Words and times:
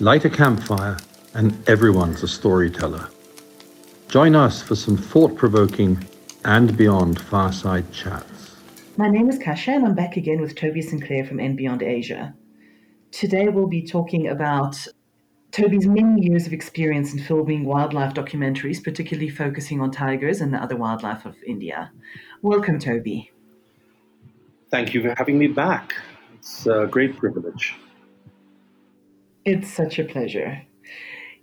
Light 0.00 0.24
a 0.24 0.30
campfire, 0.30 0.98
and 1.34 1.56
everyone's 1.68 2.24
a 2.24 2.28
storyteller. 2.28 3.08
Join 4.08 4.34
us 4.34 4.60
for 4.60 4.74
some 4.74 4.96
thought 4.96 5.36
provoking 5.36 6.04
and 6.44 6.76
beyond 6.76 7.20
fireside 7.20 7.92
chats. 7.92 8.56
My 8.96 9.08
name 9.08 9.28
is 9.28 9.38
Kasia, 9.38 9.70
and 9.70 9.86
I'm 9.86 9.94
back 9.94 10.16
again 10.16 10.40
with 10.40 10.56
Toby 10.56 10.82
Sinclair 10.82 11.24
from 11.24 11.38
And 11.38 11.56
Beyond 11.56 11.84
Asia. 11.84 12.34
Today, 13.12 13.46
we'll 13.46 13.68
be 13.68 13.86
talking 13.86 14.26
about 14.26 14.76
Toby's 15.52 15.86
many 15.86 16.26
years 16.26 16.48
of 16.48 16.52
experience 16.52 17.12
in 17.12 17.20
filming 17.20 17.64
wildlife 17.64 18.14
documentaries, 18.14 18.82
particularly 18.82 19.28
focusing 19.30 19.80
on 19.80 19.92
tigers 19.92 20.40
and 20.40 20.52
the 20.52 20.58
other 20.58 20.76
wildlife 20.76 21.24
of 21.24 21.36
India. 21.46 21.92
Welcome, 22.42 22.80
Toby. 22.80 23.30
Thank 24.72 24.92
you 24.92 25.02
for 25.02 25.14
having 25.16 25.38
me 25.38 25.46
back. 25.46 25.94
It's 26.34 26.66
a 26.66 26.88
great 26.90 27.16
privilege. 27.16 27.76
It's 29.44 29.70
such 29.70 29.98
a 29.98 30.04
pleasure. 30.04 30.62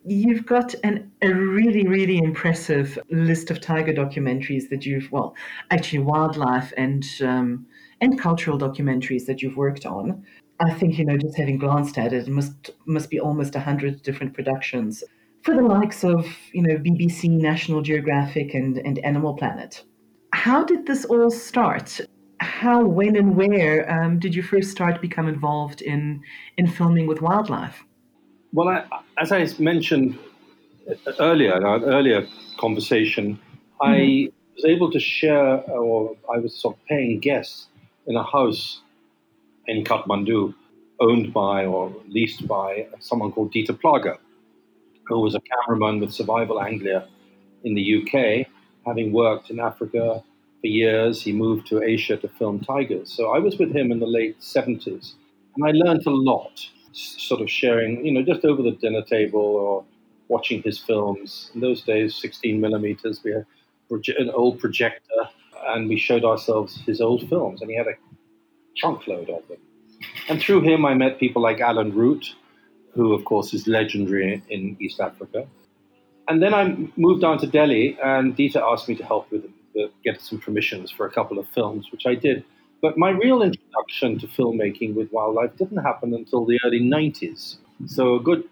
You've 0.04 0.46
got 0.48 0.74
an, 0.84 1.12
a 1.22 1.32
really, 1.32 1.88
really 1.88 2.18
impressive 2.18 2.98
list 3.12 3.52
of 3.52 3.62
tiger 3.62 3.94
documentaries 3.94 4.70
that 4.70 4.86
you've, 4.86 5.12
well, 5.12 5.36
actually 5.70 6.00
wildlife 6.00 6.74
and 6.76 7.06
um, 7.22 7.68
and 8.02 8.20
cultural 8.20 8.58
documentaries 8.58 9.28
that 9.28 9.44
you've 9.44 9.58
worked 9.58 9.86
on. 9.86 10.26
I 10.60 10.74
think 10.74 10.98
you 10.98 11.06
know, 11.06 11.18
just 11.18 11.38
having 11.38 11.60
glanced 11.60 12.00
at 12.00 12.14
it, 12.14 12.28
it 12.28 12.32
must 12.32 12.72
must 12.88 13.12
be 13.12 13.20
almost 13.20 13.54
hundred 13.54 14.02
different 14.02 14.34
productions 14.34 15.04
for 15.44 15.56
the 15.56 15.62
likes 15.62 16.04
of 16.04 16.26
you 16.52 16.64
know 16.64 16.78
BBC, 16.78 17.30
National 17.30 17.84
Geographic, 17.84 18.56
and 18.56 18.80
and 18.80 18.98
Animal 19.00 19.36
Planet. 19.36 19.84
How 20.34 20.64
did 20.64 20.88
this 20.88 21.06
all 21.06 21.30
start? 21.30 22.00
How, 22.40 22.84
when, 22.84 23.16
and 23.16 23.36
where 23.36 23.92
um, 23.92 24.18
did 24.18 24.34
you 24.34 24.42
first 24.42 24.72
start 24.72 24.96
to 24.96 25.02
become 25.02 25.28
involved 25.28 25.84
in 25.84 26.22
in 26.58 26.66
filming 26.66 27.06
with 27.06 27.22
wildlife? 27.22 27.84
Well, 28.54 28.68
I, 28.68 28.84
as 29.18 29.32
I 29.32 29.48
mentioned 29.60 30.18
earlier 31.20 31.56
in 31.56 31.64
our 31.64 31.82
earlier 31.86 32.28
conversation, 32.60 33.40
mm-hmm. 33.82 33.82
I 33.82 34.32
was 34.56 34.66
able 34.66 34.92
to 34.92 35.00
share, 35.00 35.62
or 35.70 36.18
I 36.34 36.38
was 36.40 36.54
sort 36.56 36.76
of 36.76 36.86
paying 36.86 37.20
guests 37.20 37.68
in 38.08 38.18
a 38.18 38.24
house 38.24 38.82
in 39.68 39.86
Kathmandu, 39.86 40.54
owned 41.00 41.34
by 41.34 41.66
or 41.66 41.94
leased 42.10 42.46
by 42.46 42.88
someone 43.00 43.32
called 43.32 43.54
Dieter 43.54 43.80
Plage, 43.80 44.18
who 45.06 45.20
was 45.22 45.34
a 45.34 45.40
cameraman 45.40 46.02
with 46.02 46.12
Survival 46.12 46.62
Anglia 46.62 47.08
in 47.64 47.74
the 47.74 48.04
UK, 48.04 48.48
having 48.86 49.14
worked 49.14 49.50
in 49.50 49.62
Africa 49.62 50.22
for 50.60 50.68
years. 50.68 51.22
He 51.22 51.32
moved 51.32 51.68
to 51.68 51.82
Asia 51.82 52.18
to 52.18 52.28
film 52.28 52.60
tigers. 52.60 53.14
So 53.14 53.32
I 53.32 53.40
was 53.40 53.58
with 53.58 53.74
him 53.74 53.94
in 53.94 54.00
the 54.00 54.08
late 54.08 54.42
70s, 54.42 55.14
and 55.56 55.66
I 55.66 55.72
learned 55.72 56.06
a 56.06 56.10
lot 56.12 56.70
sort 56.94 57.42
of 57.42 57.50
sharing, 57.50 58.06
you 58.06 58.12
know, 58.12 58.22
just 58.22 58.46
over 58.46 58.62
the 58.62 58.72
dinner 58.72 59.02
table 59.02 59.40
or 59.40 59.86
watching 60.28 60.62
his 60.64 60.80
films. 60.80 61.52
In 61.54 61.62
those 61.62 61.84
days, 61.84 62.16
16 62.16 62.60
millimeters, 62.60 63.22
we 63.24 63.32
had 63.32 63.46
an 64.18 64.30
old 64.32 64.60
projector 64.60 65.22
and 65.68 65.90
we 65.90 65.98
showed 65.98 66.24
ourselves 66.24 66.82
his 66.86 67.02
old 67.02 67.28
films, 67.30 67.62
and 67.62 67.70
he 67.70 67.78
had 67.78 67.88
a 67.88 67.94
trunk 68.78 69.08
load 69.08 69.30
of 69.30 69.48
them. 69.48 69.58
And 70.28 70.42
through 70.42 70.62
him, 70.62 70.86
I 70.86 70.94
met 70.94 71.20
people 71.20 71.42
like 71.42 71.60
Alan 71.60 71.94
Root, 71.94 72.34
who, 72.94 73.14
of 73.14 73.26
course, 73.26 73.54
is 73.54 73.68
legendary 73.68 74.42
in 74.50 74.76
East 74.80 75.00
Africa. 75.00 75.48
And 76.28 76.42
then 76.42 76.54
I 76.54 76.76
moved 76.96 77.24
on 77.24 77.38
to 77.40 77.48
Delhi, 77.48 77.98
and 78.04 78.36
Dieter 78.36 78.62
asked 78.62 78.88
me 78.88 78.96
to 78.96 79.06
help 79.06 79.32
with 79.32 79.46
uh, 79.46 79.88
get 80.04 80.22
some 80.22 80.40
permissions 80.40 80.92
for 80.92 81.06
a 81.06 81.12
couple 81.12 81.40
of 81.40 81.48
films, 81.50 81.92
which 81.92 82.06
I 82.06 82.16
did. 82.16 82.44
But 82.82 82.98
my 82.98 83.12
real 83.12 83.44
introduction 83.44 84.18
to 84.20 84.28
filmmaking 84.28 84.96
with 84.96 85.12
wildlife 85.12 85.56
didn't 85.58 85.84
happen 85.84 86.14
until 86.14 86.46
the 86.46 86.60
early 86.66 86.80
90s. 86.80 87.58
So 87.86 88.16
a 88.16 88.20
good 88.20 88.44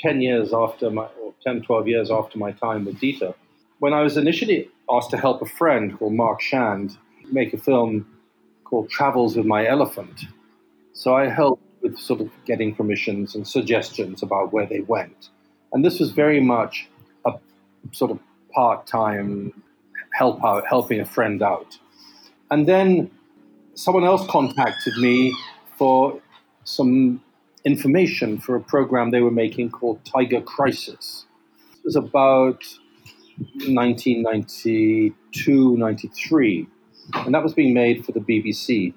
10 0.00 0.20
years 0.20 0.52
after 0.52 0.90
my, 0.90 1.04
or 1.22 1.32
10, 1.44 1.62
12 1.62 1.88
years 1.88 2.10
after 2.10 2.38
my 2.38 2.52
time 2.52 2.84
with 2.84 3.00
Dieter, 3.00 3.34
when 3.78 3.92
I 3.92 4.02
was 4.02 4.16
initially 4.16 4.68
asked 4.90 5.10
to 5.10 5.16
help 5.16 5.42
a 5.42 5.46
friend 5.46 5.96
called 5.96 6.14
Mark 6.14 6.40
Shand 6.40 6.96
make 7.30 7.52
a 7.54 7.58
film 7.58 8.06
called 8.64 8.90
Travels 8.90 9.36
with 9.36 9.46
My 9.46 9.66
Elephant. 9.66 10.24
So 10.92 11.14
I 11.14 11.28
helped 11.28 11.62
with 11.80 11.98
sort 11.98 12.20
of 12.20 12.30
getting 12.44 12.74
permissions 12.74 13.34
and 13.34 13.46
suggestions 13.46 14.22
about 14.22 14.52
where 14.52 14.66
they 14.66 14.80
went. 14.80 15.30
And 15.72 15.84
this 15.84 16.00
was 16.00 16.10
very 16.10 16.40
much 16.40 16.88
a 17.24 17.34
sort 17.92 18.10
of 18.10 18.18
part-time 18.52 19.62
help 20.12 20.42
out, 20.44 20.66
helping 20.66 21.00
a 21.00 21.04
friend 21.04 21.42
out. 21.42 21.78
And 22.50 22.66
then 22.66 23.10
someone 23.78 24.04
else 24.04 24.26
contacted 24.26 24.98
me 24.98 25.34
for 25.76 26.20
some 26.64 27.22
information 27.64 28.38
for 28.38 28.56
a 28.56 28.60
program 28.60 29.12
they 29.12 29.20
were 29.20 29.30
making 29.30 29.70
called 29.70 30.04
Tiger 30.04 30.40
Crisis. 30.40 31.26
It 31.76 31.84
was 31.84 31.94
about 31.94 32.64
1992, 33.38 35.76
93, 35.76 36.66
and 37.14 37.32
that 37.32 37.44
was 37.44 37.54
being 37.54 37.72
made 37.72 38.04
for 38.04 38.10
the 38.10 38.18
BBC. 38.20 38.92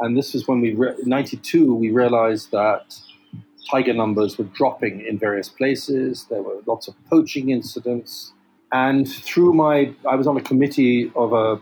And 0.00 0.16
this 0.16 0.32
was 0.32 0.48
when 0.48 0.62
we, 0.62 0.72
re- 0.72 0.94
92, 1.04 1.74
we 1.74 1.90
realized 1.90 2.50
that 2.50 2.98
tiger 3.70 3.92
numbers 3.92 4.38
were 4.38 4.44
dropping 4.44 5.04
in 5.06 5.18
various 5.18 5.50
places. 5.50 6.24
There 6.30 6.40
were 6.42 6.62
lots 6.66 6.88
of 6.88 6.94
poaching 7.10 7.50
incidents. 7.50 8.32
And 8.72 9.06
through 9.06 9.52
my, 9.52 9.92
I 10.08 10.14
was 10.16 10.26
on 10.26 10.38
a 10.38 10.42
committee 10.42 11.12
of 11.14 11.34
a 11.34 11.60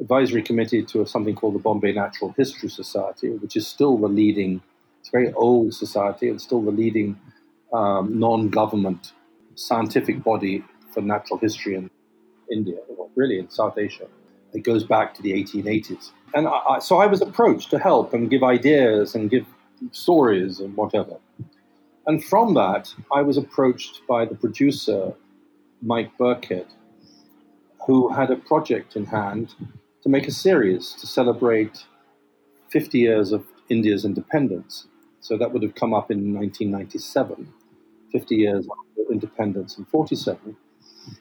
advisory 0.00 0.42
committee 0.42 0.82
to 0.82 1.06
something 1.06 1.34
called 1.34 1.54
the 1.54 1.58
Bombay 1.58 1.92
Natural 1.92 2.34
History 2.36 2.68
Society, 2.68 3.30
which 3.30 3.56
is 3.56 3.66
still 3.66 3.96
the 3.96 4.08
leading, 4.08 4.60
it's 5.00 5.08
a 5.08 5.12
very 5.12 5.32
old 5.34 5.74
society 5.74 6.28
and 6.28 6.40
still 6.40 6.62
the 6.62 6.70
leading 6.70 7.18
um, 7.72 8.18
non 8.18 8.48
government 8.48 9.12
scientific 9.54 10.22
body 10.22 10.64
for 10.92 11.00
natural 11.00 11.38
history 11.38 11.74
in 11.74 11.90
India, 12.50 12.76
or 12.96 13.08
really 13.14 13.38
in 13.38 13.50
South 13.50 13.78
Asia. 13.78 14.06
It 14.52 14.62
goes 14.62 14.84
back 14.84 15.14
to 15.14 15.22
the 15.22 15.32
1880s. 15.32 16.10
And 16.34 16.46
I, 16.46 16.50
I, 16.50 16.78
so 16.78 16.98
I 16.98 17.06
was 17.06 17.20
approached 17.20 17.70
to 17.70 17.78
help 17.78 18.14
and 18.14 18.30
give 18.30 18.42
ideas 18.42 19.14
and 19.14 19.30
give 19.30 19.46
stories 19.92 20.60
and 20.60 20.76
whatever. 20.76 21.16
And 22.06 22.22
from 22.22 22.54
that, 22.54 22.94
I 23.12 23.22
was 23.22 23.36
approached 23.36 24.02
by 24.06 24.24
the 24.24 24.34
producer, 24.34 25.12
Mike 25.82 26.16
Birkhead, 26.18 26.66
who 27.86 28.08
had 28.08 28.30
a 28.30 28.36
project 28.36 28.96
in 28.96 29.06
hand 29.06 29.54
to 30.04 30.10
make 30.10 30.28
a 30.28 30.30
series 30.30 30.92
to 30.92 31.06
celebrate 31.06 31.86
50 32.68 32.98
years 32.98 33.32
of 33.32 33.42
India's 33.70 34.04
independence. 34.04 34.86
So 35.20 35.38
that 35.38 35.50
would 35.50 35.62
have 35.62 35.74
come 35.74 35.94
up 35.94 36.10
in 36.10 36.34
1997, 36.34 37.50
50 38.12 38.36
years 38.36 38.66
after 38.66 39.10
independence 39.10 39.78
in 39.78 39.86
47, 39.86 40.54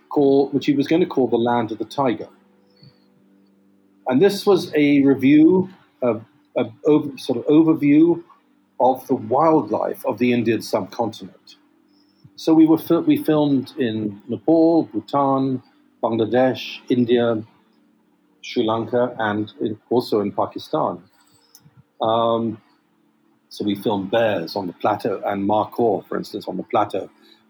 call, 0.09 0.49
which 0.49 0.65
he 0.65 0.73
was 0.73 0.87
going 0.87 0.99
to 1.01 1.07
call 1.07 1.29
The 1.29 1.37
Land 1.37 1.71
of 1.71 1.77
the 1.77 1.85
Tiger. 1.85 2.27
And 4.07 4.21
this 4.21 4.45
was 4.45 4.69
a 4.75 5.01
review, 5.01 5.69
a, 6.01 6.19
a 6.57 6.69
over, 6.85 7.17
sort 7.17 7.37
of 7.39 7.45
overview 7.45 8.21
of 8.81 9.07
the 9.07 9.15
wildlife 9.15 10.05
of 10.05 10.17
the 10.17 10.33
Indian 10.33 10.61
subcontinent. 10.61 11.55
So 12.35 12.53
we 12.53 12.65
were 12.65 12.81
we 13.07 13.15
filmed 13.15 13.71
in 13.77 14.21
Nepal, 14.27 14.83
Bhutan, 14.83 15.63
Bangladesh, 16.03 16.79
India, 16.89 17.41
Sri 18.43 18.63
Lanka, 18.63 19.15
and 19.19 19.51
in, 19.61 19.79
also 19.89 20.19
in 20.19 20.31
Pakistan. 20.31 21.01
Um, 22.01 22.61
so 23.49 23.63
we 23.63 23.75
filmed 23.75 24.11
bears 24.11 24.55
on 24.55 24.67
the 24.67 24.73
plateau 24.73 25.21
and 25.25 25.47
markhor, 25.47 26.05
for 26.07 26.17
instance, 26.17 26.47
on 26.47 26.57
the 26.57 26.63
plateau 26.63 27.09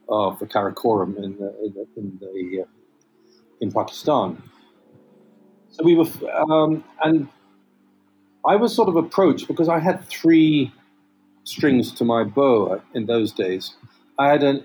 of 0.10 0.38
the 0.40 0.46
Karakoram 0.46 1.18
in 1.18 1.38
the, 1.38 1.56
in, 1.64 1.74
the, 1.74 1.88
in, 1.98 2.20
the, 2.20 2.62
uh, 2.62 2.66
in 3.62 3.72
Pakistan. 3.72 4.42
So 5.72 5.84
we 5.84 5.96
were, 5.96 6.06
um, 6.50 6.84
and 7.04 7.28
I 8.46 8.56
was 8.56 8.76
sort 8.76 8.90
of 8.90 8.96
approached 8.96 9.48
because 9.48 9.70
I 9.70 9.80
had 9.80 10.06
three 10.08 10.72
strings 11.46 11.92
to 11.94 12.06
my 12.06 12.24
bow 12.24 12.82
in 12.94 13.06
those 13.08 13.32
days. 13.32 13.76
I 14.20 14.28
had 14.28 14.44
a 14.44 14.64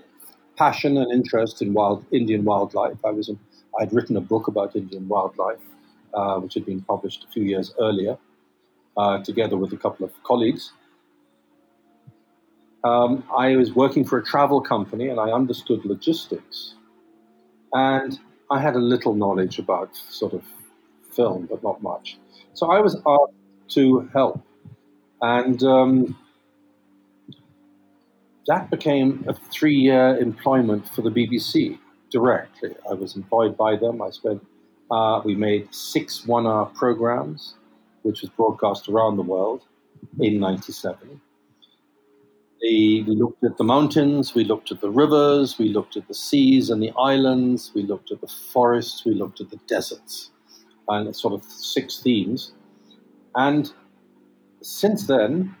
passion 0.57 0.97
and 0.97 1.11
interest 1.11 1.61
in 1.61 1.73
wild 1.73 2.05
Indian 2.11 2.43
wildlife. 2.43 2.97
I 3.03 3.11
was, 3.11 3.31
I'd 3.79 3.93
written 3.93 4.17
a 4.17 4.21
book 4.21 4.47
about 4.47 4.75
Indian 4.75 5.07
wildlife 5.07 5.59
uh, 6.13 6.37
which 6.39 6.53
had 6.53 6.65
been 6.65 6.81
published 6.81 7.25
a 7.25 7.31
few 7.31 7.43
years 7.43 7.73
earlier, 7.79 8.17
uh, 8.97 9.21
together 9.23 9.57
with 9.57 9.73
a 9.73 9.77
couple 9.77 10.05
of 10.05 10.11
colleagues. 10.23 10.73
Um, 12.83 13.23
I 13.35 13.55
was 13.55 13.73
working 13.73 14.05
for 14.05 14.17
a 14.17 14.23
travel 14.23 14.61
company 14.61 15.09
and 15.09 15.19
I 15.19 15.31
understood 15.31 15.83
logistics. 15.85 16.75
And 17.73 18.17
I 18.49 18.59
had 18.59 18.75
a 18.75 18.79
little 18.79 19.13
knowledge 19.13 19.59
about 19.59 19.95
sort 19.95 20.33
of 20.33 20.43
film, 21.11 21.47
but 21.49 21.61
not 21.61 21.83
much. 21.83 22.17
So 22.53 22.71
I 22.71 22.79
was 22.79 22.95
asked 22.95 23.75
to 23.75 24.09
help. 24.13 24.41
And 25.21 25.61
um, 25.63 26.17
that 28.47 28.69
became 28.69 29.25
a 29.27 29.33
three 29.33 29.75
year 29.75 30.17
employment 30.17 30.87
for 30.89 31.01
the 31.01 31.11
BBC 31.11 31.77
directly. 32.09 32.75
I 32.89 32.93
was 32.93 33.15
employed 33.15 33.55
by 33.55 33.75
them. 33.75 34.01
I 34.01 34.09
spent 34.09 34.43
uh, 34.91 35.21
we 35.23 35.35
made 35.35 35.73
six 35.73 36.25
one 36.25 36.47
hour 36.47 36.65
programs, 36.65 37.55
which 38.03 38.21
was 38.21 38.29
broadcast 38.31 38.89
around 38.89 39.17
the 39.17 39.23
world 39.23 39.63
in 40.19 40.39
97. 40.39 41.21
the, 42.61 43.03
we 43.03 43.15
looked 43.15 43.43
at 43.43 43.57
the 43.57 43.63
mountains, 43.63 44.35
we 44.35 44.43
looked 44.43 44.71
at 44.71 44.81
the 44.81 44.89
rivers, 44.89 45.57
we 45.57 45.69
looked 45.69 45.95
at 45.97 46.07
the 46.07 46.13
seas 46.13 46.69
and 46.69 46.81
the 46.81 46.91
islands, 46.97 47.71
we 47.73 47.83
looked 47.83 48.11
at 48.11 48.21
the 48.21 48.27
forests, 48.27 49.05
we 49.05 49.13
looked 49.13 49.39
at 49.41 49.49
the 49.49 49.59
deserts, 49.67 50.31
and 50.87 51.15
sort 51.15 51.33
of 51.33 51.43
six 51.43 52.01
themes. 52.01 52.53
And 53.35 53.71
since 54.61 55.07
then, 55.07 55.55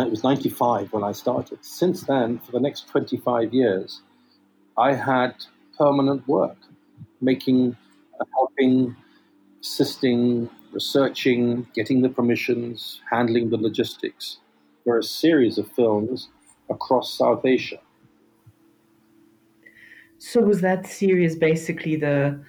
it 0.00 0.10
was 0.10 0.24
95 0.24 0.92
when 0.92 1.04
I 1.04 1.12
started. 1.12 1.58
Since 1.64 2.02
then, 2.02 2.38
for 2.40 2.52
the 2.52 2.60
next 2.60 2.88
25 2.88 3.52
years, 3.52 4.02
I 4.76 4.94
had 4.94 5.34
permanent 5.78 6.26
work, 6.26 6.56
making, 7.20 7.76
helping, 8.34 8.96
assisting, 9.62 10.48
researching, 10.72 11.66
getting 11.74 12.02
the 12.02 12.08
permissions, 12.08 13.00
handling 13.10 13.50
the 13.50 13.56
logistics 13.56 14.38
for 14.84 14.98
a 14.98 15.02
series 15.02 15.58
of 15.58 15.70
films 15.72 16.28
across 16.70 17.12
South 17.14 17.44
Asia. 17.44 17.78
So 20.18 20.40
was 20.40 20.60
that 20.60 20.86
series 20.86 21.36
basically 21.36 21.96
the 21.96 22.40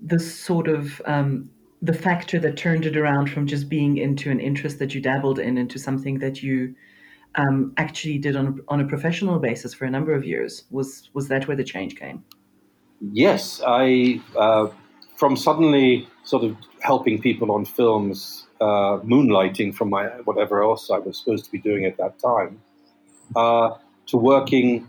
the 0.00 0.20
sort 0.20 0.68
of 0.68 1.02
um, 1.04 1.50
the 1.82 1.92
factor 1.92 2.38
that 2.38 2.56
turned 2.56 2.86
it 2.86 2.96
around 2.96 3.30
from 3.30 3.46
just 3.46 3.68
being 3.68 3.96
into 3.98 4.30
an 4.30 4.38
interest 4.38 4.78
that 4.78 4.94
you 4.94 5.00
dabbled 5.00 5.40
in 5.40 5.58
into 5.58 5.78
something 5.78 6.20
that 6.20 6.42
you 6.42 6.74
um, 7.34 7.72
actually 7.76 8.18
did 8.18 8.36
on 8.36 8.60
on 8.68 8.80
a 8.80 8.86
professional 8.86 9.38
basis 9.38 9.74
for 9.74 9.84
a 9.84 9.90
number 9.90 10.12
of 10.12 10.24
years? 10.24 10.64
Was 10.70 11.10
was 11.12 11.28
that 11.28 11.48
where 11.48 11.56
the 11.56 11.64
change 11.64 11.96
came? 11.96 12.24
Yes, 13.00 13.60
I 13.66 14.20
uh, 14.36 14.68
from 15.18 15.36
suddenly 15.36 16.08
sort 16.22 16.44
of 16.44 16.56
helping 16.80 17.20
people 17.20 17.50
on 17.50 17.64
films, 17.64 18.46
uh, 18.60 18.98
moonlighting 19.12 19.74
from 19.74 19.90
my 19.90 20.06
whatever 20.24 20.62
else 20.62 20.90
I 20.90 20.98
was 20.98 21.18
supposed 21.18 21.44
to 21.46 21.50
be 21.50 21.58
doing 21.58 21.84
at 21.84 21.96
that 21.96 22.20
time, 22.20 22.62
uh, 23.34 23.70
to 24.06 24.16
working 24.16 24.88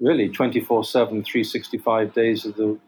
really 0.00 0.30
24/7, 0.30 1.22
365 1.22 2.14
days 2.14 2.46
of 2.46 2.56
the 2.56 2.78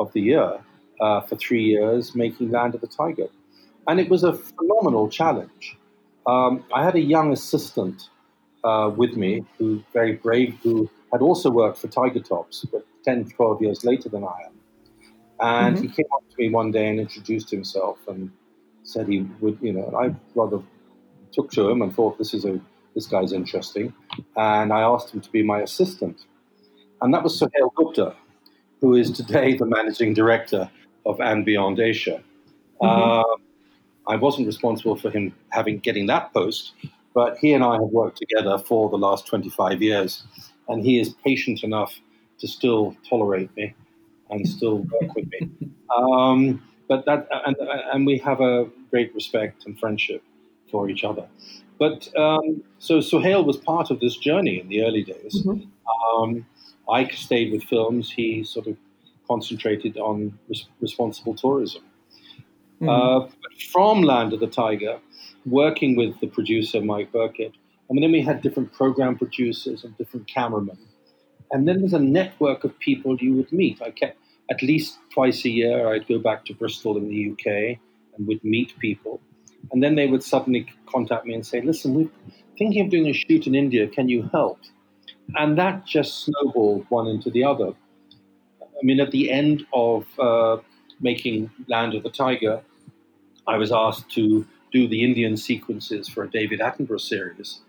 of 0.00 0.12
the 0.14 0.20
year 0.20 0.58
uh, 1.00 1.20
for 1.20 1.36
three 1.36 1.62
years, 1.62 2.14
making 2.16 2.50
Land 2.50 2.74
of 2.74 2.80
the 2.80 2.88
Tiger, 2.88 3.28
and 3.86 4.00
it 4.00 4.08
was 4.10 4.24
a 4.24 4.32
phenomenal 4.32 5.08
challenge. 5.08 5.78
Um, 6.26 6.64
I 6.74 6.82
had 6.84 6.96
a 6.96 7.00
young 7.00 7.32
assistant 7.32 8.08
uh, 8.64 8.90
with 8.94 9.16
me 9.16 9.44
who 9.58 9.84
very 9.92 10.14
brave, 10.14 10.58
who 10.62 10.90
had 11.12 11.22
also 11.22 11.50
worked 11.50 11.78
for 11.78 11.88
Tiger 11.88 12.20
Tops, 12.20 12.64
but 12.72 12.84
10, 13.04 13.30
12 13.30 13.62
years 13.62 13.84
later 13.84 14.08
than 14.08 14.24
I 14.24 14.38
am. 14.46 14.61
And 15.42 15.76
mm-hmm. 15.76 15.86
he 15.86 15.92
came 15.92 16.06
up 16.14 16.22
to 16.30 16.36
me 16.38 16.50
one 16.50 16.70
day 16.70 16.88
and 16.88 17.00
introduced 17.00 17.50
himself 17.50 17.98
and 18.06 18.30
said 18.84 19.08
he 19.08 19.26
would, 19.40 19.58
you 19.60 19.72
know, 19.72 19.92
I 19.98 20.14
rather 20.34 20.62
took 21.32 21.50
to 21.52 21.68
him 21.68 21.82
and 21.82 21.92
thought 21.92 22.16
this 22.16 22.32
is 22.32 22.44
a 22.44 22.60
this 22.94 23.06
guy's 23.06 23.32
interesting, 23.32 23.92
and 24.36 24.70
I 24.70 24.82
asked 24.82 25.14
him 25.14 25.22
to 25.22 25.30
be 25.30 25.42
my 25.42 25.62
assistant, 25.62 26.26
and 27.00 27.12
that 27.14 27.22
was 27.22 27.38
Sohail 27.38 27.72
Gupta, 27.74 28.14
who 28.82 28.96
is 28.96 29.10
today 29.10 29.56
the 29.56 29.64
managing 29.64 30.12
director 30.12 30.70
of 31.06 31.18
And 31.20 31.44
Beyond 31.44 31.80
Asia. 31.80 32.22
Mm-hmm. 32.82 32.86
Uh, 32.86 34.12
I 34.12 34.16
wasn't 34.16 34.46
responsible 34.46 34.96
for 34.96 35.10
him 35.10 35.34
having 35.48 35.78
getting 35.78 36.06
that 36.08 36.34
post, 36.34 36.72
but 37.14 37.38
he 37.38 37.54
and 37.54 37.64
I 37.64 37.74
have 37.74 37.90
worked 37.90 38.18
together 38.18 38.58
for 38.58 38.90
the 38.90 38.98
last 38.98 39.26
25 39.26 39.80
years, 39.80 40.24
and 40.68 40.84
he 40.84 41.00
is 41.00 41.14
patient 41.24 41.64
enough 41.64 41.98
to 42.40 42.46
still 42.46 42.94
tolerate 43.08 43.56
me 43.56 43.74
and 44.32 44.48
still 44.48 44.78
work 44.78 45.14
with 45.14 45.28
me. 45.30 45.50
Um, 45.96 46.62
but 46.88 47.04
that 47.04 47.28
and, 47.46 47.56
and 47.92 48.06
we 48.06 48.18
have 48.18 48.40
a 48.40 48.68
great 48.90 49.14
respect 49.14 49.66
and 49.66 49.78
friendship 49.78 50.22
for 50.70 50.88
each 50.88 51.04
other. 51.04 51.26
But 51.78 52.08
um, 52.16 52.62
so 52.78 53.00
Sohail 53.00 53.44
was 53.44 53.56
part 53.56 53.90
of 53.90 54.00
this 54.00 54.16
journey 54.16 54.60
in 54.60 54.68
the 54.68 54.84
early 54.84 55.02
days. 55.02 55.42
Mm-hmm. 55.44 56.22
Um, 56.22 56.46
I 56.90 57.08
stayed 57.08 57.52
with 57.52 57.64
films. 57.64 58.10
He 58.10 58.44
sort 58.44 58.66
of 58.66 58.76
concentrated 59.26 59.96
on 59.98 60.38
res- 60.48 60.66
responsible 60.80 61.34
tourism. 61.34 61.82
Mm-hmm. 62.80 62.88
Uh, 62.88 63.28
from 63.72 64.02
Land 64.02 64.32
of 64.32 64.40
the 64.40 64.46
Tiger, 64.46 64.98
working 65.46 65.96
with 65.96 66.18
the 66.20 66.26
producer 66.26 66.80
Mike 66.80 67.12
Birkhead, 67.12 67.52
and 67.88 68.02
then 68.02 68.12
we 68.12 68.22
had 68.22 68.42
different 68.42 68.72
program 68.72 69.16
producers 69.16 69.84
and 69.84 69.96
different 69.98 70.26
cameramen. 70.26 70.78
And 71.50 71.68
then 71.68 71.80
there's 71.80 71.92
a 71.92 71.98
network 71.98 72.64
of 72.64 72.78
people 72.78 73.16
you 73.16 73.34
would 73.34 73.52
meet. 73.52 73.82
I 73.82 73.90
kept 73.90 74.16
at 74.52 74.62
least 74.62 74.98
twice 75.14 75.44
a 75.46 75.48
year, 75.48 75.88
I'd 75.88 76.06
go 76.06 76.18
back 76.18 76.44
to 76.46 76.54
Bristol 76.54 76.98
in 76.98 77.08
the 77.08 77.30
UK 77.32 77.78
and 78.14 78.26
would 78.26 78.44
meet 78.44 78.78
people. 78.78 79.20
And 79.70 79.82
then 79.82 79.94
they 79.94 80.06
would 80.06 80.22
suddenly 80.22 80.66
contact 80.86 81.24
me 81.24 81.34
and 81.34 81.46
say, 81.46 81.62
listen, 81.62 81.94
we're 81.94 82.10
thinking 82.58 82.84
of 82.84 82.90
doing 82.90 83.08
a 83.08 83.14
shoot 83.14 83.46
in 83.46 83.54
India. 83.54 83.88
Can 83.88 84.10
you 84.10 84.28
help? 84.30 84.58
And 85.36 85.56
that 85.56 85.86
just 85.86 86.24
snowballed 86.24 86.84
one 86.90 87.06
into 87.06 87.30
the 87.30 87.44
other. 87.44 87.70
I 88.60 88.82
mean, 88.82 89.00
at 89.00 89.10
the 89.10 89.30
end 89.30 89.64
of 89.72 90.04
uh, 90.18 90.58
making 91.00 91.50
Land 91.68 91.94
of 91.94 92.02
the 92.02 92.10
Tiger, 92.10 92.60
I 93.46 93.56
was 93.56 93.72
asked 93.72 94.10
to 94.10 94.46
do 94.70 94.86
the 94.86 95.02
Indian 95.02 95.36
sequences 95.36 96.08
for 96.08 96.24
a 96.24 96.30
David 96.30 96.60
Attenborough 96.60 97.00
series 97.00 97.60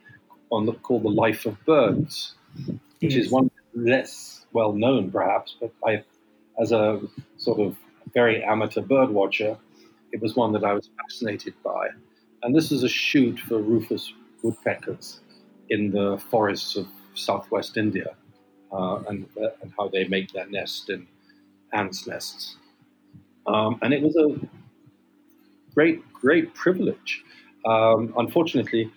on 0.51 0.65
the, 0.65 0.73
called 0.73 1.03
The 1.03 1.09
Life 1.09 1.45
of 1.45 1.63
Birds, 1.65 2.35
which 2.99 3.13
yes. 3.15 3.25
is 3.25 3.31
one 3.31 3.49
less 3.73 4.45
well 4.51 4.73
known, 4.73 5.11
perhaps, 5.11 5.55
but 5.59 5.71
I 5.85 6.03
as 6.59 6.71
a 6.71 7.01
sort 7.37 7.59
of 7.59 7.75
very 8.13 8.43
amateur 8.43 8.81
bird 8.81 9.09
watcher, 9.09 9.57
it 10.11 10.21
was 10.21 10.35
one 10.35 10.51
that 10.53 10.63
I 10.63 10.73
was 10.73 10.89
fascinated 11.01 11.53
by. 11.63 11.89
And 12.43 12.55
this 12.55 12.71
is 12.71 12.83
a 12.83 12.89
shoot 12.89 13.39
for 13.39 13.59
rufous 13.59 14.13
woodpeckers 14.43 15.21
in 15.69 15.91
the 15.91 16.21
forests 16.29 16.75
of 16.75 16.87
southwest 17.15 17.77
India 17.77 18.15
uh, 18.71 19.01
and, 19.07 19.27
uh, 19.41 19.49
and, 19.61 19.71
how 19.77 19.87
they 19.87 20.05
make 20.05 20.31
their 20.31 20.47
nest 20.47 20.89
in 20.89 21.07
ants' 21.73 22.05
nests. 22.05 22.57
Um, 23.47 23.79
and 23.81 23.93
it 23.93 24.01
was 24.01 24.15
a 24.15 24.39
great, 25.73 26.01
great 26.11 26.53
privilege. 26.53 27.23
Um, 27.65 28.13
unfortunately, 28.17 28.91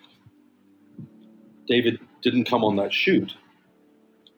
David 1.69 2.00
didn't 2.23 2.44
come 2.44 2.64
on 2.64 2.76
that 2.76 2.93
shoot, 2.93 3.35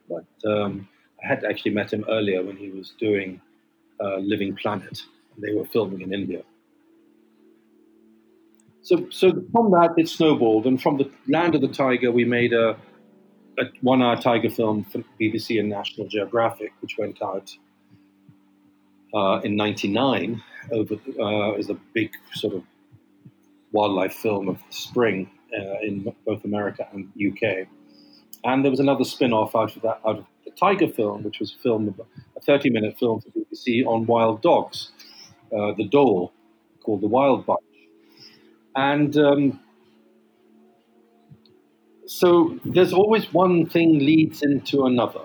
but 0.09 0.26
um, 0.50 0.88
I 1.23 1.26
had 1.26 1.44
actually 1.44 1.73
met 1.73 1.93
him 1.93 2.05
earlier 2.09 2.43
when 2.43 2.56
he 2.56 2.70
was 2.70 2.94
doing 2.99 3.41
uh, 4.00 4.17
Living 4.19 4.55
Planet. 4.55 5.03
They 5.38 5.53
were 5.53 5.65
filming 5.65 6.03
in 6.03 6.12
India. 6.12 6.43
So, 8.82 9.06
so 9.11 9.32
from 9.53 9.70
that, 9.73 9.94
it 9.97 10.09
snowballed. 10.09 10.67
And 10.67 10.81
from 10.81 10.97
the 10.97 11.11
Land 11.26 11.55
of 11.55 11.61
the 11.61 11.69
Tiger, 11.69 12.11
we 12.11 12.25
made 12.25 12.52
a, 12.52 12.71
a 13.59 13.64
one 13.83 14.02
hour 14.02 14.16
tiger 14.16 14.50
film 14.50 14.85
for 14.85 15.02
BBC 15.21 15.61
and 15.61 15.69
National 15.69 16.07
Geographic, 16.09 16.73
which 16.81 16.97
went 16.97 17.21
out 17.21 17.54
uh, 19.14 19.40
in 19.40 19.57
99 19.57 20.43
over 20.73 20.95
uh, 21.19 21.52
as 21.52 21.71
a 21.71 21.75
big 21.95 22.12
sort 22.35 22.54
of 22.54 22.62
wildlife 23.73 24.14
film 24.14 24.49
of 24.49 24.59
the 24.59 24.73
spring 24.73 25.31
uh, 25.57 25.81
in 25.83 26.12
both 26.26 26.45
America 26.45 26.87
and 26.93 27.11
UK. 27.16 27.66
And 28.45 28.64
there 28.64 28.71
was 28.71 28.81
another 28.81 29.04
spin 29.04 29.33
off 29.33 29.54
out 29.57 29.76
of 29.76 29.83
that, 29.83 30.00
out 30.07 30.19
of 30.19 30.26
Tiger 30.59 30.88
film, 30.88 31.23
which 31.23 31.38
was 31.41 31.55
a 31.55 31.62
film, 31.62 31.95
a 32.37 32.41
30 32.41 32.71
minute 32.71 32.99
film 32.99 33.21
for 33.21 33.31
BBC 33.31 33.87
on 33.87 34.07
wild 34.07 34.43
dogs, 34.43 34.91
uh, 35.53 35.73
the 35.77 35.88
dhole, 35.88 36.33
called 36.83 37.00
The 37.00 37.09
Wild 37.09 37.47
Bunch. 37.47 37.61
And 38.75 39.17
um, 39.19 39.61
so 42.07 42.59
there's 42.65 42.93
always 42.93 43.33
one 43.33 43.67
thing 43.67 43.99
leads 43.99 44.43
into 44.43 44.87
another. 44.87 45.23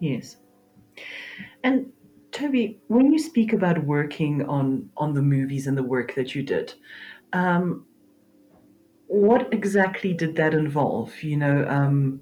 Yes. 0.00 0.36
And 1.64 1.92
Toby, 2.32 2.78
when 2.88 3.12
you 3.12 3.18
speak 3.18 3.52
about 3.52 3.82
working 3.84 4.44
on 4.44 4.90
on 4.96 5.14
the 5.14 5.22
movies 5.22 5.66
and 5.66 5.76
the 5.76 5.82
work 5.82 6.14
that 6.14 6.34
you 6.34 6.42
did, 6.42 6.74
um, 7.32 7.86
what 9.06 9.52
exactly 9.52 10.12
did 10.12 10.36
that 10.36 10.52
involve? 10.52 11.22
You 11.22 11.38
know, 11.38 11.66
um, 11.68 12.20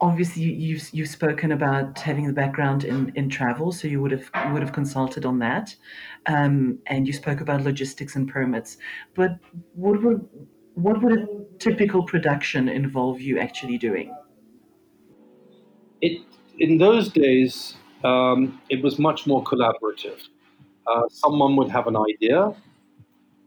obviously 0.00 0.42
you've 0.42 0.88
you've 0.92 1.08
spoken 1.08 1.52
about 1.52 1.98
having 1.98 2.26
the 2.26 2.32
background 2.32 2.84
in, 2.84 3.12
in 3.14 3.28
travel, 3.28 3.72
so 3.72 3.88
you 3.88 4.00
would 4.02 4.12
have 4.12 4.30
would 4.52 4.62
have 4.62 4.72
consulted 4.72 5.24
on 5.24 5.38
that, 5.40 5.74
um, 6.26 6.78
and 6.86 7.06
you 7.06 7.12
spoke 7.12 7.40
about 7.40 7.62
logistics 7.62 8.16
and 8.16 8.28
permits. 8.28 8.78
But 9.14 9.38
what 9.74 10.02
would 10.02 10.28
what 10.74 11.02
would 11.02 11.18
a 11.18 11.26
typical 11.58 12.04
production 12.04 12.68
involve 12.68 13.20
you 13.20 13.38
actually 13.38 13.78
doing? 13.78 14.14
It 16.00 16.22
in 16.58 16.78
those 16.78 17.08
days 17.10 17.76
um, 18.04 18.60
it 18.68 18.82
was 18.82 18.98
much 18.98 19.26
more 19.26 19.42
collaborative. 19.42 20.28
Uh, 20.86 21.02
someone 21.10 21.56
would 21.56 21.70
have 21.70 21.86
an 21.86 21.96
idea. 21.96 22.54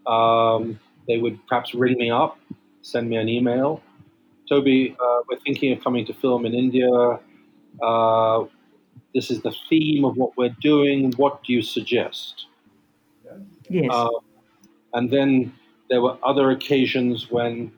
Um, 0.06 0.80
they 1.08 1.18
would 1.18 1.40
perhaps 1.48 1.74
ring 1.74 1.98
me 1.98 2.12
up, 2.12 2.38
send 2.82 3.10
me 3.10 3.16
an 3.18 3.30
email, 3.30 3.82
Toby, 4.50 4.96
uh, 5.00 5.20
we're 5.30 5.40
thinking 5.40 5.72
of 5.72 5.84
coming 5.84 6.06
to 6.08 6.14
film 6.14 6.46
in 6.46 6.54
India. 6.56 6.90
Uh, 7.82 8.46
this 9.14 9.30
is 9.30 9.42
the 9.42 9.54
theme 9.70 10.04
of 10.04 10.18
what 10.18 10.36
we're 10.38 10.56
doing. 10.60 11.14
What 11.18 11.44
do 11.44 11.54
you 11.54 11.62
suggest? 11.62 12.48
Yes. 13.70 13.90
Uh, 13.92 14.10
and 14.94 15.12
then 15.12 15.54
there 15.90 16.02
were 16.02 16.18
other 16.24 16.50
occasions 16.50 17.30
when 17.30 17.72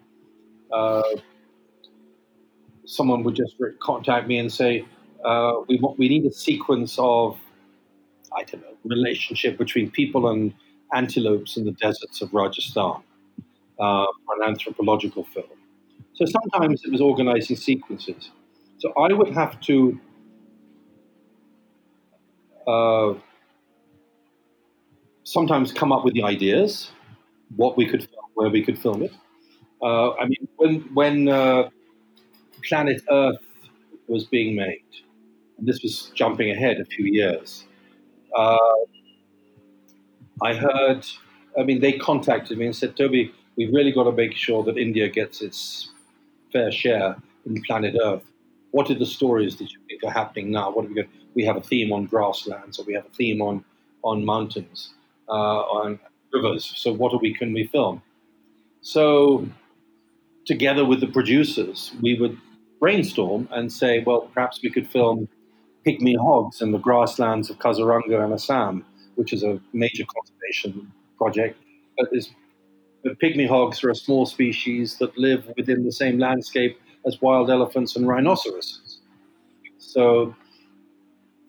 uh, 0.72 1.04
someone 2.86 3.24
would 3.24 3.36
just 3.36 3.56
contact 3.82 4.28
me 4.28 4.38
and 4.38 4.52
say, 4.52 4.86
uh, 5.26 5.54
we, 5.68 5.78
want, 5.78 6.00
we 6.00 6.08
need 6.08 6.26
a 6.26 6.32
sequence 6.32 6.96
of, 6.98 7.38
I 8.36 8.44
don't 8.44 8.62
know, 8.62 8.78
relationship 8.86 9.58
between 9.58 9.92
people 9.92 10.30
and 10.30 10.54
antelopes 10.94 11.58
in 11.58 11.66
the 11.66 11.72
deserts 11.72 12.22
of 12.22 12.34
Rajasthan 12.34 13.02
uh, 13.80 14.06
for 14.26 14.42
an 14.42 14.44
anthropological 14.50 15.26
film. 15.26 15.48
So 16.14 16.26
sometimes 16.26 16.82
it 16.84 16.92
was 16.92 17.02
organizing 17.02 17.56
sequences. 17.56 18.32
So 18.80 18.94
I 18.98 19.14
would 19.14 19.30
have 19.34 19.60
to 19.62 20.00
uh, 22.68 23.14
sometimes 25.24 25.72
come 25.72 25.92
up 25.92 26.04
with 26.04 26.14
the 26.14 26.24
ideas, 26.24 26.92
what 27.56 27.78
we 27.78 27.86
could 27.86 28.02
film, 28.02 28.26
where 28.34 28.50
we 28.50 28.64
could 28.64 28.78
film 28.78 29.04
it. 29.04 29.14
Uh, 29.82 30.12
I 30.14 30.26
mean, 30.26 30.48
when 30.58 30.82
when 30.94 31.28
uh, 31.28 31.70
Planet 32.68 33.02
Earth 33.10 33.38
was 34.08 34.26
being 34.26 34.56
made, 34.56 34.84
and 35.58 35.68
this 35.68 35.82
was 35.82 36.12
jumping 36.14 36.52
ahead 36.52 36.80
a 36.80 36.86
few 36.86 37.06
years, 37.06 37.66
uh, 38.36 38.58
I 40.42 40.54
heard. 40.54 41.06
I 41.60 41.64
mean, 41.64 41.82
they 41.82 41.94
contacted 41.94 42.58
me 42.58 42.66
and 42.66 42.76
said, 42.76 42.96
"Toby, 42.96 43.34
we've 43.58 43.74
really 43.74 43.92
got 43.92 44.04
to 44.04 44.12
make 44.12 44.34
sure 44.34 44.64
that 44.64 44.78
India 44.78 45.10
gets 45.10 45.42
its 45.42 45.92
fair 46.52 46.72
share 46.72 47.16
in 47.46 47.62
Planet 47.64 47.96
Earth. 48.04 48.24
What 48.72 48.90
are 48.90 48.96
the 48.96 49.06
stories 49.06 49.58
that 49.58 49.72
you 49.72 49.80
think 49.88 50.04
are 50.04 50.12
happening 50.12 50.52
now? 50.52 50.72
What 50.72 50.86
are 50.86 50.88
we 50.88 50.96
got? 50.96 51.06
We 51.34 51.46
have 51.46 51.58
a 51.58 51.62
theme 51.62 51.94
on 51.94 52.06
grasslands, 52.06 52.80
or 52.80 52.84
we 52.86 52.94
have 52.94 53.06
a 53.06 53.10
theme 53.10 53.42
on 53.42 53.64
on 54.04 54.26
mountains, 54.26 54.94
uh, 55.30 55.32
on 55.32 56.00
rivers. 56.34 56.74
So 56.76 56.92
what 56.94 57.14
are 57.14 57.20
we 57.20 57.34
can 57.34 57.54
we 57.54 57.68
film? 57.68 58.02
So 58.82 59.48
together 60.46 60.86
with 60.86 61.02
the 61.02 61.08
producers, 61.08 61.92
we 62.02 62.20
would 62.20 62.38
brainstorm 62.80 63.48
and 63.52 63.72
say, 63.72 64.04
well, 64.04 64.22
perhaps 64.34 64.60
we 64.64 64.70
could 64.70 64.88
film 64.90 65.28
pygmy 65.86 66.16
hogs 66.18 66.62
in 66.62 66.72
the 66.72 66.80
grasslands 66.80 67.50
of 67.50 67.60
Kaziranga 67.60 68.24
and 68.24 68.34
Assam, 68.34 68.86
which 69.16 69.34
is 69.34 69.44
a 69.44 69.60
major 69.74 70.04
conservation 70.16 70.92
project. 71.18 71.58
But 71.98 72.10
is 72.12 72.32
but 73.04 73.20
pygmy 73.20 73.48
hogs 73.48 73.84
are 73.84 73.90
a 73.90 73.96
small 73.96 74.26
species 74.26 74.98
that 74.98 75.18
live 75.18 75.52
within 75.58 75.84
the 75.84 75.92
same 75.92 76.20
landscape 76.20 76.80
as 77.06 77.22
wild 77.22 77.50
elephants 77.50 77.96
and 77.96 78.08
rhinoceroses. 78.08 79.00
So 79.78 80.36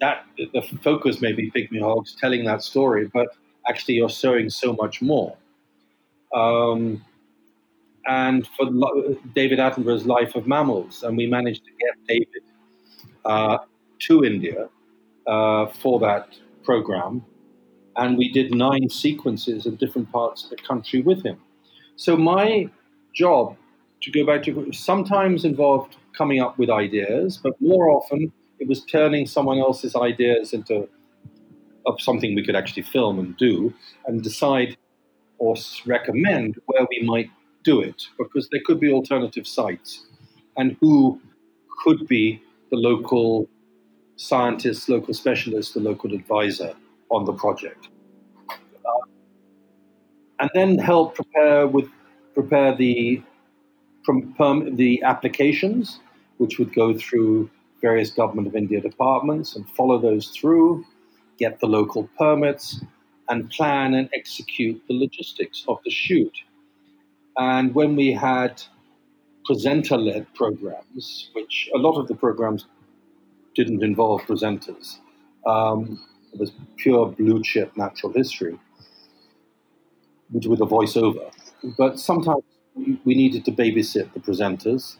that 0.01 0.25
the 0.37 0.63
focus 0.83 1.21
may 1.21 1.33
be 1.33 1.51
pygmy 1.51 1.81
hogs 1.81 2.17
telling 2.19 2.45
that 2.45 2.63
story, 2.63 3.11
but 3.13 3.29
actually 3.69 3.95
you're 3.95 4.09
showing 4.09 4.51
so 4.51 4.73
much 4.73 5.03
more. 5.03 5.37
Um, 6.35 7.05
and 8.07 8.49
for 8.57 8.67
David 9.35 9.61
Attenborough's 9.61 10.07
Life 10.07 10.35
of 10.35 10.47
Mammals, 10.47 11.05
and 11.05 11.17
we 11.17 11.27
managed 11.27 11.63
to 11.65 11.71
get 11.71 12.07
David 12.09 12.43
uh, 13.25 13.59
to 14.01 14.25
India 14.25 14.69
uh, 15.27 15.67
for 15.67 16.01
that 16.01 16.37
program 16.65 17.25
and 17.97 18.17
we 18.17 18.31
did 18.31 18.55
nine 18.55 18.89
sequences 18.89 19.67
in 19.67 19.77
different 19.77 20.11
parts 20.11 20.45
of 20.45 20.51
the 20.51 20.57
country 20.57 21.03
with 21.03 21.23
him. 21.25 21.39
So 21.97 22.17
my 22.17 22.69
job, 23.15 23.57
to 24.03 24.11
go 24.11 24.27
back 24.27 24.43
to, 24.45 24.73
sometimes 24.73 25.45
involved 25.45 25.97
coming 26.17 26.41
up 26.41 26.59
with 26.59 26.71
ideas, 26.71 27.39
but 27.43 27.55
more 27.61 27.91
often 27.91 28.33
it 28.59 28.69
was 28.69 28.85
turning 28.85 29.27
someone 29.27 29.59
else's 29.59 29.95
ideas 29.95 30.53
into 30.53 30.89
of 31.85 32.01
something 32.01 32.35
we 32.35 32.45
could 32.45 32.55
actually 32.55 32.83
film 32.83 33.19
and 33.19 33.37
do, 33.37 33.75
and 34.07 34.23
decide 34.23 34.77
or 35.39 35.57
recommend 35.85 36.57
where 36.67 36.87
we 36.89 37.05
might 37.05 37.29
do 37.65 37.81
it, 37.81 38.05
because 38.19 38.49
there 38.51 38.61
could 38.65 38.79
be 38.79 38.93
alternative 38.93 39.47
sites, 39.47 40.07
and 40.57 40.77
who 40.81 41.21
could 41.83 42.07
be 42.07 42.41
the 42.71 42.77
local 42.77 43.49
scientist, 44.15 44.89
local 44.89 45.13
specialist, 45.13 45.75
the 45.75 45.81
local 45.81 46.15
advisor 46.15 46.75
on 47.13 47.25
the 47.25 47.33
project, 47.33 47.89
uh, 48.51 49.05
and 50.41 50.51
then 50.55 50.79
help 50.79 51.15
prepare 51.15 51.67
with 51.67 51.89
prepare 52.35 52.75
the 52.75 53.23
perm, 54.05 54.77
the 54.77 55.03
applications, 55.03 56.01
which 56.39 56.59
would 56.59 56.75
go 56.75 56.97
through 56.97 57.51
various 57.81 58.11
government 58.11 58.47
of 58.49 58.57
India 58.57 58.81
departments 58.81 59.57
and 59.57 59.69
follow 59.71 59.99
those 59.99 60.29
through, 60.29 60.85
get 61.39 61.61
the 61.61 61.67
local 61.67 62.09
permits, 62.19 62.83
and 63.29 63.51
plan 63.51 63.95
and 63.95 64.09
execute 64.15 64.83
the 64.89 64.95
logistics 64.95 65.65
of 65.69 65.79
the 65.85 65.91
shoot. 65.91 66.37
And 67.37 67.75
when 67.75 67.97
we 67.97 68.13
had 68.13 68.63
presenter-led 69.45 70.33
programs, 70.35 71.31
which 71.33 71.69
a 71.75 71.79
lot 71.79 71.99
of 72.01 72.09
the 72.09 72.15
programs 72.15 72.67
didn't 73.55 73.83
involve 73.83 74.23
presenters. 74.23 74.99
Um, 75.47 76.01
it 76.33 76.41
was 76.41 76.53
pure 76.77 77.07
blue 77.07 77.43
chip 77.43 77.77
natural 77.77 78.13
history 78.13 78.59
with, 80.31 80.61
a 80.61 80.67
voiceover. 80.67 81.31
But 81.77 81.99
sometimes 81.99 82.43
we 82.75 83.15
needed 83.15 83.45
to 83.45 83.53
babysit 83.53 84.13
the 84.15 84.21
presenters 84.21 84.97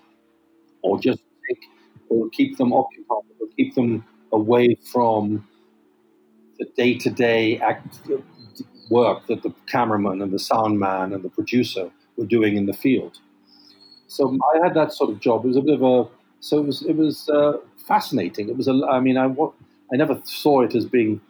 or 0.83 0.99
just 1.01 1.21
take, 1.49 1.65
or 2.09 2.29
keep 2.31 2.59
them 2.59 2.73
occupied 2.73 3.25
or 3.41 3.49
keep 3.57 3.75
them 3.75 4.05
away 4.33 4.77
from 4.93 5.47
the 6.59 6.67
day 6.77 6.99
to 6.99 7.11
day 7.11 7.61
work 8.91 9.27
that 9.27 9.43
the 9.43 9.55
cameraman 9.67 10.21
and 10.21 10.33
the 10.33 10.39
sound 10.39 10.79
man 10.79 11.13
and 11.13 11.25
the 11.25 11.31
producer 11.31 11.91
were 12.17 12.27
doing 12.27 12.57
in 12.57 12.67
the 12.67 12.75
field. 12.75 13.19
So 14.07 14.39
I 14.55 14.63
had 14.63 14.75
that 14.75 14.93
sort 14.93 15.11
of 15.11 15.21
job. 15.21 15.45
It 15.45 15.49
was 15.49 15.57
a 15.57 15.63
bit 15.63 15.75
of 15.75 15.83
a 15.83 16.09
so 16.41 16.59
it 16.59 16.67
was 16.67 16.83
it 16.83 16.97
was 16.97 17.29
uh, 17.29 17.55
fascinating. 17.87 18.49
It 18.49 18.57
was 18.57 18.69
a 18.69 18.75
I 18.91 19.01
mean 19.01 19.17
I 19.17 19.27
I 19.93 19.97
never 19.97 20.21
saw 20.25 20.63
it 20.63 20.75
as 20.75 20.87
being 20.87 21.21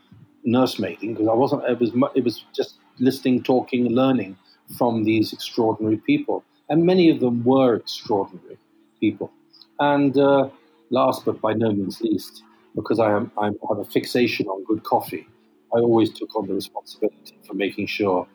nursemaiding 0.46 1.14
because 1.14 1.28
I 1.28 1.34
wasn't. 1.34 1.64
It 1.64 1.80
was 1.80 1.90
it 2.14 2.24
was 2.24 2.44
just 2.54 2.74
listening, 2.98 3.42
talking, 3.42 3.86
learning 3.88 4.36
from 4.78 5.04
these 5.04 5.32
extraordinary 5.32 5.96
people, 5.98 6.44
and 6.68 6.84
many 6.84 7.10
of 7.10 7.20
them 7.20 7.44
were 7.44 7.74
extraordinary 7.76 8.58
people. 9.00 9.32
And 9.80 10.16
uh, 10.16 10.48
last 10.90 11.24
but 11.24 11.40
by 11.40 11.52
no 11.54 11.72
means 11.72 12.00
least, 12.00 12.42
because 12.74 12.98
I, 12.98 13.10
am, 13.10 13.32
I 13.38 13.46
have 13.68 13.78
a 13.78 13.84
fixation 13.84 14.46
on 14.46 14.64
good 14.64 14.84
coffee, 14.84 15.26
I 15.74 15.78
always 15.78 16.10
took 16.12 16.34
on 16.36 16.46
the 16.46 16.54
responsibility 16.54 17.36
for 17.46 17.54
making 17.54 17.86
sure 17.86 18.26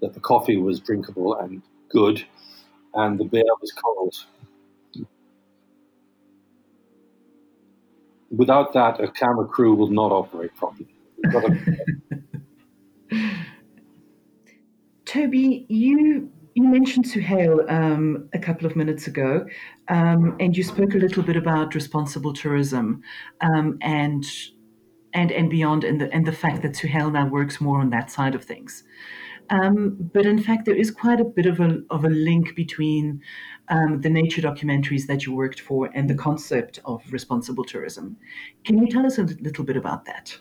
that 0.00 0.14
the 0.14 0.20
coffee 0.20 0.56
was 0.56 0.80
drinkable 0.80 1.34
and 1.36 1.62
good, 1.90 2.24
and 2.94 3.18
the 3.18 3.24
beer 3.24 3.44
was 3.60 3.72
cold. 3.72 4.14
Without 8.36 8.72
that, 8.72 9.00
a 9.00 9.10
camera 9.10 9.46
crew 9.46 9.74
will 9.74 9.90
not 9.90 10.12
operate 10.12 10.54
properly. 10.56 10.88
Toby, 15.04 15.66
you 15.68 16.30
you 16.54 16.62
mentioned 16.62 17.04
Suhail 17.04 17.70
um, 17.70 18.28
a 18.32 18.38
couple 18.38 18.66
of 18.66 18.76
minutes 18.76 19.06
ago, 19.06 19.44
um, 19.88 20.36
and 20.38 20.56
you 20.56 20.62
spoke 20.62 20.94
a 20.94 20.98
little 20.98 21.22
bit 21.22 21.36
about 21.36 21.74
responsible 21.74 22.32
tourism 22.32 23.02
um, 23.40 23.78
and 23.80 24.24
and 25.12 25.32
and 25.32 25.50
beyond, 25.50 25.84
and 25.84 26.00
the 26.00 26.12
and 26.12 26.26
the 26.26 26.32
fact 26.32 26.62
that 26.62 26.72
Suhail 26.72 27.12
now 27.12 27.26
works 27.26 27.60
more 27.60 27.80
on 27.80 27.90
that 27.90 28.10
side 28.10 28.34
of 28.34 28.44
things. 28.44 28.84
Um, 29.50 30.10
but 30.12 30.26
in 30.26 30.42
fact, 30.42 30.64
there 30.64 30.76
is 30.76 30.90
quite 30.90 31.20
a 31.20 31.24
bit 31.24 31.46
of 31.46 31.60
a 31.60 31.82
of 31.90 32.04
a 32.04 32.08
link 32.08 32.54
between 32.54 33.20
um, 33.68 34.00
the 34.00 34.10
nature 34.10 34.42
documentaries 34.42 35.06
that 35.06 35.24
you 35.24 35.34
worked 35.34 35.60
for 35.60 35.90
and 35.94 36.08
the 36.08 36.14
concept 36.14 36.80
of 36.84 37.02
responsible 37.10 37.64
tourism. 37.64 38.16
Can 38.64 38.78
you 38.78 38.88
tell 38.88 39.06
us 39.06 39.18
a 39.18 39.22
little 39.22 39.64
bit 39.64 39.76
about 39.76 40.04
that? 40.04 40.36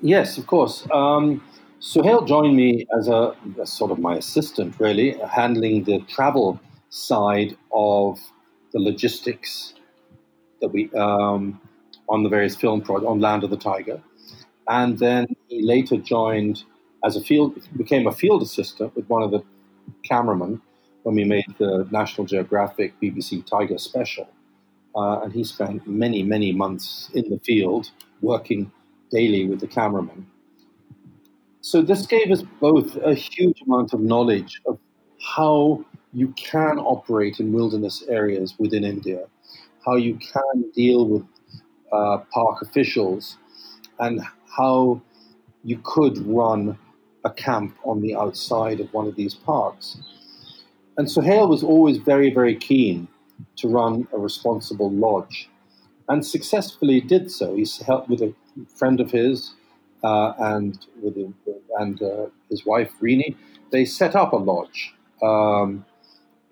Yes, 0.00 0.38
of 0.38 0.46
course. 0.46 0.86
Um, 0.90 1.42
Suhail 1.80 2.26
joined 2.26 2.56
me 2.56 2.86
as 2.96 3.08
a 3.08 3.34
sort 3.64 3.90
of 3.90 3.98
my 3.98 4.16
assistant, 4.16 4.74
really, 4.78 5.18
handling 5.30 5.84
the 5.84 6.00
travel 6.00 6.60
side 6.90 7.56
of 7.72 8.18
the 8.72 8.78
logistics 8.78 9.74
that 10.60 10.68
we 10.68 10.90
um, 10.92 11.60
on 12.08 12.22
the 12.22 12.28
various 12.28 12.56
film 12.56 12.80
projects 12.82 13.08
on 13.08 13.20
Land 13.20 13.44
of 13.44 13.50
the 13.50 13.56
Tiger, 13.56 14.02
and 14.68 14.98
then 14.98 15.26
he 15.48 15.62
later 15.62 15.96
joined 15.96 16.64
as 17.04 17.16
a 17.16 17.20
field 17.20 17.58
became 17.76 18.06
a 18.06 18.12
field 18.12 18.42
assistant 18.42 18.94
with 18.94 19.08
one 19.08 19.22
of 19.22 19.30
the 19.30 19.42
cameramen 20.04 20.60
when 21.02 21.14
we 21.14 21.24
made 21.24 21.46
the 21.58 21.86
National 21.90 22.26
Geographic 22.26 22.94
BBC 23.00 23.44
Tiger 23.46 23.78
special, 23.78 24.28
uh, 24.94 25.20
and 25.22 25.32
he 25.32 25.44
spent 25.44 25.86
many 25.86 26.22
many 26.22 26.52
months 26.52 27.10
in 27.14 27.28
the 27.30 27.38
field 27.40 27.90
working 28.20 28.70
daily 29.10 29.46
with 29.46 29.60
the 29.60 29.66
cameraman 29.66 30.26
so 31.62 31.82
this 31.82 32.06
gave 32.06 32.30
us 32.30 32.42
both 32.58 32.96
a 32.96 33.14
huge 33.14 33.60
amount 33.62 33.92
of 33.92 34.00
knowledge 34.00 34.62
of 34.66 34.78
how 35.36 35.84
you 36.14 36.28
can 36.28 36.78
operate 36.78 37.38
in 37.38 37.52
wilderness 37.52 38.02
areas 38.08 38.54
within 38.58 38.82
India, 38.82 39.26
how 39.84 39.96
you 39.96 40.16
can 40.16 40.70
deal 40.74 41.06
with 41.06 41.24
uh, 41.92 42.18
park 42.32 42.62
officials, 42.62 43.36
and 43.98 44.22
how 44.56 45.02
you 45.62 45.78
could 45.84 46.16
run 46.26 46.78
a 47.24 47.30
camp 47.30 47.76
on 47.84 48.00
the 48.00 48.14
outside 48.14 48.80
of 48.80 48.90
one 48.94 49.06
of 49.06 49.14
these 49.14 49.34
parks. 49.34 49.98
And 51.00 51.08
Suhail 51.08 51.48
was 51.48 51.62
always 51.62 51.96
very, 51.96 52.30
very 52.30 52.54
keen 52.54 53.08
to 53.56 53.68
run 53.68 54.06
a 54.12 54.18
responsible 54.18 54.90
lodge 54.90 55.48
and 56.10 56.26
successfully 56.26 57.00
did 57.00 57.30
so. 57.30 57.56
He 57.56 57.66
helped 57.86 58.10
with 58.10 58.20
a 58.20 58.34
friend 58.76 59.00
of 59.00 59.10
his 59.10 59.54
uh, 60.04 60.34
and 60.38 60.78
with 61.02 61.16
a, 61.16 61.32
and 61.78 62.02
uh, 62.02 62.26
his 62.50 62.66
wife 62.66 62.92
Rini. 63.00 63.34
They 63.72 63.86
set 63.86 64.14
up 64.14 64.34
a 64.34 64.36
lodge 64.36 64.92
um, 65.22 65.86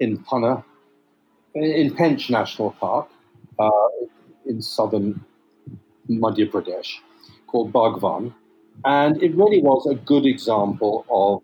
in 0.00 0.16
Panna, 0.24 0.64
in 1.54 1.94
Pench 1.94 2.30
National 2.30 2.70
Park, 2.70 3.10
uh, 3.58 3.68
in 4.46 4.62
southern 4.62 5.22
Madhya 6.08 6.50
Pradesh, 6.50 6.94
called 7.48 7.70
Baghvan, 7.70 8.32
and 8.86 9.22
it 9.22 9.34
really 9.34 9.60
was 9.60 9.86
a 9.86 9.94
good 9.94 10.24
example 10.24 11.04
of 11.10 11.42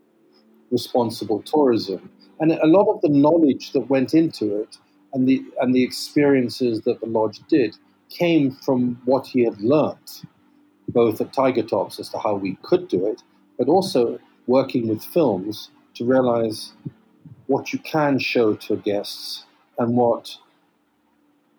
responsible 0.70 1.42
tourism. 1.42 2.08
And 2.40 2.52
a 2.52 2.66
lot 2.66 2.92
of 2.92 3.00
the 3.00 3.08
knowledge 3.08 3.72
that 3.72 3.88
went 3.88 4.14
into 4.14 4.56
it 4.60 4.78
and 5.12 5.28
the 5.28 5.44
and 5.60 5.74
the 5.74 5.82
experiences 5.82 6.80
that 6.82 7.00
the 7.00 7.06
lodge 7.06 7.40
did 7.48 7.76
came 8.10 8.50
from 8.50 9.00
what 9.04 9.26
he 9.26 9.44
had 9.44 9.60
learnt, 9.60 10.22
both 10.88 11.20
at 11.20 11.32
Tiger 11.32 11.62
Tops 11.62 11.98
as 11.98 12.08
to 12.10 12.18
how 12.18 12.34
we 12.34 12.56
could 12.62 12.88
do 12.88 13.06
it, 13.06 13.22
but 13.58 13.68
also 13.68 14.18
working 14.46 14.88
with 14.88 15.02
films 15.04 15.70
to 15.94 16.04
realize 16.04 16.72
what 17.46 17.72
you 17.72 17.78
can 17.78 18.18
show 18.18 18.54
to 18.54 18.76
guests 18.76 19.44
and 19.78 19.96
what 19.96 20.36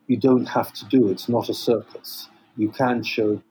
you 0.07 0.17
don't 0.17 0.45
have 0.45 0.71
to 0.73 0.85
do. 0.85 1.09
It's 1.09 1.29
not 1.29 1.49
a 1.49 1.53
circus. 1.53 2.29
You 2.57 2.69
can 2.69 3.03
show 3.03 3.41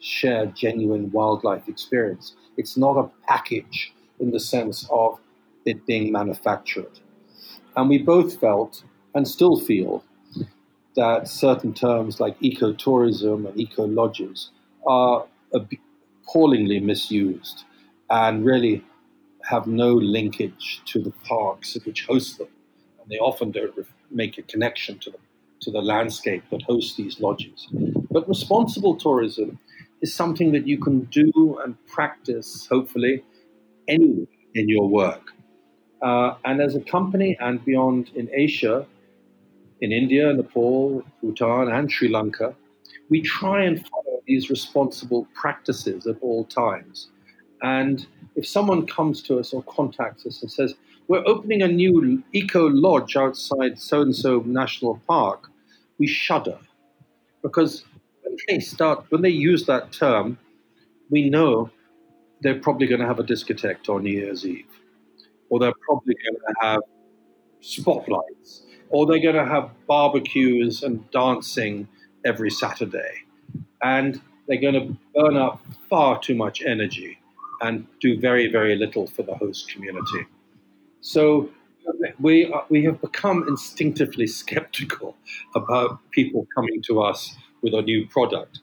share 0.00 0.46
genuine 0.46 1.10
wildlife 1.12 1.68
experience. 1.68 2.34
It's 2.56 2.76
not 2.76 2.96
a 2.98 3.10
package 3.26 3.92
in 4.20 4.30
the 4.30 4.40
sense 4.40 4.86
of 4.90 5.18
it 5.64 5.86
being 5.86 6.12
manufactured. 6.12 7.00
And 7.76 7.88
we 7.88 7.98
both 7.98 8.38
felt 8.38 8.84
and 9.14 9.26
still 9.26 9.58
feel 9.58 10.04
that 10.96 11.28
certain 11.28 11.74
terms 11.74 12.20
like 12.20 12.38
ecotourism 12.40 13.48
and 13.48 13.58
eco 13.58 13.84
lodges 13.84 14.50
are 14.86 15.26
appallingly 15.52 16.80
misused 16.80 17.64
and 18.10 18.44
really 18.44 18.84
have 19.44 19.66
no 19.66 19.92
linkage 19.92 20.82
to 20.86 21.00
the 21.00 21.10
parks 21.24 21.76
which 21.84 22.06
host 22.06 22.38
them. 22.38 22.48
And 23.00 23.10
they 23.10 23.18
often 23.18 23.50
don't 23.50 23.74
make 24.10 24.38
a 24.38 24.42
connection 24.42 24.98
to 25.00 25.10
the, 25.10 25.18
to 25.62 25.70
the 25.70 25.82
landscape 25.82 26.44
that 26.50 26.62
hosts 26.62 26.96
these 26.96 27.20
lodges. 27.20 27.68
But 28.10 28.28
responsible 28.28 28.96
tourism 28.96 29.58
is 30.00 30.14
something 30.14 30.52
that 30.52 30.66
you 30.66 30.78
can 30.78 31.04
do 31.04 31.58
and 31.64 31.76
practice, 31.86 32.66
hopefully, 32.70 33.22
anywhere 33.88 34.26
in 34.54 34.68
your 34.68 34.88
work. 34.88 35.33
Uh, 36.04 36.36
and 36.44 36.60
as 36.60 36.76
a 36.76 36.80
company 36.80 37.36
and 37.40 37.64
beyond 37.64 38.10
in 38.14 38.28
Asia, 38.32 38.86
in 39.80 39.90
India, 39.90 40.32
Nepal, 40.32 41.02
Bhutan, 41.22 41.68
and 41.68 41.90
Sri 41.90 42.08
Lanka, 42.08 42.54
we 43.08 43.22
try 43.22 43.64
and 43.64 43.84
follow 43.88 44.22
these 44.26 44.50
responsible 44.50 45.26
practices 45.34 46.06
at 46.06 46.16
all 46.20 46.44
times. 46.44 47.08
And 47.62 48.06
if 48.36 48.46
someone 48.46 48.86
comes 48.86 49.22
to 49.22 49.38
us 49.38 49.54
or 49.54 49.62
contacts 49.62 50.26
us 50.26 50.42
and 50.42 50.50
says, 50.50 50.74
We're 51.08 51.26
opening 51.26 51.62
a 51.62 51.68
new 51.68 52.22
eco 52.32 52.66
lodge 52.68 53.16
outside 53.16 53.78
so 53.78 54.02
and 54.02 54.14
so 54.14 54.42
national 54.46 55.00
park, 55.06 55.50
we 55.98 56.06
shudder 56.06 56.58
because 57.42 57.84
when 58.22 58.36
they 58.48 58.58
start, 58.58 59.04
when 59.10 59.22
they 59.22 59.30
use 59.30 59.66
that 59.66 59.92
term, 59.92 60.38
we 61.10 61.30
know 61.30 61.70
they're 62.40 62.60
probably 62.60 62.86
going 62.86 63.00
to 63.00 63.06
have 63.06 63.20
a 63.20 63.24
discotheque 63.24 63.88
on 63.88 64.02
New 64.02 64.12
Year's 64.12 64.44
Eve, 64.44 64.66
or 65.48 65.58
they're 65.58 65.74
probably 65.86 66.14
going 66.14 66.36
to 66.36 66.54
have 66.60 66.80
spotlights, 67.60 68.62
or 68.90 69.06
they're 69.06 69.20
going 69.20 69.34
to 69.34 69.46
have 69.46 69.70
barbecues 69.86 70.82
and 70.82 71.10
dancing 71.10 71.88
every 72.24 72.50
Saturday. 72.50 73.12
And 73.82 74.20
they're 74.46 74.60
going 74.60 74.74
to 74.74 74.96
burn 75.14 75.36
up 75.36 75.60
far 75.88 76.18
too 76.20 76.34
much 76.34 76.62
energy 76.62 77.18
and 77.60 77.86
do 78.00 78.18
very, 78.18 78.50
very 78.50 78.76
little 78.76 79.06
for 79.06 79.22
the 79.22 79.34
host 79.34 79.70
community. 79.70 80.26
So 81.00 81.50
we, 82.18 82.50
are, 82.52 82.64
we 82.68 82.84
have 82.84 83.00
become 83.00 83.46
instinctively 83.48 84.26
skeptical 84.26 85.16
about 85.54 85.98
people 86.10 86.46
coming 86.54 86.82
to 86.82 87.02
us 87.02 87.34
with 87.62 87.74
a 87.74 87.82
new 87.82 88.06
product. 88.08 88.60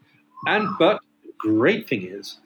And 0.47 0.67
but 0.79 0.99
the 1.23 1.31
great 1.37 1.87
thing 1.87 2.05
is, 2.05 2.39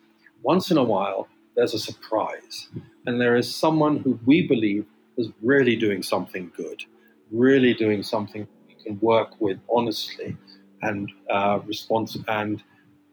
once 0.43 0.71
in 0.71 0.77
a 0.77 0.83
while, 0.83 1.27
there's 1.55 1.73
a 1.73 1.79
surprise, 1.79 2.69
and 3.05 3.19
there 3.19 3.35
is 3.35 3.53
someone 3.53 3.97
who 3.97 4.19
we 4.25 4.47
believe 4.47 4.85
is 5.17 5.29
really 5.41 5.75
doing 5.75 6.03
something 6.03 6.51
good, 6.55 6.83
really 7.31 7.73
doing 7.73 8.03
something 8.03 8.47
we 8.67 8.75
can 8.83 8.99
work 8.99 9.29
with 9.39 9.57
honestly 9.69 10.35
and 10.81 11.11
uh, 11.29 11.59
response 11.65 12.17
and 12.27 12.63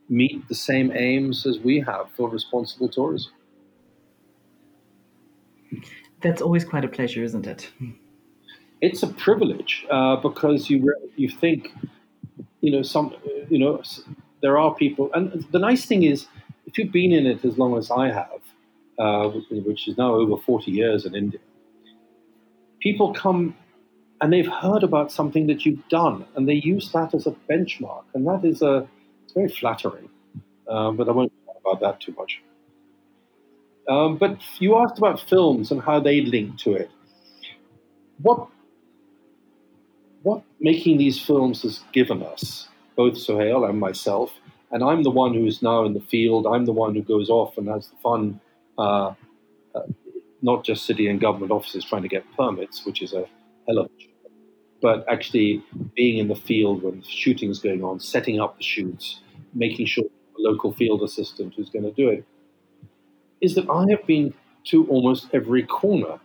meet 0.09 0.47
the 0.49 0.55
same 0.55 0.93
aims 0.93 1.47
as 1.47 1.59
we 1.61 1.81
have 1.81 2.11
for 2.17 2.29
responsible 2.29 2.89
tourism. 2.89 3.33
That's 6.21 6.43
always 6.43 6.65
quite 6.65 6.85
a 6.85 6.89
pleasure, 6.89 7.23
isn't 7.23 7.47
it? 7.47 7.71
It's 8.81 9.03
a 9.03 9.09
privilege 9.09 9.87
uh, 9.91 10.17
because 10.17 10.69
you 10.69 10.83
re- 10.85 11.11
you 11.17 11.29
think 11.29 11.73
you 12.63 12.71
know, 12.71 12.83
some, 12.83 13.15
you 13.51 13.59
know, 13.59 13.83
there 14.41 14.57
are 14.57 14.75
people, 14.75 15.11
and 15.13 15.45
the 15.51 15.59
nice 15.59 15.85
thing 15.85 16.05
is, 16.05 16.27
if 16.73 16.79
you've 16.79 16.93
been 16.93 17.13
in 17.13 17.27
it 17.27 17.45
as 17.45 17.59
long 17.59 17.77
as 17.77 17.91
I 17.91 18.09
have, 18.09 18.41
uh, 18.99 19.29
which 19.51 19.89
is 19.89 19.99
now 19.99 20.15
over 20.15 20.41
40 20.41 20.71
years 20.71 21.05
in 21.05 21.15
India, 21.15 21.41
people 22.81 23.13
come 23.13 23.55
and 24.23 24.33
they've 24.33 24.49
heard 24.49 24.83
about 24.83 25.13
something 25.13 25.49
that 25.49 25.67
you've 25.67 25.87
done, 25.89 26.25
and 26.37 26.49
they 26.49 26.55
use 26.55 26.93
that 26.93 27.13
as 27.13 27.27
a 27.27 27.35
benchmark, 27.51 28.05
and 28.15 28.25
that 28.27 28.45
is 28.45 28.63
a, 28.63 28.89
it's 29.25 29.33
very 29.33 29.49
flattering. 29.49 30.09
Um, 30.69 30.97
but 30.97 31.09
I 31.09 31.13
won't 31.13 31.33
talk 31.45 31.57
about 31.61 31.81
that 31.81 32.01
too 32.01 32.15
much. 32.17 32.41
Um, 33.89 34.17
but 34.17 34.39
you 34.61 34.77
asked 34.77 34.97
about 34.97 35.21
films 35.21 35.73
and 35.73 35.83
how 35.83 35.99
they 35.99 36.21
link 36.21 36.57
to 36.59 36.75
it. 36.75 36.91
What 38.19 38.49
what 40.23 40.45
making 40.61 40.99
these 40.99 41.21
films 41.21 41.63
has 41.63 41.81
given 41.93 42.23
us, 42.23 42.69
both 42.95 43.19
Sohail 43.19 43.65
and 43.65 43.81
myself, 43.81 44.33
and 44.73 44.83
I'm 44.83 45.03
the 45.03 45.11
one 45.11 45.35
who's 45.35 45.63
now 45.63 45.85
in 45.85 45.95
the 45.95 46.01
field. 46.01 46.47
I'm 46.47 46.65
the 46.65 46.73
one 46.73 46.95
who 46.95 47.03
goes 47.03 47.31
off 47.31 47.59
and 47.59 47.69
has 47.69 47.89
the 47.89 47.97
fun, 48.03 48.41
uh, 48.79 49.15
uh, 49.75 49.83
not 50.41 50.65
just 50.65 50.85
city 50.85 51.09
and 51.09 51.21
government 51.21 51.53
offices 51.53 51.85
trying 51.85 52.03
to 52.03 52.09
get 52.09 52.25
permits, 52.37 52.85
which 52.85 53.03
is 53.03 53.13
a 53.13 53.27
hell 53.69 53.79
of 53.79 53.87
a 53.87 54.03
job, 54.03 54.33
but 54.81 55.05
actually 55.09 55.63
being 55.95 56.19
in 56.19 56.29
the 56.29 56.35
field 56.35 56.83
when 56.83 57.03
shooting 57.03 57.51
is 57.51 57.59
going 57.59 57.85
on, 57.85 58.01
setting 58.01 58.41
up 58.41 58.57
the 58.57 58.65
shoots, 58.65 59.21
making 59.55 59.87
sure 59.87 60.05
the 60.37 60.43
local 60.43 60.73
field 60.73 61.03
assistant 61.03 61.55
who's 61.55 61.71
going 61.71 61.85
to 61.85 61.93
do 61.93 62.09
it. 62.09 62.25
Is 63.41 63.55
that 63.57 63.69
I 63.69 63.91
have 63.91 64.07
been 64.07 64.35
to 64.65 64.87
almost 64.87 65.29
every 65.33 65.65
corner 65.65 66.19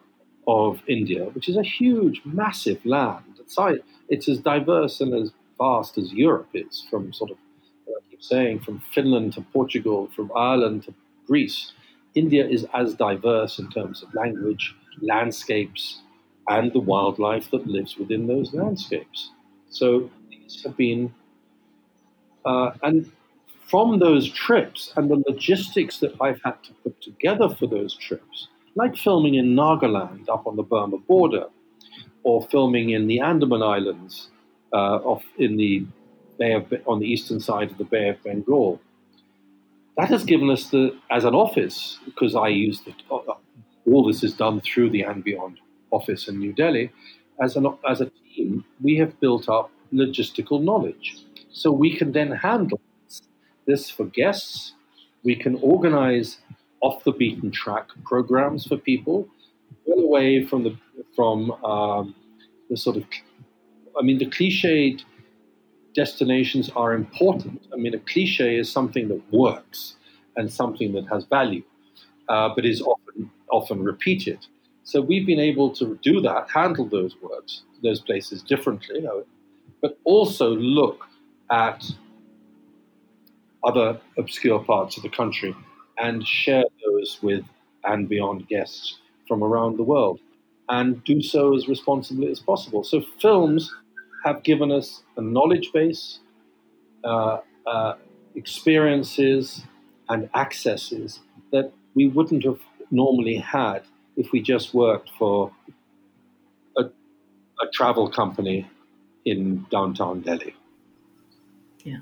of 0.47 0.81
India, 0.87 1.25
which 1.25 1.49
is 1.49 1.57
a 1.57 1.63
huge, 1.63 2.21
massive 2.23 2.83
land 2.85 3.23
side, 3.49 3.79
it's 4.09 4.29
as 4.29 4.39
diverse 4.39 5.01
and 5.01 5.13
as 5.13 5.31
vast 5.57 5.97
as 5.97 6.13
Europe 6.13 6.49
is, 6.53 6.85
from 6.89 7.11
sort 7.13 7.31
of, 7.31 7.37
saying, 8.19 8.59
from 8.59 8.81
Finland 8.93 9.33
to 9.33 9.41
Portugal, 9.41 10.09
from 10.15 10.31
Ireland 10.35 10.83
to 10.83 10.93
Greece. 11.27 11.73
India 12.15 12.47
is 12.47 12.65
as 12.73 12.95
diverse 12.95 13.59
in 13.59 13.69
terms 13.69 14.01
of 14.01 14.13
language, 14.13 14.75
landscapes, 15.01 16.01
and 16.47 16.71
the 16.73 16.79
wildlife 16.79 17.51
that 17.51 17.67
lives 17.67 17.97
within 17.97 18.27
those 18.27 18.53
landscapes. 18.53 19.31
So 19.69 20.09
these 20.29 20.63
have 20.63 20.77
been, 20.77 21.13
uh, 22.45 22.71
and 22.81 23.11
from 23.67 23.99
those 23.99 24.31
trips 24.31 24.93
and 24.95 25.11
the 25.11 25.21
logistics 25.27 25.99
that 25.99 26.15
I've 26.21 26.41
had 26.43 26.63
to 26.63 26.73
put 26.83 27.01
together 27.01 27.49
for 27.49 27.67
those 27.67 27.95
trips, 27.95 28.47
like 28.75 28.95
filming 28.95 29.35
in 29.35 29.55
Nagaland 29.55 30.29
up 30.29 30.47
on 30.47 30.55
the 30.55 30.63
Burma 30.63 30.97
border, 30.97 31.47
or 32.23 32.47
filming 32.47 32.91
in 32.91 33.07
the 33.07 33.19
Andaman 33.19 33.61
Islands, 33.61 34.29
uh, 34.73 34.97
off 34.97 35.23
in 35.37 35.57
the 35.57 35.85
Bay 36.37 36.53
of 36.53 36.73
on 36.85 36.99
the 36.99 37.05
eastern 37.05 37.39
side 37.39 37.71
of 37.71 37.77
the 37.77 37.83
Bay 37.83 38.09
of 38.09 38.21
Bengal. 38.23 38.79
That 39.97 40.09
has 40.09 40.23
given 40.23 40.49
us 40.49 40.69
the 40.69 40.95
as 41.09 41.25
an 41.25 41.35
office 41.35 41.99
because 42.05 42.35
I 42.35 42.49
use 42.49 42.81
the 42.81 42.93
uh, 43.11 43.33
all 43.91 44.05
this 44.05 44.23
is 44.23 44.33
done 44.33 44.61
through 44.61 44.89
the 44.91 45.01
and 45.01 45.23
beyond 45.23 45.59
office 45.91 46.27
in 46.27 46.39
New 46.39 46.53
Delhi. 46.53 46.91
As 47.41 47.55
an 47.55 47.67
as 47.89 48.01
a 48.01 48.11
team, 48.35 48.65
we 48.81 48.97
have 48.97 49.19
built 49.19 49.49
up 49.49 49.71
logistical 49.93 50.61
knowledge, 50.61 51.17
so 51.51 51.71
we 51.71 51.95
can 51.95 52.11
then 52.11 52.31
handle 52.31 52.81
this 53.65 53.89
for 53.89 54.05
guests. 54.05 54.73
We 55.23 55.35
can 55.35 55.55
organize 55.55 56.37
off 56.81 57.03
the 57.03 57.11
beaten 57.11 57.51
track 57.51 57.87
programs 58.05 58.65
for 58.67 58.77
people 58.77 59.27
well 59.85 59.99
away 59.99 60.45
from 60.45 60.63
the 60.63 60.77
from 61.15 61.51
um, 61.63 62.15
the 62.69 62.77
sort 62.77 62.97
of, 62.97 63.05
I 63.99 64.03
mean, 64.03 64.17
the 64.17 64.25
cliched 64.25 65.03
destinations 65.97 66.69
are 66.75 66.93
important. 66.93 67.59
I 67.73 67.75
mean, 67.75 67.93
a 67.95 67.99
cliche 67.99 68.57
is 68.57 68.71
something 68.71 69.07
that 69.07 69.21
works 69.31 69.95
and 70.37 70.53
something 70.53 70.93
that 70.93 71.05
has 71.07 71.25
value, 71.25 71.63
uh, 72.29 72.49
but 72.55 72.63
is 72.65 72.81
often 72.81 73.31
often 73.51 73.83
repeated. 73.83 74.39
So 74.83 75.01
we've 75.01 75.25
been 75.25 75.39
able 75.39 75.69
to 75.71 75.99
do 76.03 76.21
that, 76.21 76.49
handle 76.53 76.85
those 76.85 77.15
words, 77.21 77.63
those 77.81 77.99
places 77.99 78.43
differently, 78.43 79.05
but 79.81 79.97
also 80.03 80.49
look 80.55 80.99
at 81.49 81.83
other 83.63 83.99
obscure 84.17 84.63
parts 84.63 84.97
of 84.97 85.03
the 85.03 85.09
country 85.09 85.55
and 85.97 86.25
share 86.25 86.65
those 86.85 87.19
with 87.23 87.43
and 87.85 88.07
beyond 88.07 88.47
guests 88.47 88.99
from 89.27 89.43
around 89.43 89.77
the 89.77 89.83
world 89.83 90.19
and 90.69 91.03
do 91.05 91.21
so 91.21 91.55
as 91.55 91.67
responsibly 91.67 92.29
as 92.29 92.39
possible. 92.39 92.83
So, 92.83 93.01
films 93.19 93.73
have 94.23 94.43
given 94.43 94.71
us 94.71 95.03
a 95.17 95.21
knowledge 95.21 95.71
base, 95.73 96.19
uh, 97.03 97.37
uh, 97.65 97.93
experiences, 98.35 99.63
and 100.09 100.29
accesses 100.35 101.19
that 101.51 101.71
we 101.95 102.07
wouldn't 102.07 102.43
have 102.43 102.59
normally 102.91 103.35
had 103.35 103.83
if 104.15 104.31
we 104.31 104.41
just 104.41 104.73
worked 104.73 105.11
for 105.17 105.51
a, 106.77 106.83
a 106.83 107.67
travel 107.73 108.09
company 108.09 108.67
in 109.25 109.65
downtown 109.69 110.21
Delhi. 110.21 110.55
Yeah. 111.83 111.99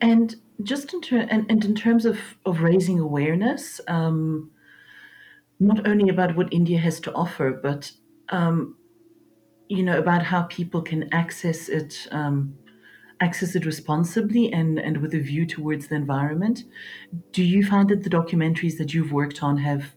And 0.00 0.34
just 0.62 0.92
in, 0.94 1.00
ter- 1.00 1.26
and, 1.30 1.50
and 1.50 1.64
in 1.64 1.74
terms 1.74 2.06
of, 2.06 2.18
of 2.44 2.60
raising 2.60 2.98
awareness, 2.98 3.80
um, 3.88 4.50
not 5.60 5.86
only 5.86 6.08
about 6.08 6.36
what 6.36 6.52
India 6.52 6.78
has 6.78 7.00
to 7.00 7.12
offer, 7.12 7.50
but 7.50 7.92
um, 8.30 8.76
you 9.68 9.82
know 9.82 9.98
about 9.98 10.22
how 10.22 10.42
people 10.42 10.82
can 10.82 11.12
access 11.12 11.68
it, 11.68 12.06
um, 12.10 12.56
access 13.20 13.54
it 13.54 13.66
responsibly 13.66 14.52
and 14.52 14.78
and 14.78 14.98
with 14.98 15.14
a 15.14 15.20
view 15.20 15.46
towards 15.46 15.88
the 15.88 15.94
environment. 15.94 16.64
Do 17.32 17.42
you 17.42 17.64
find 17.64 17.88
that 17.88 18.02
the 18.02 18.10
documentaries 18.10 18.78
that 18.78 18.94
you've 18.94 19.12
worked 19.12 19.42
on 19.42 19.58
have 19.58 19.94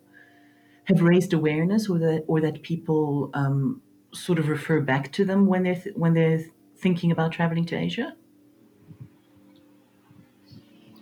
have 0.85 1.01
raised 1.01 1.33
awareness, 1.33 1.89
or 1.89 1.99
that 1.99 2.23
or 2.27 2.41
that 2.41 2.61
people 2.63 3.29
um, 3.33 3.81
sort 4.13 4.39
of 4.39 4.47
refer 4.47 4.81
back 4.81 5.11
to 5.13 5.25
them 5.25 5.45
when 5.45 5.63
they're 5.63 5.75
th- 5.75 5.95
when 5.95 6.13
they're 6.13 6.43
thinking 6.77 7.11
about 7.11 7.31
traveling 7.31 7.65
to 7.65 7.75
Asia? 7.77 8.15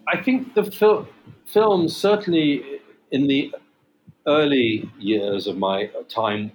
I 0.07 0.21
think 0.21 0.53
the 0.55 0.63
fil- 0.63 1.07
film 1.45 1.89
certainly 1.89 2.79
in 3.11 3.27
the 3.27 3.53
early 4.25 4.89
years 4.99 5.47
of 5.47 5.57
my 5.57 5.89
time 6.09 6.51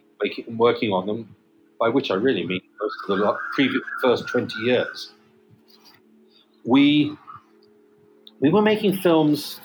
working 0.49 0.93
on 0.93 1.07
them, 1.07 1.35
by 1.83 1.89
which 1.89 2.13
I 2.13 2.15
really 2.15 2.47
mean 2.47 2.61
the 3.09 3.37
previous 3.57 3.83
first 4.01 4.29
20 4.29 4.57
years, 4.61 5.15
we, 6.65 7.17
we 8.39 8.51
were 8.51 8.63
making 8.63 8.99
films 8.99 9.59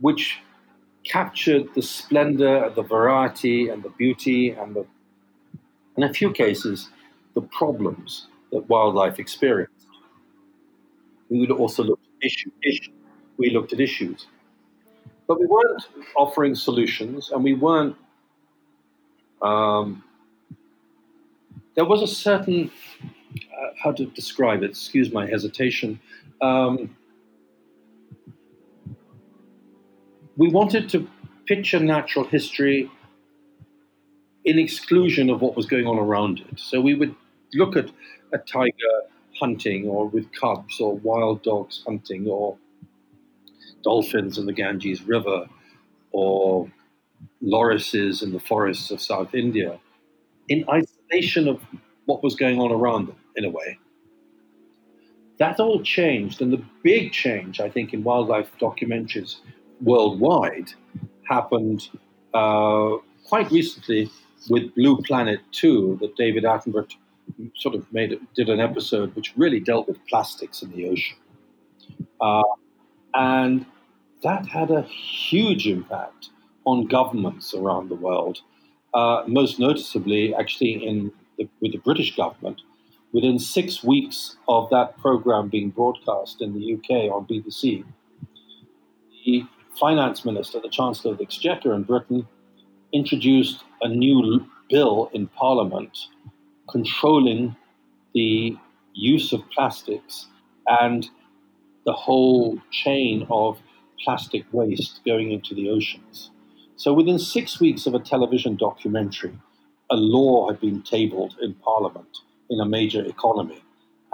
which 0.00 0.38
captured 1.04 1.68
the 1.74 1.82
splendor, 1.82 2.72
the 2.74 2.80
variety, 2.82 3.68
and 3.68 3.82
the 3.82 3.90
beauty, 3.90 4.52
and 4.52 4.74
the, 4.74 4.86
in 5.98 6.04
a 6.04 6.12
few 6.14 6.32
cases, 6.32 6.88
the 7.34 7.42
problems 7.42 8.28
that 8.50 8.66
wildlife 8.70 9.18
experienced. 9.18 9.88
We 11.28 11.40
would 11.40 11.50
also 11.50 11.84
look 11.84 12.00
at 12.02 12.26
issue, 12.26 12.50
issue. 12.62 12.92
We 13.36 13.50
looked 13.50 13.74
at 13.74 13.80
issues. 13.80 14.26
But 15.26 15.38
we 15.38 15.44
weren't 15.44 15.82
offering 16.16 16.54
solutions, 16.54 17.30
and 17.30 17.44
we 17.44 17.52
weren't. 17.52 17.94
Um, 19.42 20.02
there 21.74 21.84
was 21.84 22.02
a 22.02 22.06
certain, 22.06 22.70
uh, 23.34 23.68
how 23.82 23.92
to 23.92 24.06
describe 24.06 24.62
it, 24.62 24.70
excuse 24.70 25.12
my 25.12 25.26
hesitation. 25.26 26.00
Um, 26.42 26.96
we 30.36 30.48
wanted 30.48 30.88
to 30.90 31.08
picture 31.46 31.80
natural 31.80 32.24
history 32.24 32.90
in 34.44 34.58
exclusion 34.58 35.30
of 35.30 35.40
what 35.42 35.56
was 35.56 35.66
going 35.66 35.86
on 35.86 35.98
around 35.98 36.40
it. 36.40 36.58
So 36.58 36.80
we 36.80 36.94
would 36.94 37.14
look 37.54 37.76
at 37.76 37.90
a 38.32 38.38
tiger 38.38 38.94
hunting 39.38 39.86
or 39.86 40.08
with 40.08 40.32
cubs 40.32 40.80
or 40.80 40.96
wild 40.96 41.42
dogs 41.42 41.82
hunting 41.86 42.26
or 42.26 42.56
dolphins 43.82 44.38
in 44.38 44.46
the 44.46 44.52
Ganges 44.52 45.02
River 45.02 45.46
or 46.12 46.70
lorises 47.42 48.22
in 48.22 48.32
the 48.32 48.40
forests 48.40 48.90
of 48.90 49.00
South 49.00 49.34
India 49.34 49.78
in 50.48 50.64
isolation 50.68 50.89
of 51.48 51.60
what 52.06 52.22
was 52.22 52.34
going 52.34 52.58
on 52.58 52.72
around 52.72 53.08
them, 53.08 53.16
in 53.36 53.44
a 53.44 53.50
way. 53.50 53.78
That 55.38 55.58
all 55.58 55.82
changed, 55.82 56.42
and 56.42 56.52
the 56.52 56.62
big 56.82 57.12
change, 57.12 57.60
I 57.60 57.70
think, 57.70 57.94
in 57.94 58.02
wildlife 58.02 58.50
documentaries 58.60 59.36
worldwide 59.80 60.72
happened 61.28 61.88
uh, 62.34 62.96
quite 63.24 63.50
recently 63.50 64.10
with 64.48 64.74
Blue 64.74 65.00
Planet 65.02 65.40
2 65.52 65.98
that 66.00 66.16
David 66.16 66.44
Attenborough 66.44 66.90
sort 67.56 67.74
of 67.74 67.90
made 67.92 68.18
did 68.34 68.48
an 68.48 68.60
episode 68.60 69.14
which 69.14 69.32
really 69.36 69.60
dealt 69.60 69.86
with 69.88 70.04
plastics 70.06 70.62
in 70.62 70.70
the 70.72 70.88
ocean. 70.88 71.16
Uh, 72.20 72.42
and 73.14 73.66
that 74.22 74.46
had 74.46 74.70
a 74.70 74.82
huge 74.82 75.66
impact 75.66 76.30
on 76.64 76.86
governments 76.86 77.54
around 77.54 77.88
the 77.88 77.94
world, 77.94 78.40
uh, 78.94 79.22
most 79.26 79.58
noticeably, 79.58 80.34
actually, 80.34 80.86
in 80.86 81.12
the, 81.38 81.48
with 81.60 81.72
the 81.72 81.78
British 81.78 82.16
government. 82.16 82.62
Within 83.12 83.38
six 83.38 83.82
weeks 83.82 84.36
of 84.48 84.70
that 84.70 84.96
program 84.98 85.48
being 85.48 85.70
broadcast 85.70 86.40
in 86.40 86.52
the 86.54 86.74
UK 86.74 87.12
on 87.12 87.26
BBC, 87.26 87.84
the 89.24 89.44
finance 89.78 90.24
minister, 90.24 90.60
the 90.60 90.68
Chancellor 90.68 91.12
of 91.12 91.18
the 91.18 91.24
Exchequer 91.24 91.74
in 91.74 91.82
Britain, 91.82 92.26
introduced 92.92 93.64
a 93.82 93.88
new 93.88 94.46
bill 94.68 95.10
in 95.12 95.26
Parliament 95.28 96.06
controlling 96.68 97.56
the 98.14 98.56
use 98.94 99.32
of 99.32 99.42
plastics 99.50 100.28
and 100.66 101.08
the 101.86 101.92
whole 101.92 102.60
chain 102.70 103.26
of 103.30 103.58
plastic 104.04 104.44
waste 104.52 105.00
going 105.04 105.32
into 105.32 105.54
the 105.54 105.68
oceans. 105.68 106.30
So 106.80 106.94
within 106.94 107.18
six 107.18 107.60
weeks 107.60 107.84
of 107.84 107.92
a 107.92 107.98
television 107.98 108.56
documentary, 108.56 109.38
a 109.90 109.96
law 109.96 110.48
had 110.48 110.62
been 110.62 110.80
tabled 110.80 111.36
in 111.42 111.52
Parliament 111.52 112.20
in 112.48 112.58
a 112.58 112.64
major 112.64 113.04
economy. 113.04 113.62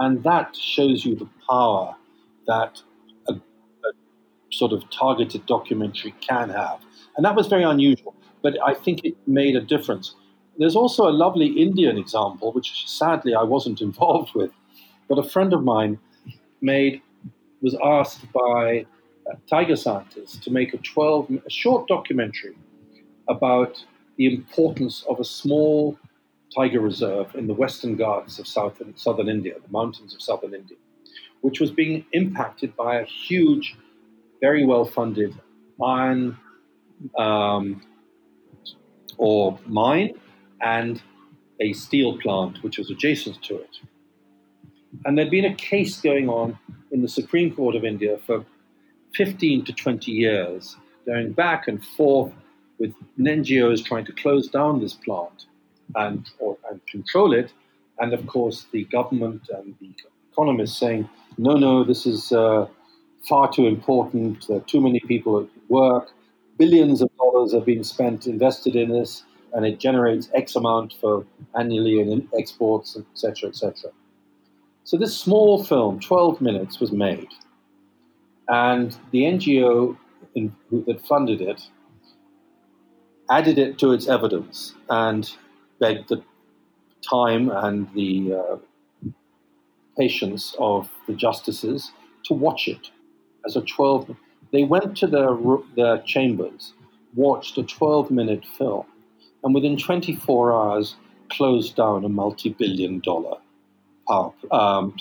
And 0.01 0.25
that 0.25 0.57
shows 0.57 1.05
you 1.05 1.15
the 1.15 1.29
power 1.49 1.95
that 2.49 2.83
a, 3.29 3.35
a 3.35 3.93
sort 4.51 4.73
of 4.73 4.83
targeted 4.91 5.47
documentary 5.47 6.13
can 6.21 6.51
have. 6.51 6.81
And 7.17 7.25
that 7.25 7.37
was 7.37 7.47
very 7.47 7.63
unusual, 7.63 8.17
but 8.43 8.59
I 8.61 8.75
think 8.75 9.05
it 9.05 9.15
made 9.29 9.55
a 9.55 9.61
difference. 9.61 10.17
There's 10.59 10.75
also 10.75 11.09
a 11.09 11.15
lovely 11.15 11.47
Indian 11.47 11.97
example, 11.97 12.51
which 12.51 12.89
sadly 12.89 13.33
I 13.33 13.45
wasn't 13.45 13.81
involved 13.91 14.35
with, 14.35 14.51
but 15.09 15.19
a 15.21 15.29
friend 15.29 15.53
of 15.53 15.63
mine 15.63 16.01
made 16.61 17.01
was 17.63 17.77
asked 17.81 18.27
by 18.33 18.87
tiger 19.49 19.77
scientists 19.77 20.37
to 20.39 20.51
make 20.51 20.75
a 20.75 20.79
12 20.79 21.31
a 21.47 21.51
short 21.51 21.89
documentary 21.89 22.57
about 23.29 23.85
the 24.17 24.27
importance 24.33 25.05
of 25.09 25.21
a 25.21 25.25
small 25.25 25.99
tiger 26.55 26.81
reserve 26.81 27.35
in 27.35 27.47
the 27.47 27.55
western 27.55 27.97
Ghats 27.97 28.39
of 28.39 28.47
southern, 28.47 28.97
southern 28.97 29.29
India, 29.29 29.55
the 29.55 29.73
mountains 29.73 30.15
of 30.15 30.23
southern 30.23 30.55
India, 30.55 30.77
which 31.41 31.61
was 31.61 31.71
being 31.71 32.05
impacted 32.13 32.77
by 32.77 32.97
a 33.01 33.05
huge, 33.05 33.77
very 34.41 34.65
well 34.65 34.85
funded 34.85 35.35
iron 35.83 36.39
um, 37.19 37.83
or 39.19 39.59
mine 39.67 40.15
and 40.61 41.03
a 41.61 41.73
steel 41.73 42.19
plant 42.19 42.63
which 42.63 42.79
was 42.79 42.91
adjacent 42.91 43.43
to 43.43 43.57
it. 43.57 43.79
And 45.05 45.17
there'd 45.17 45.31
been 45.31 45.45
a 45.45 45.55
case 45.55 46.01
going 46.01 46.29
on 46.29 46.59
in 46.91 47.03
the 47.03 47.09
Supreme 47.09 47.55
Court 47.55 47.77
of 47.77 47.85
India 47.85 48.19
for 48.27 48.45
15 49.17 49.65
to 49.65 49.73
20 49.73 50.13
years, 50.13 50.77
going 51.07 51.33
back 51.33 51.69
and 51.69 51.85
forth 51.85 52.33
with 52.79 52.93
NGOs 53.19 53.85
trying 53.85 54.05
to 54.05 54.13
close 54.13 54.49
down 54.49 54.81
this 54.81 54.95
plant 54.95 55.47
and, 55.95 56.29
or, 56.39 56.59
and 56.71 56.85
control 56.87 57.33
it, 57.33 57.53
and 57.99 58.13
of 58.13 58.27
course 58.27 58.67
the 58.73 58.85
government 58.85 59.49
and 59.55 59.75
the 59.81 59.91
economists 60.31 60.79
saying, 60.79 61.09
no, 61.39 61.55
no, 61.55 61.83
this 61.83 62.05
is 62.05 62.31
uh, 62.33 62.67
far 63.27 63.51
too 63.51 63.67
important, 63.67 64.47
there 64.49 64.59
are 64.59 64.69
too 64.69 64.81
many 64.81 65.01
people 65.01 65.41
at 65.41 65.49
work, 65.71 66.11
billions 66.59 67.01
of 67.01 67.09
dollars 67.17 67.55
have 67.55 67.65
been 67.65 67.85
spent, 67.85 68.27
invested 68.27 68.77
in 68.77 68.91
this, 68.91 69.23
and 69.55 69.65
it 69.65 69.81
generates 69.81 70.29
X 70.35 70.57
amount 70.57 70.93
for 71.01 71.25
annually 71.59 72.01
in 72.01 72.29
exports, 72.39 72.97
etc., 72.97 73.49
etc. 73.49 73.91
So 74.85 74.99
this 74.99 75.17
small 75.17 75.65
film, 75.65 76.01
12 76.01 76.41
minutes, 76.41 76.81
was 76.81 76.93
made 76.93 77.29
and 78.49 78.97
the 79.11 79.23
NGO 79.23 79.97
in, 80.35 80.55
that 80.87 81.05
funded 81.07 81.41
it 81.41 81.63
added 83.31 83.59
it 83.59 83.79
to 83.79 83.93
its 83.93 84.07
evidence 84.07 84.75
and 84.89 85.31
begged 85.81 86.09
the 86.09 86.23
time 87.09 87.51
and 87.51 87.89
the 87.95 88.35
uh, 88.35 88.57
patience 89.99 90.55
of 90.59 90.91
the 91.07 91.15
justices 91.15 91.93
to 92.25 92.35
watch 92.35 92.69
it 92.69 92.91
as 93.47 93.57
a 93.57 93.63
12. 93.63 94.15
They 94.53 94.65
went 94.65 94.97
to 94.99 95.07
their, 95.07 95.37
their 95.75 95.99
chambers, 96.03 96.75
watched 97.15 97.59
a 97.59 97.63
12 97.65 98.11
minute 98.11 98.45
film 98.59 98.87
and 99.43 99.55
within 99.55 99.77
24 99.77 100.53
hours 100.53 100.97
closed 101.31 101.77
down 101.77 102.05
a 102.05 102.09
multi 102.09 102.51
billion 102.51 103.01
dollar 103.01 103.39
power, 104.09 104.33
um, 104.53 104.97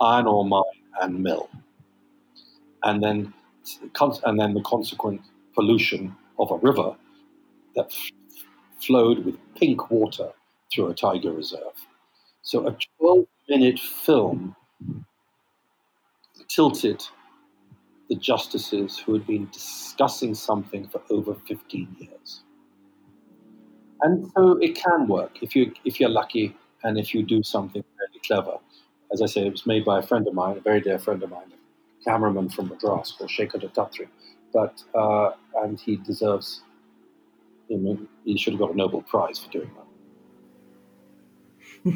iron 0.00 0.26
ore 0.26 0.44
mine 0.44 0.62
and 1.02 1.22
mill. 1.22 1.48
And 2.82 3.02
then, 3.02 3.32
and 4.24 4.40
then 4.40 4.54
the 4.54 4.62
consequent 4.62 5.20
pollution 5.54 6.16
of 6.38 6.50
a 6.50 6.56
river 6.56 6.94
that 7.76 7.86
f- 7.86 8.10
flowed 8.80 9.24
with 9.24 9.36
pink 9.54 9.90
water 9.90 10.30
through 10.72 10.88
a 10.88 10.94
tiger 10.94 11.32
reserve. 11.32 11.86
So 12.42 12.66
a 12.66 12.76
12 12.98 13.26
minute 13.48 13.78
film 13.78 14.56
tilted 16.48 17.02
the 18.08 18.16
justices 18.16 18.98
who 18.98 19.14
had 19.14 19.26
been 19.26 19.48
discussing 19.52 20.34
something 20.34 20.88
for 20.88 21.00
over 21.10 21.34
15 21.46 21.96
years. 21.98 22.42
And 24.02 24.30
so 24.34 24.56
it 24.58 24.74
can 24.74 25.06
work 25.06 25.42
if 25.42 25.54
you 25.54 25.72
if 25.84 26.00
you're 26.00 26.10
lucky 26.10 26.56
and 26.82 26.98
if 26.98 27.14
you 27.14 27.22
do 27.22 27.42
something 27.42 27.84
really 27.98 28.20
clever. 28.26 28.56
As 29.12 29.20
I 29.22 29.26
say, 29.26 29.46
it 29.46 29.52
was 29.52 29.66
made 29.66 29.84
by 29.84 29.98
a 29.98 30.02
friend 30.02 30.26
of 30.26 30.34
mine, 30.34 30.56
a 30.56 30.60
very 30.60 30.80
dear 30.80 30.98
friend 30.98 31.22
of 31.22 31.30
mine, 31.30 31.52
cameraman 32.04 32.48
from 32.48 32.68
Madras 32.68 33.12
called 33.12 33.30
Shekhar 33.30 33.62
Dattatri. 33.62 34.08
But 34.52 34.82
uh, 34.94 35.32
and 35.62 35.80
he 35.80 35.96
deserves. 35.96 36.62
I 37.72 37.76
mean, 37.76 38.08
he 38.24 38.36
should 38.36 38.54
have 38.54 38.60
got 38.60 38.72
a 38.72 38.76
Nobel 38.76 39.02
Prize 39.02 39.38
for 39.38 39.50
doing 39.50 39.70
that. 41.84 41.94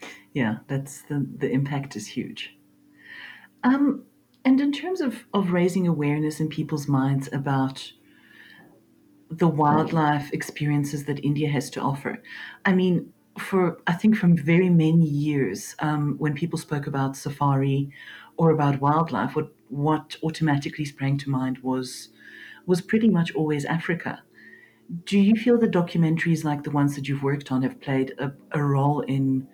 yeah, 0.32 0.56
that's 0.66 1.02
the 1.02 1.26
the 1.38 1.50
impact 1.50 1.94
is 1.96 2.08
huge. 2.08 2.56
Um, 3.62 4.04
and 4.44 4.60
in 4.60 4.70
terms 4.70 5.00
of, 5.00 5.24
of 5.34 5.50
raising 5.50 5.88
awareness 5.88 6.38
in 6.38 6.48
people's 6.48 6.86
minds 6.86 7.28
about 7.32 7.92
the 9.28 9.48
wildlife 9.48 10.32
experiences 10.32 11.04
that 11.06 11.24
India 11.24 11.48
has 11.48 11.68
to 11.70 11.80
offer, 11.80 12.22
I 12.64 12.72
mean, 12.72 13.12
for 13.38 13.78
I 13.88 13.94
think 13.94 14.16
from 14.16 14.36
very 14.36 14.70
many 14.70 15.04
years, 15.04 15.74
um, 15.80 16.14
when 16.18 16.34
people 16.34 16.58
spoke 16.58 16.86
about 16.86 17.16
safari 17.16 17.90
or 18.36 18.50
about 18.50 18.80
wildlife, 18.80 19.34
what 19.34 19.50
what 19.68 20.16
automatically 20.22 20.84
sprang 20.84 21.18
to 21.18 21.30
mind 21.30 21.58
was 21.58 22.10
was 22.66 22.80
pretty 22.80 23.08
much 23.08 23.34
always 23.34 23.64
Africa. 23.64 24.22
Do 25.04 25.18
you 25.18 25.34
feel 25.34 25.58
that 25.58 25.72
documentaries 25.72 26.44
like 26.44 26.62
the 26.62 26.70
ones 26.70 26.94
that 26.94 27.08
you've 27.08 27.22
worked 27.22 27.50
on 27.50 27.62
have 27.62 27.80
played 27.80 28.12
a, 28.18 28.32
a 28.52 28.62
role 28.62 29.00
in 29.00 29.48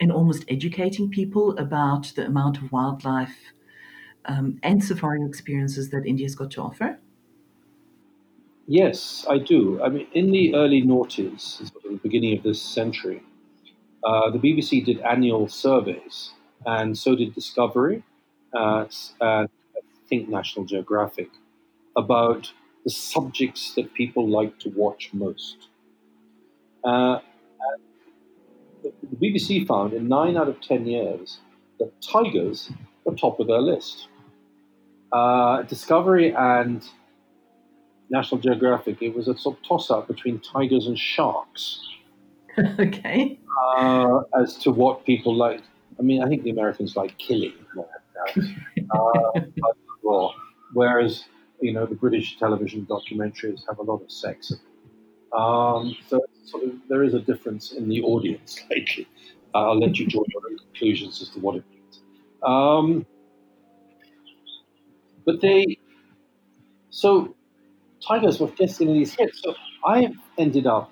in 0.00 0.10
almost 0.10 0.44
educating 0.48 1.10
people 1.10 1.56
about 1.58 2.12
the 2.14 2.26
amount 2.26 2.58
of 2.58 2.70
wildlife 2.70 3.36
um, 4.26 4.58
and 4.62 4.82
safari 4.82 5.24
experiences 5.24 5.90
that 5.90 6.06
India's 6.06 6.34
got 6.34 6.50
to 6.52 6.62
offer? 6.62 6.98
Yes, 8.66 9.24
I 9.28 9.38
do. 9.38 9.82
I 9.82 9.88
mean, 9.88 10.06
in 10.12 10.30
the 10.30 10.54
early 10.54 10.82
noughties, 10.82 11.40
sort 11.40 11.84
of 11.86 11.92
the 11.92 12.00
beginning 12.02 12.36
of 12.36 12.44
this 12.44 12.60
century, 12.60 13.22
uh, 14.04 14.30
the 14.30 14.38
BBC 14.38 14.84
did 14.84 15.00
annual 15.00 15.48
surveys, 15.48 16.32
and 16.66 16.96
so 16.96 17.16
did 17.16 17.34
Discovery, 17.34 18.04
uh, 18.54 18.86
and 19.20 19.48
I 19.76 19.80
think 20.08 20.28
National 20.28 20.64
Geographic, 20.64 21.30
about 21.96 22.52
the 22.84 22.90
subjects 22.90 23.74
that 23.74 23.92
people 23.94 24.28
like 24.28 24.58
to 24.60 24.70
watch 24.70 25.10
most. 25.12 25.68
Uh, 26.84 27.18
the 28.82 29.16
BBC 29.16 29.66
found 29.66 29.92
in 29.92 30.08
nine 30.08 30.36
out 30.36 30.48
of 30.48 30.60
ten 30.60 30.86
years 30.86 31.38
that 31.78 31.92
tigers 32.00 32.70
were 33.04 33.14
top 33.14 33.40
of 33.40 33.46
their 33.46 33.60
list. 33.60 34.08
Uh, 35.12 35.62
Discovery 35.62 36.34
and 36.34 36.88
National 38.10 38.40
Geographic, 38.40 39.02
it 39.02 39.14
was 39.14 39.28
a 39.28 39.36
sort 39.36 39.58
of 39.58 39.62
toss 39.66 39.90
up 39.90 40.08
between 40.08 40.40
tigers 40.40 40.86
and 40.86 40.98
sharks. 40.98 41.80
okay. 42.78 43.38
Uh, 43.76 44.20
as 44.40 44.56
to 44.58 44.70
what 44.70 45.04
people 45.04 45.34
like. 45.34 45.60
I 45.98 46.02
mean, 46.02 46.22
I 46.22 46.28
think 46.28 46.44
the 46.44 46.50
Americans 46.50 46.96
like 46.96 47.18
killing 47.18 47.54
uh, 48.94 49.40
well, 50.02 50.34
whereas, 50.72 51.24
you 51.60 51.72
know, 51.72 51.86
the 51.86 51.94
British 51.94 52.38
television 52.38 52.86
documentaries 52.86 53.60
have 53.68 53.78
a 53.78 53.82
lot 53.82 54.02
of 54.02 54.10
sex. 54.10 54.52
Um, 55.36 55.96
so 56.08 56.20
sort 56.44 56.64
of, 56.64 56.72
there 56.88 57.02
is 57.02 57.14
a 57.14 57.20
difference 57.20 57.72
in 57.72 57.88
the 57.88 58.02
audience 58.02 58.60
lately. 58.70 59.06
Uh, 59.54 59.70
I'll 59.70 59.78
let 59.78 59.98
you 59.98 60.06
draw 60.06 60.22
your 60.28 60.42
own 60.50 60.58
conclusions 60.58 61.22
as 61.22 61.30
to 61.30 61.40
what 61.40 61.56
it 61.56 61.64
means. 61.70 62.00
Um, 62.42 63.06
but 65.24 65.40
they, 65.40 65.78
so 66.90 67.34
Tigers 68.06 68.40
were 68.40 68.48
getting 68.48 68.92
these 68.92 69.14
hits. 69.14 69.42
So 69.42 69.54
I 69.84 70.08
ended 70.38 70.66
up 70.66 70.90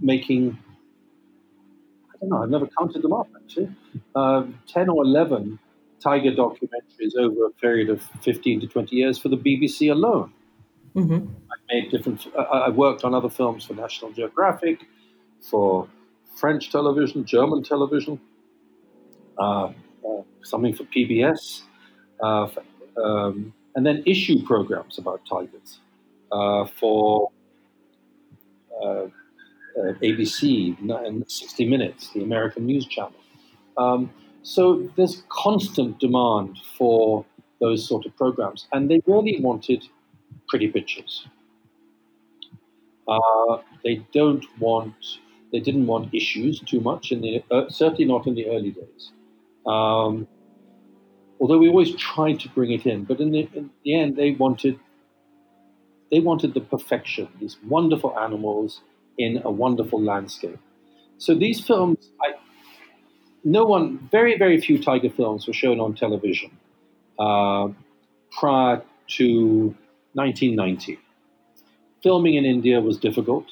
making, 0.00 0.58
I 2.12 2.16
don't 2.20 2.28
know, 2.30 2.42
I've 2.42 2.50
never 2.50 2.68
counted 2.78 3.02
them 3.02 3.12
up 3.12 3.28
actually, 3.36 3.74
uh, 4.14 4.44
10 4.68 4.88
or 4.88 5.04
11 5.04 5.58
tiger 6.04 6.30
documentaries 6.30 7.16
over 7.18 7.46
a 7.46 7.50
period 7.50 7.88
of 7.88 8.02
15 8.20 8.60
to 8.60 8.66
20 8.66 8.94
years 8.94 9.18
for 9.18 9.30
the 9.30 9.36
BBC 9.36 9.90
alone. 9.90 10.32
Mm-hmm. 10.94 11.26
I 11.50 11.74
made 11.74 11.90
different, 11.90 12.26
I 12.38 12.68
worked 12.68 13.04
on 13.04 13.14
other 13.14 13.30
films 13.30 13.64
for 13.64 13.74
National 13.74 14.12
Geographic, 14.12 14.86
for 15.40 15.88
French 16.36 16.70
television, 16.70 17.24
German 17.24 17.62
television, 17.62 18.20
uh, 19.38 19.64
uh, 19.64 19.72
something 20.42 20.74
for 20.74 20.84
PBS, 20.84 21.62
uh, 22.22 22.48
for, 22.48 22.62
um, 23.02 23.54
and 23.74 23.84
then 23.84 24.02
issue 24.06 24.44
programs 24.44 24.98
about 24.98 25.20
tigers 25.28 25.80
uh, 26.30 26.66
for 26.78 27.30
uh, 28.82 29.06
uh 29.76 29.92
ABC 30.02 30.78
and 30.78 31.24
60 31.28 31.66
Minutes, 31.66 32.10
the 32.14 32.22
American 32.22 32.66
news 32.66 32.86
channel. 32.86 33.14
Um, 33.76 34.10
so 34.44 34.88
there's 34.96 35.24
constant 35.30 35.98
demand 35.98 36.58
for 36.78 37.24
those 37.60 37.86
sort 37.88 38.06
of 38.06 38.16
programs, 38.16 38.68
and 38.72 38.90
they 38.90 39.00
really 39.06 39.40
wanted 39.40 39.82
pretty 40.48 40.68
pictures. 40.68 41.26
Uh, 43.08 43.58
they 43.82 43.96
don't 44.12 44.44
want, 44.60 44.94
they 45.50 45.60
didn't 45.60 45.86
want 45.86 46.14
issues 46.14 46.60
too 46.60 46.80
much 46.80 47.10
in 47.10 47.20
the, 47.22 47.42
uh, 47.50 47.68
certainly 47.68 48.04
not 48.04 48.26
in 48.26 48.34
the 48.34 48.46
early 48.48 48.70
days. 48.70 49.12
Um, 49.66 50.28
although 51.40 51.58
we 51.58 51.68
always 51.68 51.94
tried 51.96 52.38
to 52.40 52.48
bring 52.50 52.70
it 52.70 52.86
in. 52.86 53.04
But 53.04 53.20
in 53.20 53.30
the, 53.30 53.48
in 53.54 53.70
the 53.82 53.98
end, 53.98 54.16
they 54.16 54.32
wanted 54.32 54.78
they 56.10 56.20
wanted 56.20 56.54
the 56.54 56.60
perfection, 56.60 57.28
these 57.40 57.56
wonderful 57.66 58.16
animals 58.18 58.82
in 59.18 59.40
a 59.44 59.50
wonderful 59.50 60.00
landscape. 60.00 60.58
So 61.18 61.34
these 61.34 61.60
films, 61.60 62.10
I, 62.22 62.34
no 63.44 63.64
one, 63.64 64.08
very 64.10 64.36
very 64.38 64.60
few 64.60 64.82
tiger 64.82 65.10
films 65.10 65.46
were 65.46 65.52
shown 65.52 65.80
on 65.80 65.94
television 65.94 66.50
uh, 67.18 67.68
prior 68.30 68.82
to 69.16 69.74
1990. 70.14 70.98
Filming 72.02 72.34
in 72.34 72.44
India 72.44 72.80
was 72.80 72.98
difficult. 72.98 73.46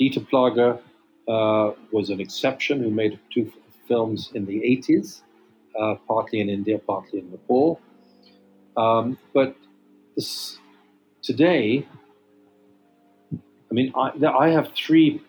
Dieter 0.00 0.26
Plage 0.28 0.78
uh, 1.28 1.72
was 1.92 2.10
an 2.10 2.20
exception 2.20 2.82
who 2.82 2.90
made 2.90 3.18
two 3.32 3.52
films 3.86 4.30
in 4.34 4.46
the 4.46 4.60
80s 4.60 5.22
uh, 5.78 5.94
partly 6.06 6.40
in 6.40 6.48
India, 6.48 6.78
partly 6.78 7.20
in 7.20 7.30
Nepal. 7.30 7.80
Um, 8.76 9.18
but 9.32 9.56
this, 10.16 10.58
today, 11.22 11.86
I 13.32 13.74
mean, 13.74 13.92
I, 13.96 14.10
I 14.26 14.48
have 14.50 14.72
three 14.74 15.22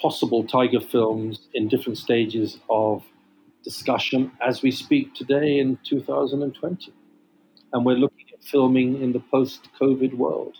possible 0.00 0.44
tiger 0.44 0.80
films 0.80 1.40
in 1.54 1.68
different 1.68 1.98
stages 1.98 2.58
of 2.70 3.02
discussion 3.68 4.32
as 4.40 4.62
we 4.62 4.70
speak 4.70 5.14
today 5.14 5.58
in 5.58 5.78
2020. 5.84 6.90
And 7.74 7.84
we're 7.84 7.96
looking 8.04 8.24
at 8.32 8.42
filming 8.42 9.02
in 9.02 9.12
the 9.12 9.20
post 9.20 9.68
COVID 9.78 10.14
world. 10.14 10.56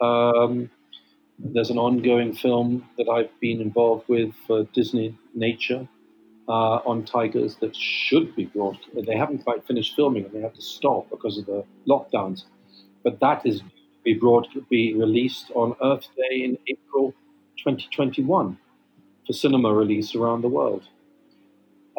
Um, 0.00 0.68
there's 1.38 1.70
an 1.70 1.78
ongoing 1.78 2.34
film 2.34 2.88
that 2.98 3.08
I've 3.08 3.30
been 3.40 3.60
involved 3.60 4.08
with 4.08 4.32
for 4.48 4.64
Disney 4.78 5.16
Nature 5.32 5.86
uh, 6.48 6.90
on 6.90 7.04
tigers 7.04 7.54
that 7.60 7.76
should 7.76 8.34
be 8.34 8.46
brought. 8.46 8.78
They 9.06 9.16
haven't 9.16 9.44
quite 9.44 9.64
finished 9.64 9.94
filming 9.94 10.24
and 10.24 10.32
they 10.32 10.40
have 10.40 10.54
to 10.54 10.62
stop 10.76 11.08
because 11.10 11.38
of 11.38 11.46
the 11.46 11.64
lockdowns. 11.86 12.46
But 13.04 13.20
that 13.20 13.46
is 13.46 13.62
be 14.02 14.14
brought 14.14 14.48
be 14.68 14.94
released 14.94 15.52
on 15.54 15.76
Earth 15.82 16.08
Day 16.16 16.42
in 16.44 16.58
April 16.66 17.14
2021 17.58 18.58
for 19.24 19.32
cinema 19.32 19.72
release 19.72 20.16
around 20.16 20.42
the 20.42 20.48
world. 20.48 20.82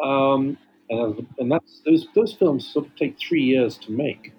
Um, 0.02 0.58
and, 0.88 1.26
and 1.38 1.50
that's 1.50 1.82
those 1.84 2.06
those 2.14 2.32
films 2.34 2.66
sort 2.72 2.86
of 2.86 2.96
take 2.96 3.18
three 3.18 3.42
years 3.42 3.76
to 3.78 3.92
make. 3.92 4.32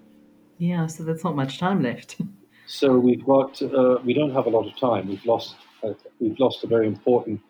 Yeah, 0.58 0.86
so 0.86 1.04
that's 1.04 1.24
not 1.24 1.36
much 1.36 1.58
time 1.58 1.82
left. 1.82 2.20
so 2.66 2.98
we've 2.98 3.24
got 3.24 3.60
uh, 3.62 3.98
we 4.04 4.14
don't 4.14 4.32
have 4.32 4.46
a 4.46 4.50
lot 4.50 4.66
of 4.66 4.76
time. 4.78 5.08
We've 5.08 5.24
lost 5.24 5.56
uh, 5.82 5.92
we've 6.20 6.38
lost 6.38 6.64
a 6.64 6.66
very 6.66 6.86
important 6.86 7.40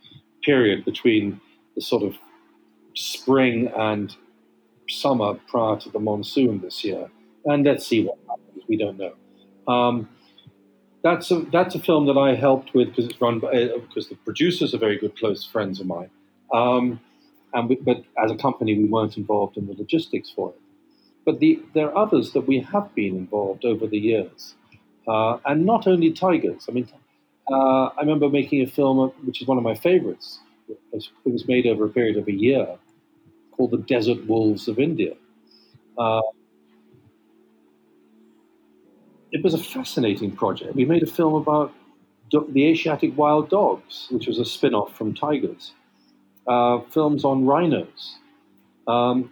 period 0.43 0.85
between 0.85 1.41
the 1.75 1.83
sort 1.83 2.03
of 2.03 2.17
spring 2.95 3.71
and 3.77 4.15
summer 4.89 5.35
prior 5.49 5.79
to 5.79 5.91
the 5.91 5.99
monsoon 5.99 6.61
this 6.61 6.85
year. 6.85 7.09
And 7.45 7.65
let's 7.65 7.87
see 7.87 8.05
what 8.05 8.19
happens. 8.29 8.65
We 8.69 8.77
don't 8.77 8.99
know. 8.99 9.15
Um, 9.73 10.09
that's 11.03 11.31
a 11.31 11.41
that's 11.53 11.75
a 11.75 11.79
film 11.79 12.07
that 12.07 12.19
I 12.19 12.35
helped 12.35 12.75
with 12.75 12.89
because 12.89 13.07
it's 13.07 13.21
run 13.21 13.39
by 13.39 13.69
because 13.69 14.09
the 14.09 14.17
producers 14.17 14.75
are 14.75 14.79
very 14.79 14.99
good 14.99 15.17
close 15.17 15.45
friends 15.45 15.81
of 15.81 15.87
mine. 15.87 16.11
Um, 16.53 17.01
and 17.55 17.69
we, 17.69 17.77
but 17.77 18.05
as 18.23 18.31
a 18.31 18.37
company, 18.37 18.77
we 18.77 18.85
weren't 18.85 19.17
involved 19.17 19.57
in 19.57 19.67
the 19.67 19.75
logistics 19.75 20.31
for 20.31 20.51
it. 20.51 20.61
But 21.25 21.41
the, 21.41 21.61
there 21.75 21.89
are 21.89 21.97
others 21.97 22.33
that 22.33 22.43
we 22.43 22.61
have 22.61 22.95
been 22.95 23.17
involved 23.17 23.65
over 23.65 23.87
the 23.87 23.99
years, 23.99 24.55
uh, 25.07 25.39
and 25.45 25.67
not 25.67 25.87
only 25.87 26.13
tigers. 26.13 26.67
I 26.69 26.73
mean, 26.73 26.89
uh, 27.51 27.87
I 27.87 28.01
remember 28.01 28.29
making 28.29 28.63
a 28.63 28.67
film 28.67 29.11
which 29.25 29.41
is 29.43 29.49
one 29.49 29.59
of 29.59 29.65
my 29.65 29.75
favorites. 29.75 30.41
It 30.69 31.09
was, 31.25 31.49
made 31.49 31.67
over 31.67 31.87
a 31.87 31.89
period 31.89 32.19
of 32.19 32.29
a 32.29 32.33
year, 32.33 32.77
called 33.53 33.71
The 33.71 33.79
Desert 33.79 34.27
Wolves 34.27 34.69
of 34.69 34.79
India. 34.79 35.15
Uh, 35.97 36.21
it 39.33 39.43
was 39.43 39.55
a 39.55 39.59
fascinating 39.59 40.33
project. 40.37 40.75
We 40.75 40.85
made 40.85 41.03
a 41.03 41.07
film 41.07 41.35
about 41.35 41.73
the 42.31 42.67
Asiatic 42.67 43.17
wild 43.17 43.49
dogs, 43.49 44.09
which 44.11 44.27
was 44.27 44.39
a 44.39 44.45
spin 44.45 44.75
off 44.75 44.95
from 44.97 45.15
tigers 45.15 45.73
uh, 46.49 46.81
films 46.91 47.25
on 47.25 47.45
rhinos. 47.45 48.17
Um, 48.87 49.31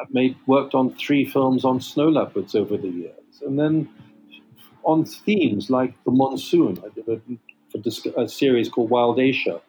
I've 0.00 0.12
made 0.12 0.36
worked 0.46 0.74
on 0.74 0.94
three 0.94 1.24
films 1.24 1.64
on 1.64 1.80
snow 1.80 2.08
leopards 2.08 2.54
over 2.54 2.76
the 2.76 2.88
years, 2.88 3.42
and 3.44 3.58
then 3.58 3.88
on 4.84 5.04
themes 5.04 5.70
like 5.70 5.92
the 6.04 6.10
monsoon. 6.10 6.78
I 6.84 6.88
did 6.90 7.08
a, 7.08 8.20
a 8.22 8.28
series 8.28 8.68
called 8.68 8.90
Wild 8.90 9.18
Asia. 9.18 9.60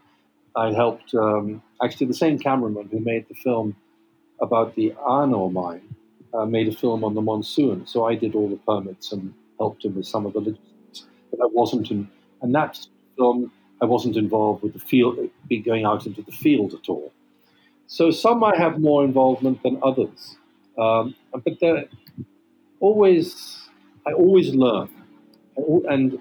I 0.56 0.74
helped 0.74 1.14
um, 1.16 1.62
actually 1.84 2.08
the 2.08 2.14
same 2.14 2.38
cameraman 2.38 2.90
who 2.92 3.00
made 3.00 3.28
the 3.28 3.36
film 3.36 3.76
about 4.42 4.76
the 4.76 4.94
ore 4.94 5.52
mine 5.52 5.96
uh, 6.34 6.46
made 6.46 6.68
a 6.68 6.72
film 6.72 7.04
on 7.04 7.16
the 7.16 7.22
monsoon. 7.22 7.86
So 7.88 8.06
I 8.06 8.16
did 8.16 8.36
all 8.36 8.50
the 8.50 8.58
permits 8.58 9.12
and 9.12 9.34
helped 9.58 9.86
him 9.86 9.96
with 9.96 10.08
some 10.08 10.26
of 10.26 10.34
the 10.34 10.40
logistics. 10.40 11.08
But 11.32 11.42
I 11.42 11.48
wasn't 11.52 11.92
in, 11.92 12.10
and 12.42 12.54
that 12.56 12.80
film 13.18 13.52
I 13.82 13.86
wasn't 13.86 14.18
involved 14.18 14.64
with 14.64 14.74
the 14.74 14.80
field, 14.80 15.18
be 15.48 15.60
going 15.60 15.86
out 15.86 16.06
into 16.06 16.22
the 16.22 16.32
field 16.32 16.74
at 16.74 16.90
all. 16.90 17.12
So 17.88 18.12
some 18.12 18.44
I 18.44 18.56
have 18.58 18.80
more 18.80 19.04
involvement 19.04 19.64
than 19.64 19.80
others, 19.82 20.38
um, 20.78 21.16
but 21.34 21.90
always 22.80 23.58
I 24.06 24.12
always 24.14 24.54
learn, 24.54 24.90
and 25.90 26.20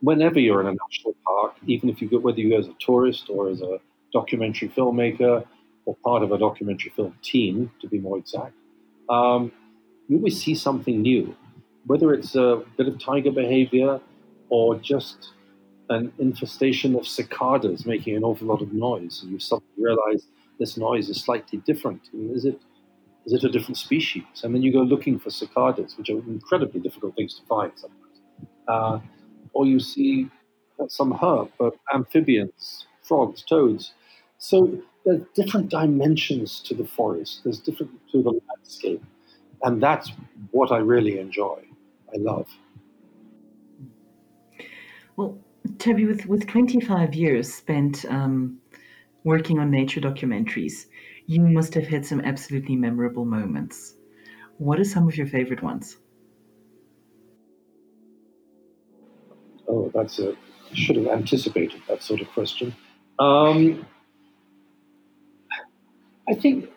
whenever 0.00 0.40
you're 0.40 0.60
in 0.60 0.68
a 0.68 0.76
national 0.84 1.14
park, 1.26 1.56
even 1.66 1.88
if 1.88 2.00
you 2.00 2.08
go 2.08 2.18
whether 2.18 2.40
you 2.40 2.50
go 2.50 2.58
as 2.58 2.68
a 2.68 2.74
tourist 2.78 3.28
or 3.28 3.48
as 3.48 3.60
a 3.60 3.78
documentary 4.12 4.68
filmmaker 4.68 5.44
or 5.84 5.96
part 6.04 6.22
of 6.22 6.32
a 6.32 6.38
documentary 6.38 6.92
film 6.96 7.14
team, 7.22 7.70
to 7.80 7.88
be 7.88 7.98
more 7.98 8.18
exact, 8.18 8.54
um, 9.10 9.52
you 10.08 10.16
always 10.16 10.40
see 10.42 10.54
something 10.54 11.02
new, 11.02 11.36
whether 11.86 12.14
it's 12.14 12.34
a 12.36 12.62
bit 12.76 12.88
of 12.88 12.98
tiger 12.98 13.30
behavior 13.30 14.00
or 14.48 14.76
just 14.76 15.32
an 15.88 16.12
infestation 16.18 16.94
of 16.96 17.06
cicadas 17.06 17.86
making 17.86 18.16
an 18.16 18.24
awful 18.24 18.46
lot 18.46 18.62
of 18.62 18.72
noise, 18.72 19.22
and 19.22 19.32
you 19.32 19.38
suddenly 19.38 19.72
realize 19.78 20.26
this 20.58 20.76
noise 20.76 21.08
is 21.08 21.20
slightly 21.20 21.58
different. 21.60 22.10
Is 22.12 22.44
it 22.44 22.60
is 23.26 23.32
it 23.32 23.44
a 23.44 23.48
different 23.48 23.76
species? 23.76 24.22
And 24.44 24.54
then 24.54 24.62
you 24.62 24.72
go 24.72 24.82
looking 24.82 25.18
for 25.18 25.30
cicadas, 25.30 25.98
which 25.98 26.10
are 26.10 26.18
incredibly 26.18 26.80
difficult 26.80 27.16
things 27.16 27.34
to 27.40 27.46
find 27.46 27.72
sometimes. 27.74 28.20
Uh, 28.68 29.00
or 29.52 29.66
you 29.66 29.80
see 29.80 30.30
some 30.88 31.12
herb, 31.12 31.50
but 31.58 31.74
amphibians, 31.92 32.86
frogs, 33.02 33.42
toads. 33.42 33.94
So 34.38 34.80
there's 35.04 35.22
different 35.34 35.70
dimensions 35.70 36.60
to 36.60 36.74
the 36.74 36.84
forest. 36.84 37.40
There's 37.42 37.58
different 37.58 37.92
to 38.12 38.22
the 38.22 38.38
landscape, 38.48 39.02
and 39.62 39.82
that's 39.82 40.12
what 40.50 40.70
I 40.70 40.78
really 40.78 41.18
enjoy. 41.18 41.64
I 42.14 42.18
love. 42.18 42.48
Well, 45.16 45.38
Toby, 45.78 46.04
with, 46.04 46.26
with 46.26 46.46
25 46.46 47.14
years 47.14 47.52
spent 47.52 48.04
um, 48.06 48.58
working 49.24 49.58
on 49.58 49.70
nature 49.70 50.00
documentaries, 50.00 50.86
you 51.26 51.40
must 51.40 51.74
have 51.74 51.86
had 51.86 52.04
some 52.04 52.20
absolutely 52.20 52.76
memorable 52.76 53.24
moments. 53.24 53.94
What 54.58 54.80
are 54.80 54.84
some 54.84 55.08
of 55.08 55.16
your 55.16 55.26
favorite 55.26 55.62
ones? 55.62 55.96
Oh, 59.68 59.90
that's 59.94 60.18
a 60.18 60.36
I 60.70 60.74
should 60.74 60.96
have 60.96 61.06
anticipated 61.06 61.80
that 61.88 62.02
sort 62.02 62.20
of 62.20 62.28
question. 62.30 62.74
Um, 63.18 63.86
I 66.28 66.34
think, 66.34 66.70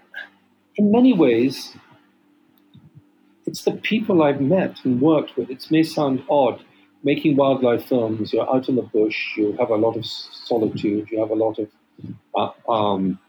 in 0.76 0.92
many 0.92 1.14
ways, 1.14 1.76
it's 3.46 3.64
the 3.64 3.72
people 3.72 4.22
I've 4.22 4.42
met 4.42 4.78
and 4.86 5.02
worked 5.02 5.36
with. 5.38 5.50
It 5.50 5.66
may 5.72 5.84
sound 5.84 6.24
odd, 6.30 6.64
making 7.04 7.36
wildlife 7.36 7.86
films, 7.86 8.34
you're 8.34 8.50
out 8.54 8.68
in 8.70 8.76
the 8.76 8.82
bush, 8.82 9.38
you 9.38 9.54
have 9.54 9.70
a 9.70 9.76
lot 9.76 9.96
of 9.96 10.06
solitude, 10.06 11.08
you 11.12 11.20
have 11.20 11.32
a 11.32 11.36
lot 11.36 11.58
of 11.60 11.70
uh, 12.36 12.72
um, 12.72 13.20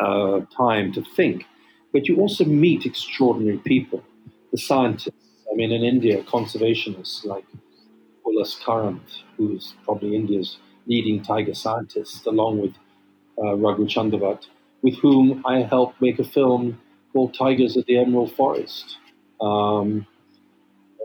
uh, 0.00 0.40
time 0.56 0.92
to 0.92 1.04
think, 1.16 1.44
but 1.92 2.08
you 2.08 2.16
also 2.16 2.44
meet 2.44 2.86
extraordinary 2.86 3.58
people, 3.58 4.02
the 4.52 4.58
scientists. 4.58 5.12
I 5.50 5.54
mean, 5.54 5.72
in 5.72 5.82
India, 5.82 6.22
conservationists 6.22 7.24
like 7.24 7.44
Ullas 8.26 8.58
Karanth, 8.62 9.22
who's 9.36 9.74
probably 9.84 10.14
India's 10.16 10.56
leading 10.86 11.22
tiger 11.22 11.54
scientist, 11.54 12.26
along 12.26 12.60
with 12.60 12.74
uh, 13.42 13.54
Raghu 13.56 13.86
Chundawat, 13.86 14.46
with 14.82 14.96
whom 14.98 15.42
I 15.46 15.62
helped 15.62 16.00
make 16.00 16.18
a 16.18 16.24
film 16.24 16.80
called 17.12 17.34
Tigers 17.34 17.76
at 17.76 17.86
the 17.86 17.98
Emerald 17.98 18.32
Forest. 18.34 18.98
Um, 19.40 20.06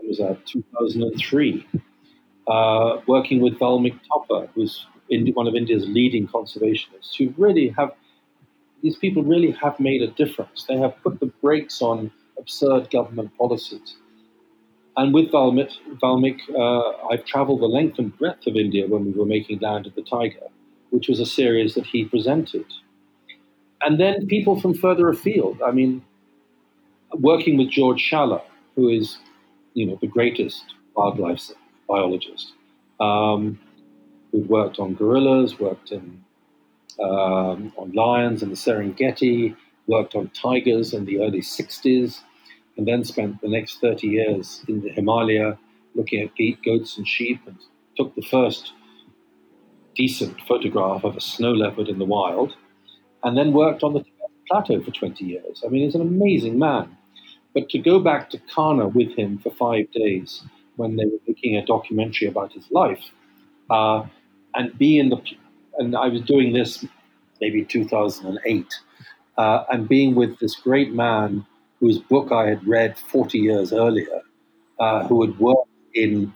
was 0.06 0.18
that, 0.18 0.44
2003, 0.46 1.66
uh, 2.46 3.00
working 3.06 3.40
with 3.40 3.58
Valmik 3.58 3.98
Thapar, 4.10 4.48
who's 4.54 4.86
one 5.34 5.46
of 5.46 5.54
India's 5.54 5.86
leading 5.88 6.26
conservationists, 6.28 7.16
who 7.16 7.32
really 7.36 7.68
have, 7.76 7.92
these 8.82 8.96
people 8.96 9.22
really 9.22 9.52
have 9.52 9.78
made 9.80 10.02
a 10.02 10.08
difference. 10.08 10.64
They 10.68 10.76
have 10.76 10.94
put 11.02 11.20
the 11.20 11.26
brakes 11.42 11.80
on 11.80 12.10
absurd 12.38 12.90
government 12.90 13.36
policies. 13.36 13.96
And 14.96 15.14
with 15.14 15.30
Valmik, 15.30 15.70
Valmik 16.02 16.38
uh, 16.56 17.08
I've 17.08 17.24
traveled 17.24 17.60
the 17.60 17.66
length 17.66 17.98
and 17.98 18.16
breadth 18.18 18.46
of 18.46 18.56
India 18.56 18.86
when 18.88 19.04
we 19.04 19.12
were 19.12 19.26
making 19.26 19.60
Land 19.60 19.86
of 19.86 19.94
the 19.94 20.02
Tiger, 20.02 20.46
which 20.90 21.08
was 21.08 21.20
a 21.20 21.26
series 21.26 21.74
that 21.74 21.86
he 21.86 22.04
presented. 22.04 22.66
And 23.80 24.00
then 24.00 24.26
people 24.26 24.60
from 24.60 24.74
further 24.74 25.08
afield. 25.08 25.62
I 25.64 25.70
mean, 25.70 26.02
working 27.14 27.56
with 27.56 27.70
George 27.70 28.02
Schaller, 28.10 28.42
who 28.74 28.88
is 28.88 29.18
you 29.78 29.86
know, 29.86 29.96
the 30.00 30.08
greatest 30.08 30.74
wildlife 30.96 31.52
biologist 31.88 32.52
um, 32.98 33.60
who'd 34.32 34.48
worked 34.48 34.80
on 34.80 34.94
gorillas, 34.94 35.60
worked 35.60 35.92
in, 35.92 36.24
um, 37.00 37.72
on 37.76 37.92
lions 37.94 38.42
in 38.42 38.48
the 38.48 38.56
Serengeti, 38.56 39.54
worked 39.86 40.16
on 40.16 40.30
tigers 40.30 40.92
in 40.92 41.04
the 41.04 41.20
early 41.20 41.40
60s, 41.40 42.22
and 42.76 42.88
then 42.88 43.04
spent 43.04 43.40
the 43.40 43.48
next 43.48 43.80
30 43.80 44.08
years 44.08 44.64
in 44.66 44.80
the 44.80 44.90
Himalaya 44.90 45.56
looking 45.94 46.22
at 46.22 46.30
goats 46.64 46.98
and 46.98 47.06
sheep 47.06 47.40
and 47.46 47.56
took 47.96 48.12
the 48.16 48.22
first 48.22 48.72
decent 49.94 50.40
photograph 50.48 51.04
of 51.04 51.16
a 51.16 51.20
snow 51.20 51.52
leopard 51.52 51.88
in 51.88 52.00
the 52.00 52.04
wild, 52.04 52.56
and 53.22 53.38
then 53.38 53.52
worked 53.52 53.84
on 53.84 53.94
the 53.94 54.04
plateau 54.48 54.80
for 54.82 54.90
20 54.90 55.24
years. 55.24 55.62
I 55.64 55.68
mean, 55.68 55.84
he's 55.84 55.94
an 55.94 56.00
amazing 56.00 56.58
man. 56.58 56.97
But 57.58 57.70
to 57.70 57.78
go 57.80 57.98
back 57.98 58.30
to 58.30 58.38
Kanha 58.54 58.94
with 58.94 59.16
him 59.16 59.38
for 59.38 59.50
five 59.50 59.90
days 59.90 60.44
when 60.76 60.94
they 60.94 61.06
were 61.06 61.18
making 61.26 61.56
a 61.56 61.66
documentary 61.66 62.28
about 62.28 62.52
his 62.52 62.70
life, 62.70 63.02
uh, 63.68 64.04
and 64.54 64.78
be 64.78 65.00
in 65.00 65.08
the, 65.08 65.20
and 65.78 65.96
I 65.96 66.06
was 66.06 66.20
doing 66.20 66.52
this 66.52 66.84
maybe 67.40 67.64
2008, 67.64 68.78
uh, 69.38 69.64
and 69.72 69.88
being 69.88 70.14
with 70.14 70.38
this 70.38 70.54
great 70.54 70.92
man 70.92 71.44
whose 71.80 71.98
book 71.98 72.30
I 72.30 72.46
had 72.46 72.64
read 72.64 72.96
40 72.96 73.38
years 73.40 73.72
earlier, 73.72 74.22
uh, 74.78 75.08
who 75.08 75.26
had 75.26 75.36
worked 75.40 75.68
in 75.94 76.32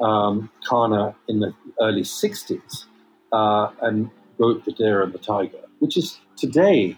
um, 0.00 0.50
Kanha 0.66 1.14
in 1.28 1.40
the 1.40 1.52
early 1.78 2.04
60s 2.04 2.86
uh, 3.32 3.68
and 3.82 4.08
wrote 4.38 4.64
The 4.64 4.72
Deer 4.72 5.02
and 5.02 5.12
the 5.12 5.18
Tiger, 5.18 5.60
which 5.80 5.98
is 5.98 6.20
today 6.38 6.96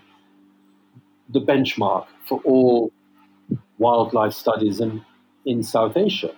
the 1.31 1.41
benchmark 1.41 2.07
for 2.29 2.41
all 2.45 2.93
wildlife 3.79 4.33
studies 4.33 4.81
in, 4.81 5.05
in 5.45 5.63
South 5.63 5.97
Asia. 5.97 6.33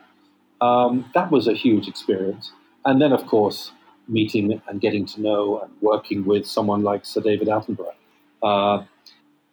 Um, 0.61 1.11
that 1.15 1.31
was 1.31 1.47
a 1.49 1.55
huge 1.55 1.89
experience. 1.89 2.53
And 2.85 3.01
then, 3.01 3.13
of 3.13 3.27
course, 3.27 3.73
meeting 4.09 4.61
and 4.69 4.81
getting 4.81 5.07
to 5.07 5.21
know 5.21 5.61
and 5.61 5.73
working 5.81 6.25
with 6.25 6.47
someone 6.47 6.83
like 6.83 7.05
Sir 7.05 7.21
David 7.21 7.49
Attenborough, 7.49 7.95
uh, 8.43 8.85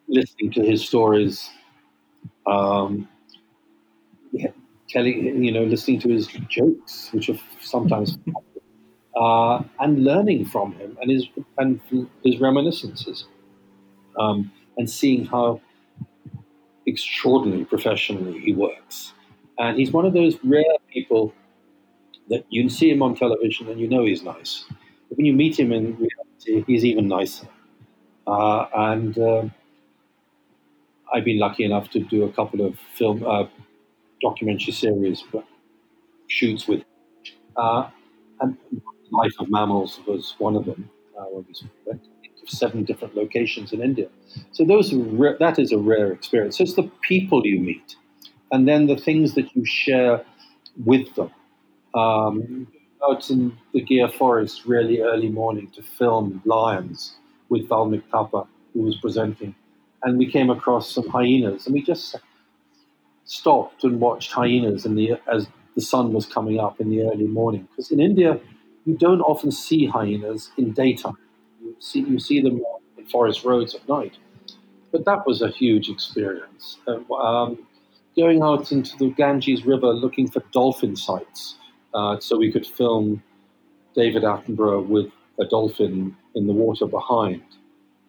listening 0.07 0.51
to 0.53 0.63
his 0.63 0.85
stories, 0.87 1.49
um, 2.47 3.07
telling, 4.89 5.43
you 5.43 5.51
know, 5.51 5.63
listening 5.63 5.99
to 6.01 6.09
his 6.09 6.27
jokes, 6.49 7.09
which 7.13 7.29
are 7.29 7.39
sometimes, 7.61 8.17
uh, 9.15 9.63
and 9.79 10.03
learning 10.03 10.45
from 10.45 10.73
him 10.73 10.97
and 11.01 11.11
his 11.11 11.27
and 11.57 11.79
his 12.23 12.39
reminiscences, 12.39 13.25
um, 14.19 14.51
and 14.77 14.89
seeing 14.89 15.25
how 15.25 15.61
extraordinarily 16.87 17.65
professionally 17.65 18.39
he 18.39 18.53
works. 18.53 19.13
And 19.57 19.77
he's 19.77 19.91
one 19.91 20.05
of 20.05 20.13
those 20.13 20.37
rare 20.43 20.63
people 20.91 21.33
that 22.29 22.45
you 22.49 22.69
see 22.69 22.89
him 22.89 23.01
on 23.01 23.15
television 23.15 23.69
and 23.69 23.79
you 23.79 23.87
know 23.87 24.05
he's 24.05 24.23
nice. 24.23 24.65
But 25.09 25.17
when 25.17 25.25
you 25.25 25.33
meet 25.33 25.59
him 25.59 25.71
in 25.71 25.95
reality, 25.95 26.63
he's 26.67 26.83
even 26.83 27.07
nicer. 27.07 27.47
Uh, 28.27 28.65
and 28.75 29.17
uh, 29.17 29.43
I've 31.13 31.25
been 31.25 31.39
lucky 31.39 31.63
enough 31.63 31.89
to 31.91 31.99
do 31.99 32.23
a 32.23 32.31
couple 32.31 32.65
of 32.65 32.77
film 32.95 33.23
uh, 33.25 33.45
documentary 34.21 34.73
series 34.73 35.23
shoots 36.27 36.67
with, 36.67 36.83
uh, 37.55 37.89
and 38.41 38.57
Life 39.11 39.33
of 39.39 39.49
Mammals 39.49 39.99
was 40.07 40.35
one 40.39 40.55
of 40.55 40.65
them. 40.65 40.89
Uh, 41.17 41.25
when 41.25 41.45
we 41.47 41.53
to 41.53 41.99
seven 42.49 42.83
different 42.83 43.15
locations 43.15 43.73
in 43.73 43.81
India, 43.81 44.07
so 44.51 44.63
those 44.65 44.91
that 45.39 45.55
is 45.57 45.71
a 45.71 45.77
rare 45.77 46.11
experience. 46.11 46.57
So 46.57 46.63
it's 46.63 46.75
the 46.75 46.89
people 47.01 47.45
you 47.45 47.59
meet, 47.59 47.95
and 48.51 48.67
then 48.67 48.87
the 48.87 48.97
things 48.97 49.33
that 49.35 49.55
you 49.55 49.65
share 49.65 50.23
with 50.85 51.13
them. 51.15 51.31
Um, 51.93 52.67
out 53.09 53.29
in 53.29 53.57
the 53.73 53.81
Gir 53.81 54.09
forest 54.09 54.65
really 54.65 55.01
early 55.01 55.29
morning 55.29 55.69
to 55.75 55.81
film 55.83 56.41
lions 56.45 57.15
with 57.49 57.67
Valmik 57.67 58.03
Thapar, 58.11 58.47
who 58.73 58.81
was 58.81 58.97
presenting. 58.97 59.55
And 60.03 60.17
we 60.17 60.29
came 60.29 60.49
across 60.49 60.91
some 60.91 61.07
hyenas, 61.09 61.65
and 61.65 61.73
we 61.73 61.81
just 61.81 62.15
stopped 63.25 63.83
and 63.83 63.99
watched 63.99 64.31
hyenas 64.31 64.85
in 64.85 64.95
the, 64.95 65.13
as 65.31 65.47
the 65.75 65.81
sun 65.81 66.13
was 66.13 66.25
coming 66.25 66.59
up 66.59 66.79
in 66.79 66.89
the 66.89 67.01
early 67.03 67.27
morning. 67.27 67.67
Because 67.71 67.91
in 67.91 67.99
India, 67.99 68.39
you 68.85 68.95
don't 68.97 69.21
often 69.21 69.51
see 69.51 69.87
hyenas 69.87 70.51
in 70.57 70.71
daytime. 70.73 71.17
See, 71.79 72.01
you 72.01 72.19
see 72.19 72.41
them 72.41 72.61
in 72.97 73.05
forest 73.05 73.43
roads 73.43 73.75
at 73.75 73.87
night. 73.87 74.17
But 74.91 75.05
that 75.05 75.25
was 75.27 75.41
a 75.41 75.49
huge 75.49 75.89
experience. 75.89 76.77
Uh, 76.87 77.13
um, 77.13 77.67
going 78.15 78.41
out 78.41 78.71
into 78.71 78.95
the 78.97 79.09
Ganges 79.09 79.65
River 79.65 79.87
looking 79.87 80.29
for 80.29 80.41
dolphin 80.51 80.95
sites 80.95 81.55
uh, 81.93 82.19
so 82.19 82.37
we 82.37 82.51
could 82.51 82.65
film 82.65 83.21
David 83.93 84.23
Attenborough 84.23 84.85
with 84.85 85.11
a 85.39 85.45
dolphin 85.45 86.15
in 86.35 86.47
the 86.47 86.53
water 86.53 86.85
behind. 86.85 87.43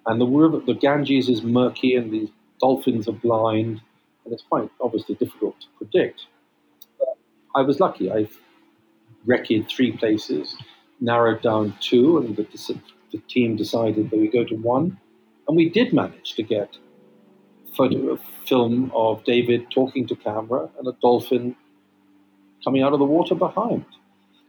And 0.07 0.21
the 0.21 0.27
river, 0.27 0.61
the 0.65 0.75
Ganges 0.75 1.29
is 1.29 1.43
murky, 1.43 1.97
and 1.97 2.13
these 2.13 2.29
dolphins 2.61 3.09
are 3.09 3.13
blind, 3.13 3.81
and 4.25 4.33
it's 4.33 4.45
quite 4.45 4.71
obviously 4.81 5.17
difficult 5.17 5.61
to 5.61 5.67
predict. 5.79 6.27
I 7.55 7.63
was 7.63 7.81
lucky. 7.81 8.13
I 8.13 8.29
recce'd 9.27 9.69
three 9.69 9.93
places, 9.93 10.57
narrowed 11.01 11.43
down 11.43 11.75
two, 11.81 12.19
and 12.19 12.37
the, 12.37 12.47
the 13.17 13.23
team 13.29 13.57
decided 13.57 14.11
that 14.11 14.19
we 14.19 14.29
go 14.29 14.45
to 14.45 14.55
one, 14.57 14.99
and 15.49 15.57
we 15.57 15.69
did 15.69 15.93
manage 15.93 16.35
to 16.35 16.43
get 16.43 16.77
photo, 17.77 18.15
a 18.15 18.19
film 18.47 18.91
of 18.95 19.23
David 19.25 19.71
talking 19.71 20.07
to 20.07 20.17
camera 20.17 20.69
and 20.79 20.89
a 20.89 20.93
dolphin 21.03 21.55
coming 22.65 22.83
out 22.83 22.93
of 22.93 22.99
the 22.99 23.05
water 23.05 23.35
behind. 23.35 23.85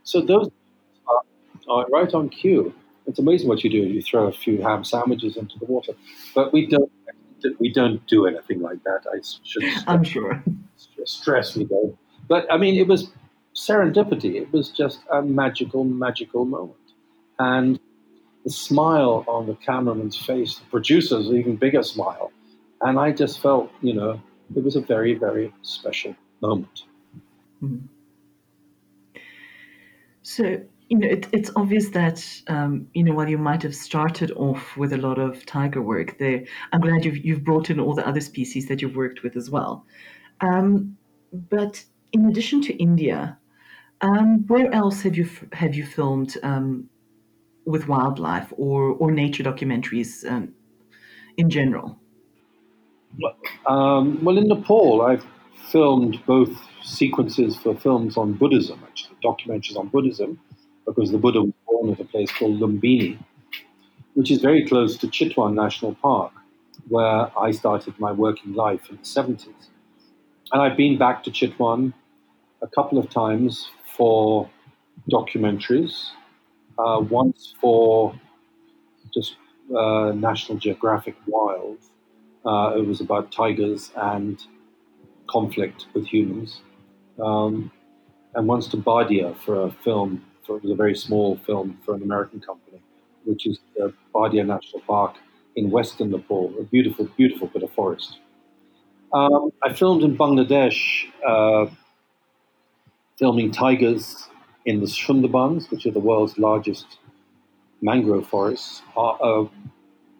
So 0.04 0.20
those 0.20 0.50
are, 1.06 1.22
are 1.68 1.86
right 1.88 2.12
on 2.14 2.28
cue. 2.30 2.74
It's 3.06 3.18
amazing 3.18 3.48
what 3.48 3.62
you 3.64 3.70
do. 3.70 3.78
You 3.78 4.02
throw 4.02 4.26
a 4.26 4.32
few 4.32 4.60
ham 4.62 4.84
sandwiches 4.84 5.36
into 5.36 5.58
the 5.58 5.66
water, 5.66 5.92
but 6.34 6.52
we 6.52 6.66
don't. 6.66 6.90
We 7.60 7.72
don't 7.72 8.04
do 8.08 8.26
anything 8.26 8.60
like 8.60 8.82
that. 8.82 9.06
I 9.14 9.18
should. 9.44 9.62
I'm 9.86 10.02
sure. 10.02 10.42
Stress 11.04 11.56
we 11.56 11.64
don't. 11.66 11.96
But 12.26 12.52
I 12.52 12.56
mean, 12.56 12.74
it 12.74 12.88
was 12.88 13.12
serendipity. 13.54 14.34
It 14.34 14.52
was 14.52 14.70
just 14.70 14.98
a 15.12 15.22
magical, 15.22 15.84
magical 15.84 16.44
moment, 16.44 16.86
and 17.38 17.78
the 18.44 18.50
smile 18.50 19.24
on 19.28 19.46
the 19.46 19.54
cameraman's 19.54 20.16
face, 20.16 20.58
the 20.58 20.64
producer's 20.70 21.26
even 21.26 21.56
bigger 21.56 21.82
smile, 21.82 22.32
and 22.80 22.98
I 22.98 23.12
just 23.12 23.40
felt, 23.40 23.70
you 23.82 23.94
know, 23.94 24.20
it 24.54 24.64
was 24.64 24.76
a 24.76 24.80
very, 24.80 25.14
very 25.14 25.52
special 25.62 26.14
moment. 26.40 26.84
Mm-hmm. 27.62 27.86
So, 30.22 30.60
you 30.88 30.98
know, 30.98 31.08
it, 31.08 31.26
it's 31.32 31.50
obvious 31.56 31.90
that, 31.90 32.24
um, 32.48 32.88
you 32.94 33.02
know, 33.02 33.14
while 33.14 33.28
you 33.28 33.38
might 33.38 33.62
have 33.62 33.74
started 33.74 34.30
off 34.32 34.76
with 34.76 34.92
a 34.92 34.96
lot 34.96 35.18
of 35.18 35.44
tiger 35.44 35.82
work 35.82 36.18
there, 36.18 36.44
I'm 36.72 36.80
glad 36.80 37.04
you've, 37.04 37.24
you've 37.24 37.44
brought 37.44 37.70
in 37.70 37.80
all 37.80 37.94
the 37.94 38.06
other 38.06 38.20
species 38.20 38.68
that 38.68 38.80
you've 38.80 38.96
worked 38.96 39.22
with 39.22 39.36
as 39.36 39.50
well. 39.50 39.84
Um, 40.40 40.96
but 41.50 41.84
in 42.12 42.26
addition 42.26 42.62
to 42.62 42.76
India, 42.76 43.38
um, 44.00 44.46
where 44.46 44.72
else 44.72 45.02
have 45.02 45.16
you 45.16 45.28
have 45.52 45.74
you 45.74 45.84
filmed 45.84 46.36
um, 46.42 46.88
with 47.68 47.86
wildlife 47.86 48.50
or, 48.56 48.92
or 48.92 49.10
nature 49.10 49.44
documentaries 49.44 50.28
um, 50.30 50.54
in 51.36 51.50
general? 51.50 52.00
Um, 53.66 54.24
well, 54.24 54.38
in 54.38 54.48
Nepal, 54.48 55.02
I've 55.02 55.24
filmed 55.70 56.18
both 56.26 56.50
sequences 56.82 57.56
for 57.56 57.76
films 57.76 58.16
on 58.16 58.32
Buddhism, 58.32 58.82
actually, 58.86 59.16
documentaries 59.22 59.76
on 59.76 59.88
Buddhism, 59.88 60.40
because 60.86 61.10
the 61.10 61.18
Buddha 61.18 61.42
was 61.42 61.52
born 61.66 61.92
at 61.92 62.00
a 62.00 62.04
place 62.04 62.32
called 62.32 62.58
Lumbini, 62.58 63.18
which 64.14 64.30
is 64.30 64.40
very 64.40 64.66
close 64.66 64.96
to 64.96 65.06
Chitwan 65.06 65.54
National 65.54 65.94
Park, 65.94 66.32
where 66.88 67.30
I 67.38 67.50
started 67.50 67.98
my 67.98 68.12
working 68.12 68.54
life 68.54 68.88
in 68.88 68.96
the 68.96 69.02
70s. 69.02 69.68
And 70.52 70.62
I've 70.62 70.76
been 70.76 70.96
back 70.96 71.22
to 71.24 71.30
Chitwan 71.30 71.92
a 72.62 72.66
couple 72.66 72.98
of 72.98 73.10
times 73.10 73.68
for 73.94 74.48
documentaries, 75.10 76.12
uh, 76.78 77.00
once 77.00 77.54
for 77.60 78.14
just 79.12 79.36
uh, 79.76 80.12
National 80.14 80.58
Geographic 80.58 81.16
Wild. 81.26 81.78
Uh, 82.44 82.74
it 82.76 82.86
was 82.86 83.00
about 83.00 83.30
tigers 83.32 83.90
and 83.96 84.42
conflict 85.28 85.86
with 85.94 86.06
humans. 86.06 86.60
Um, 87.22 87.70
and 88.34 88.46
once 88.46 88.68
to 88.68 88.76
Bardia 88.76 89.36
for 89.44 89.64
a 89.64 89.70
film, 89.70 90.24
for, 90.46 90.56
it 90.56 90.62
was 90.62 90.72
a 90.72 90.76
very 90.76 90.96
small 90.96 91.36
film 91.38 91.78
for 91.84 91.94
an 91.94 92.02
American 92.02 92.40
company, 92.40 92.80
which 93.24 93.46
is 93.46 93.58
the 93.76 93.92
Bardia 94.14 94.46
National 94.46 94.80
Park 94.82 95.16
in 95.56 95.70
western 95.70 96.10
Nepal, 96.10 96.54
a 96.58 96.62
beautiful, 96.62 97.08
beautiful 97.16 97.48
bit 97.48 97.62
of 97.62 97.72
forest. 97.72 98.20
Um, 99.12 99.50
I 99.62 99.72
filmed 99.72 100.02
in 100.02 100.16
Bangladesh, 100.16 101.06
uh, 101.26 101.66
filming 103.18 103.50
tigers 103.50 104.28
in 104.68 104.80
the 104.80 104.86
Sundarbans, 104.86 105.70
which 105.70 105.86
are 105.86 105.90
the 105.90 105.98
world's 105.98 106.36
largest 106.36 106.98
mangrove 107.80 108.28
forests. 108.28 108.82
Uh, 108.94 109.12
uh, 109.12 109.48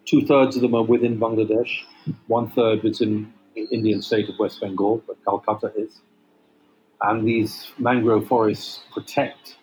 two 0.07 0.25
thirds 0.25 0.57
of 0.57 0.63
them 0.63 0.75
are 0.75 0.83
within 0.83 1.21
Bangladesh, 1.21 1.83
one 2.29 2.49
third 2.51 2.83
is 2.83 3.03
in 3.03 3.31
the 3.55 3.69
Indian 3.71 4.01
state 4.01 4.27
of 4.31 4.39
West 4.39 4.63
Bengal, 4.63 5.03
where 5.05 5.19
Calcutta 5.27 5.71
is. 5.77 6.01
And 7.03 7.29
these 7.29 7.73
mangrove 7.79 8.27
forests 8.27 8.81
protect 8.91 9.59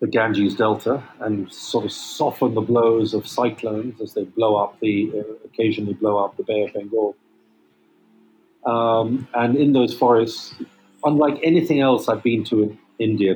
the 0.00 0.06
Ganges 0.06 0.54
Delta 0.54 1.02
and 1.20 1.50
sort 1.50 1.86
of 1.86 1.92
soften 1.92 2.52
the 2.52 2.60
blows 2.60 3.14
of 3.14 3.26
cyclones 3.26 4.02
as 4.02 4.12
they 4.12 4.24
blow 4.24 4.56
up 4.56 4.78
the, 4.80 5.10
uh, 5.16 5.46
occasionally 5.46 5.94
blow 5.94 6.22
up 6.22 6.36
the 6.36 6.42
Bay 6.42 6.64
of 6.64 6.74
Bengal. 6.74 7.16
Um, 8.66 9.28
and 9.32 9.56
in 9.56 9.72
those 9.72 9.94
forests, 9.94 10.54
unlike 11.04 11.38
anything 11.42 11.80
else 11.80 12.08
I've 12.08 12.22
been 12.22 12.44
to 12.44 12.76
India, 13.02 13.34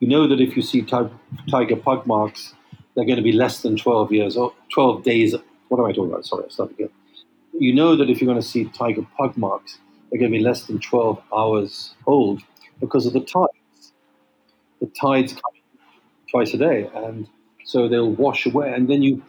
you 0.00 0.08
know 0.08 0.28
that 0.28 0.40
if 0.40 0.56
you 0.56 0.62
see 0.62 0.82
tiger 0.82 1.76
pug 1.76 2.06
marks, 2.06 2.54
they're 2.94 3.04
going 3.04 3.16
to 3.16 3.22
be 3.22 3.32
less 3.32 3.62
than 3.62 3.76
12 3.76 4.12
years 4.12 4.36
or 4.36 4.52
12 4.72 5.02
days. 5.02 5.34
What 5.68 5.80
am 5.80 5.86
I 5.86 5.92
talking 5.92 6.12
about? 6.12 6.26
Sorry, 6.26 6.44
I'll 6.44 6.50
start 6.50 6.70
again 6.70 6.90
you 7.58 7.74
know 7.74 7.96
that 7.96 8.10
if 8.10 8.20
you're 8.20 8.26
going 8.26 8.40
to 8.40 8.46
see 8.46 8.64
tiger 8.64 9.06
pug 9.16 9.36
marks, 9.36 9.78
they're 10.10 10.18
going 10.18 10.32
to 10.32 10.38
be 10.38 10.42
less 10.44 10.64
than 10.64 10.80
12 10.80 11.22
hours 11.34 11.94
old 12.06 12.42
because 12.80 13.06
of 13.06 13.12
the 13.12 13.20
tides. 13.20 13.92
The 14.80 14.86
tides 15.00 15.32
come 15.32 15.42
twice 16.30 16.52
a 16.54 16.58
day, 16.58 16.90
and 16.94 17.28
so 17.64 17.88
they'll 17.88 18.10
wash 18.10 18.46
away. 18.46 18.72
And 18.72 18.88
then 18.88 19.02
you 19.02 19.22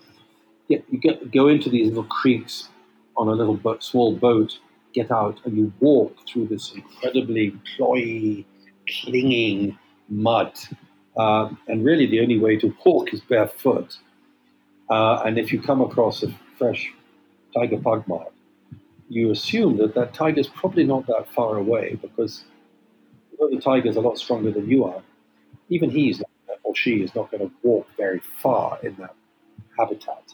get, 0.70 0.84
you 0.90 1.00
get 1.00 1.32
go 1.32 1.48
into 1.48 1.70
these 1.70 1.88
little 1.88 2.04
creeks 2.04 2.70
on 3.16 3.28
a 3.28 3.32
little 3.32 3.56
boat, 3.56 3.84
small 3.84 4.16
boat, 4.16 4.60
get 4.94 5.12
out, 5.12 5.40
and 5.46 5.56
you 5.56 5.72
walk 5.80 6.18
through 6.28 6.48
this 6.48 6.74
incredibly 6.74 7.56
cloyy, 7.78 8.46
clinging 8.90 9.78
mud. 10.10 10.58
Uh, 11.18 11.50
and 11.68 11.86
really, 11.86 12.06
the 12.06 12.20
only 12.20 12.40
way 12.40 12.58
to 12.58 12.76
walk 12.86 13.14
is 13.14 13.22
barefoot. 13.22 13.98
Uh, 14.90 15.22
and 15.26 15.38
if 15.38 15.52
you 15.52 15.62
come 15.62 15.82
across 15.82 16.24
a 16.24 16.34
fresh 16.58 16.92
tiger 17.54 17.78
pug 17.78 18.08
mark, 18.08 18.32
you 19.10 19.32
assume 19.32 19.78
that 19.78 19.96
that 19.96 20.14
tiger 20.14 20.40
is 20.40 20.48
probably 20.48 20.84
not 20.84 21.06
that 21.08 21.28
far 21.34 21.58
away 21.58 21.98
because 22.02 22.44
although 23.32 23.56
the 23.56 23.62
tiger 23.62 23.90
is 23.90 23.96
a 23.96 24.02
lot 24.02 24.18
stronger 24.18 24.52
than 24.52 24.70
you 24.70 24.84
are, 24.84 25.02
even 25.70 25.90
he's 25.90 26.20
not, 26.20 26.30
or 26.64 26.76
she 26.76 27.02
is 27.02 27.14
not 27.16 27.30
going 27.32 27.48
to 27.48 27.56
walk 27.64 27.88
very 27.98 28.22
far 28.42 28.80
in 28.84 28.96
that 28.96 29.16
habitat. 29.78 30.34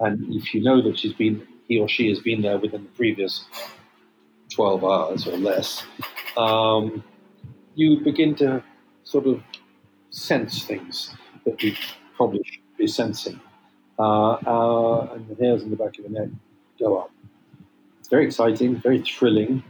And 0.00 0.34
if 0.34 0.54
you 0.54 0.62
know 0.62 0.80
that 0.82 0.98
she's 0.98 1.12
been, 1.12 1.46
he 1.68 1.78
or 1.78 1.88
she 1.88 2.08
has 2.08 2.20
been 2.20 2.42
there 2.42 2.58
within 2.58 2.82
the 2.84 2.90
previous 2.90 3.44
12 4.52 4.84
hours 4.84 5.26
or 5.26 5.36
less, 5.36 5.84
um, 6.36 7.04
you 7.74 8.00
begin 8.00 8.34
to 8.36 8.62
sort 9.04 9.26
of 9.26 9.42
sense 10.10 10.62
things 10.64 11.14
that 11.44 11.62
we 11.62 11.76
probably 12.16 12.42
should 12.44 12.76
be 12.76 12.86
sensing. 12.86 13.40
Uh, 13.98 14.32
uh, 14.46 15.12
and 15.14 15.28
the 15.28 15.34
hairs 15.42 15.62
in 15.62 15.70
the 15.70 15.76
back 15.76 15.98
of 15.98 16.04
the 16.04 16.10
neck 16.10 16.28
go 16.78 16.98
up. 16.98 17.10
It's 17.98 18.08
very 18.08 18.24
exciting, 18.26 18.76
very 18.76 19.02
thrilling. 19.02 19.62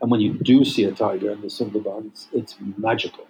And 0.00 0.10
when 0.10 0.20
you 0.20 0.34
do 0.34 0.64
see 0.64 0.84
a 0.84 0.92
tiger 0.92 1.30
in 1.32 1.40
the 1.40 1.48
Sundarbans, 1.48 2.28
it's 2.32 2.56
magical. 2.76 3.26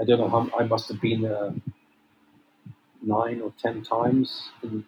I 0.00 0.04
don't 0.04 0.18
know 0.18 0.28
how 0.28 0.50
I 0.58 0.64
must 0.64 0.88
have 0.88 1.00
been 1.00 1.22
there 1.22 1.52
nine 3.02 3.40
or 3.40 3.52
ten 3.58 3.82
times 3.82 4.50
in 4.62 4.84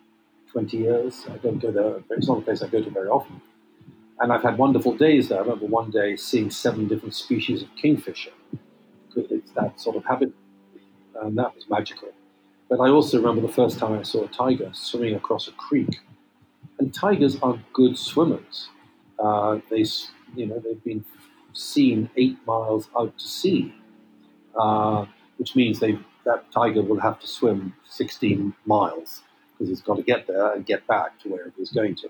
20 0.53 0.77
years. 0.77 1.27
I 1.31 1.37
don't 1.39 1.59
go 1.59 1.71
there, 1.71 2.03
it's 2.11 2.29
not 2.29 2.39
a 2.39 2.41
place 2.43 2.63
I 2.63 2.69
go 2.69 2.83
to 2.83 2.91
very 2.91 3.09
often. 3.09 3.41
And 4.21 4.33
I've 4.33 4.43
had 4.43 4.59
wonderful 4.59 4.97
days 4.97 5.29
there. 5.29 5.39
I 5.39 5.43
remember 5.43 5.67
one 5.67 5.91
day 5.91 6.17
seeing 6.17 6.51
seven 6.51 6.89
different 6.89 7.15
species 7.15 7.63
of 7.63 7.69
kingfisher. 7.77 8.33
It's 9.17 9.51
that 9.53 9.81
sort 9.81 9.97
of 9.97 10.05
habit, 10.05 10.33
and 11.23 11.37
that 11.39 11.55
was 11.55 11.69
magical. 11.69 12.09
But 12.69 12.81
I 12.81 12.89
also 12.89 13.19
remember 13.19 13.41
the 13.41 13.53
first 13.53 13.79
time 13.79 13.99
I 13.99 14.03
saw 14.03 14.25
a 14.25 14.29
tiger 14.29 14.71
swimming 14.75 15.15
across 15.15 15.49
a 15.49 15.53
creek. 15.53 16.01
And 16.79 16.93
tigers 16.93 17.39
are 17.43 17.59
good 17.73 17.99
swimmers. 17.99 18.69
Uh, 19.19 19.59
they, 19.71 19.85
you 20.37 20.47
know, 20.47 20.59
they've 20.61 20.83
been 20.85 21.05
seen 21.53 22.11
eight 22.17 22.37
miles 22.47 22.89
out 22.99 23.19
to 23.19 23.27
sea, 23.27 23.75
uh, 24.59 25.07
which 25.39 25.57
means 25.57 25.81
they 25.81 25.99
that 26.25 26.51
tiger 26.53 26.83
will 26.83 27.01
have 27.01 27.19
to 27.21 27.27
swim 27.27 27.75
16 27.89 28.53
miles 28.67 29.23
because 29.53 29.71
he's 29.71 29.81
got 29.81 29.97
to 29.97 30.03
get 30.03 30.27
there 30.27 30.53
and 30.53 30.67
get 30.67 30.87
back 30.87 31.19
to 31.21 31.31
wherever 31.31 31.53
he's 31.57 31.71
going 31.71 31.95
to. 31.97 32.09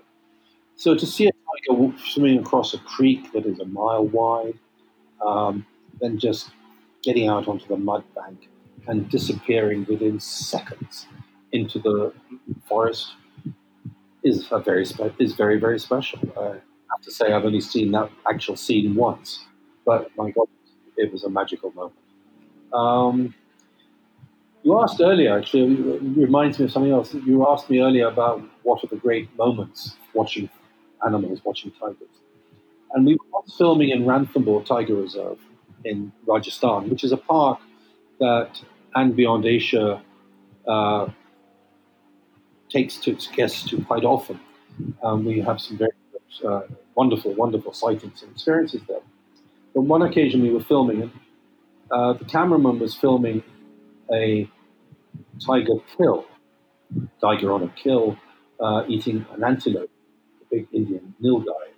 So 0.79 0.95
to 0.95 1.05
see 1.05 1.27
a 1.27 1.31
tiger 1.67 1.93
swimming 2.07 2.39
across 2.39 2.73
a 2.73 2.77
creek 2.77 3.33
that 3.33 3.45
is 3.45 3.59
a 3.59 3.65
mile 3.65 4.05
wide, 4.05 4.57
um, 5.21 5.65
then 5.99 6.17
just 6.17 6.51
getting 7.03 7.27
out 7.27 7.49
onto 7.49 7.67
the 7.67 7.75
mud 7.75 8.05
bank 8.15 8.47
and 8.87 9.09
disappearing 9.09 9.85
within 9.89 10.21
seconds 10.21 11.05
into 11.51 11.79
the 11.79 12.13
forest 12.65 13.11
is 14.23 14.47
a 14.51 14.59
very 14.59 14.85
spe- 14.85 15.19
is 15.19 15.33
very 15.33 15.59
very 15.59 15.79
special. 15.79 16.19
I 16.39 16.61
have 16.91 17.01
to 17.03 17.11
say 17.11 17.33
I've 17.33 17.43
only 17.43 17.59
seen 17.59 17.91
that 17.91 18.09
actual 18.25 18.55
scene 18.55 18.95
once, 18.95 19.45
but 19.85 20.09
my 20.15 20.31
God, 20.31 20.47
it 20.95 21.11
was 21.11 21.25
a 21.25 21.29
magical 21.29 21.73
moment. 21.73 21.99
Um, 22.73 23.35
you 24.63 24.79
asked 24.81 25.01
earlier, 25.01 25.37
actually, 25.37 25.73
it 25.73 26.01
reminds 26.27 26.57
me 26.57 26.65
of 26.65 26.71
something 26.71 26.91
else. 26.93 27.13
You 27.13 27.45
asked 27.49 27.69
me 27.69 27.79
earlier 27.79 28.07
about 28.07 28.41
what 28.63 28.81
are 28.81 28.87
the 28.87 28.95
great 28.95 29.27
moments 29.37 29.97
watching 30.13 30.49
animals, 31.05 31.39
watching 31.43 31.71
tigers. 31.71 32.07
And 32.93 33.05
we 33.05 33.15
were 33.15 33.41
filming 33.57 33.89
in 33.89 34.05
Ranthambore 34.05 34.65
Tiger 34.65 34.95
Reserve 34.95 35.39
in 35.85 36.11
Rajasthan, 36.25 36.89
which 36.89 37.03
is 37.03 37.11
a 37.11 37.17
park 37.17 37.59
that 38.19 38.61
and 38.95 39.15
Beyond 39.15 39.45
Asia 39.45 40.01
uh, 40.67 41.07
takes 42.69 42.97
to 42.97 43.11
its 43.11 43.27
guests 43.27 43.69
to 43.69 43.83
quite 43.83 44.03
often. 44.03 44.39
Um, 45.03 45.25
we 45.25 45.39
have 45.41 45.59
some 45.59 45.77
very 45.77 45.91
uh, 46.45 46.61
wonderful, 46.95 47.33
wonderful 47.33 47.73
sightings 47.73 48.21
and 48.21 48.31
experiences 48.31 48.81
there. 48.87 49.01
On 49.75 49.87
one 49.87 50.01
occasion, 50.01 50.41
we 50.41 50.51
were 50.51 50.63
filming, 50.63 51.03
and 51.03 51.11
uh, 51.91 52.13
the 52.13 52.25
cameraman 52.25 52.79
was 52.79 52.95
filming 52.95 53.43
a 54.11 54.49
tiger 55.45 55.75
kill, 55.97 56.25
tiger 57.21 57.51
on 57.51 57.63
a 57.63 57.69
kill, 57.69 58.17
uh, 58.59 58.83
eating 58.87 59.25
an 59.33 59.43
antelope, 59.43 59.89
big 60.51 60.67
Indian 60.71 61.13
nilgai, 61.21 61.69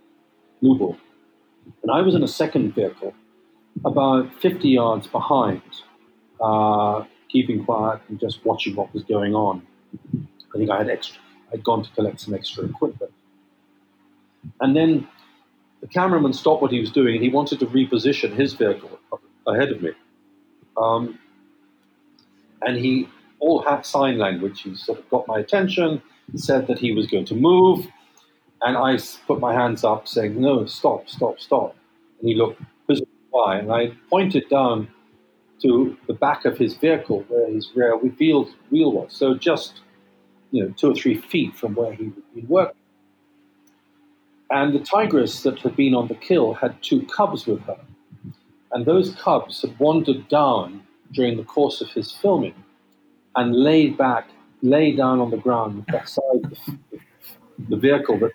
blue 0.61 0.97
And 1.81 1.91
I 1.91 2.01
was 2.01 2.15
in 2.15 2.23
a 2.23 2.27
second 2.27 2.73
vehicle, 2.73 3.13
about 3.85 4.33
50 4.41 4.69
yards 4.69 5.07
behind, 5.07 5.61
uh, 6.39 7.03
keeping 7.29 7.63
quiet 7.63 8.01
and 8.09 8.19
just 8.19 8.45
watching 8.45 8.75
what 8.75 8.93
was 8.93 9.03
going 9.03 9.33
on. 9.33 9.65
I 10.53 10.57
think 10.57 10.69
I 10.69 10.77
had 10.77 10.89
extra, 10.89 11.21
I'd 11.53 11.63
gone 11.63 11.83
to 11.83 11.89
collect 11.91 12.19
some 12.19 12.33
extra 12.33 12.65
equipment. 12.65 13.13
And 14.59 14.75
then 14.75 15.07
the 15.81 15.87
cameraman 15.87 16.33
stopped 16.33 16.61
what 16.61 16.71
he 16.71 16.79
was 16.79 16.91
doing 16.91 17.15
and 17.15 17.23
he 17.23 17.29
wanted 17.29 17.59
to 17.59 17.67
reposition 17.67 18.33
his 18.33 18.53
vehicle 18.53 18.99
ahead 19.47 19.69
of 19.69 19.81
me. 19.81 19.91
Um, 20.77 21.19
and 22.61 22.77
he 22.77 23.07
all 23.39 23.63
had 23.63 23.85
sign 23.85 24.17
language. 24.17 24.61
He 24.61 24.75
sort 24.75 24.99
of 24.99 25.09
got 25.09 25.27
my 25.27 25.39
attention, 25.39 26.01
said 26.35 26.67
that 26.67 26.79
he 26.79 26.91
was 26.91 27.07
going 27.07 27.25
to 27.25 27.35
move, 27.35 27.87
and 28.61 28.77
I 28.77 28.97
put 29.27 29.39
my 29.39 29.53
hands 29.53 29.83
up 29.83 30.07
saying, 30.07 30.39
no, 30.39 30.65
stop, 30.65 31.09
stop, 31.09 31.39
stop. 31.39 31.75
And 32.19 32.29
he 32.29 32.35
looked 32.35 32.61
why, 33.31 33.57
and 33.57 33.71
I 33.71 33.93
pointed 34.09 34.47
down 34.49 34.89
to 35.61 35.97
the 36.07 36.13
back 36.13 36.45
of 36.45 36.57
his 36.57 36.75
vehicle 36.75 37.23
where 37.29 37.49
his 37.49 37.71
rear 37.73 37.97
wheel, 37.97 38.49
wheel 38.69 38.91
was. 38.91 39.13
So 39.13 39.35
just, 39.35 39.81
you 40.51 40.63
know, 40.63 40.73
two 40.75 40.91
or 40.91 40.95
three 40.95 41.17
feet 41.17 41.55
from 41.55 41.75
where 41.75 41.93
he 41.93 42.05
had 42.05 42.33
been 42.35 42.47
working. 42.47 42.75
And 44.49 44.73
the 44.73 44.79
tigress 44.79 45.43
that 45.43 45.59
had 45.59 45.75
been 45.77 45.95
on 45.95 46.09
the 46.09 46.15
kill 46.15 46.53
had 46.55 46.81
two 46.83 47.05
cubs 47.05 47.47
with 47.47 47.61
her. 47.61 47.79
And 48.73 48.85
those 48.85 49.15
cubs 49.15 49.61
had 49.61 49.79
wandered 49.79 50.27
down 50.27 50.83
during 51.13 51.37
the 51.37 51.43
course 51.43 51.79
of 51.79 51.89
his 51.89 52.11
filming 52.11 52.55
and 53.35 53.55
laid 53.55 53.97
back, 53.97 54.27
lay 54.61 54.93
down 54.93 55.19
on 55.19 55.31
the 55.31 55.37
ground 55.37 55.85
beside 55.85 56.43
the, 56.43 56.57
the 57.69 57.77
vehicle 57.77 58.19
that 58.19 58.33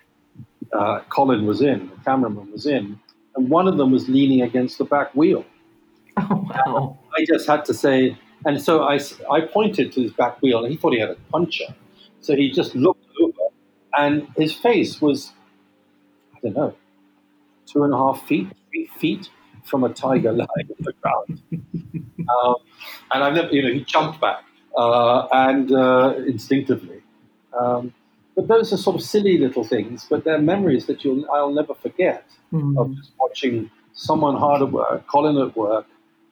uh, 0.73 1.01
Colin 1.09 1.45
was 1.45 1.61
in, 1.61 1.89
the 1.89 2.03
cameraman 2.03 2.51
was 2.51 2.65
in, 2.65 2.99
and 3.35 3.49
one 3.49 3.67
of 3.67 3.77
them 3.77 3.91
was 3.91 4.07
leaning 4.09 4.41
against 4.41 4.77
the 4.77 4.85
back 4.85 5.13
wheel. 5.15 5.45
Oh, 6.19 6.49
wow. 6.65 6.97
I 7.15 7.25
just 7.25 7.45
had 7.45 7.63
to 7.65 7.75
say, 7.75 8.17
and 8.43 8.59
so 8.59 8.81
I, 8.85 8.99
I 9.29 9.41
pointed 9.41 9.91
to 9.91 10.01
his 10.01 10.11
back 10.11 10.41
wheel, 10.41 10.63
and 10.63 10.71
he 10.71 10.75
thought 10.75 10.93
he 10.93 10.99
had 10.99 11.11
a 11.11 11.17
puncher. 11.31 11.75
So 12.21 12.35
he 12.35 12.49
just 12.49 12.73
looked 12.75 13.05
over, 13.21 13.53
and 13.95 14.27
his 14.35 14.51
face 14.51 14.99
was, 14.99 15.31
I 16.35 16.39
don't 16.41 16.55
know, 16.55 16.75
two 17.67 17.83
and 17.83 17.93
a 17.93 17.97
half 17.97 18.25
feet, 18.25 18.47
three 18.71 18.89
feet 18.97 19.29
from 19.63 19.83
a 19.83 19.89
tiger 19.89 20.31
lying 20.43 20.47
on 20.49 20.77
the 20.79 20.93
ground. 21.01 21.41
um, 22.29 22.55
and 23.11 23.23
I've 23.23 23.33
never, 23.33 23.49
you 23.53 23.61
know, 23.61 23.71
he 23.71 23.83
jumped 23.83 24.19
back 24.19 24.43
uh, 24.75 25.27
and 25.31 25.71
uh, 25.71 26.15
instinctively. 26.25 27.01
Um, 27.59 27.93
but 28.37 28.47
those 28.47 28.71
are 28.71 28.77
sort 28.77 28.95
of 28.95 29.01
silly 29.01 29.39
little 29.39 29.63
things, 29.63 30.05
but 30.07 30.23
they're 30.23 30.39
memories 30.39 30.85
that 30.85 31.03
you'll, 31.03 31.25
I'll 31.33 31.51
never 31.51 31.73
forget 31.73 32.23
mm. 32.53 32.77
of 32.79 32.95
just 32.95 33.11
watching 33.19 33.71
someone 33.93 34.37
hard 34.37 34.61
at 34.61 34.71
work, 34.71 35.07
Colin 35.07 35.39
at 35.39 35.57
work, 35.57 35.87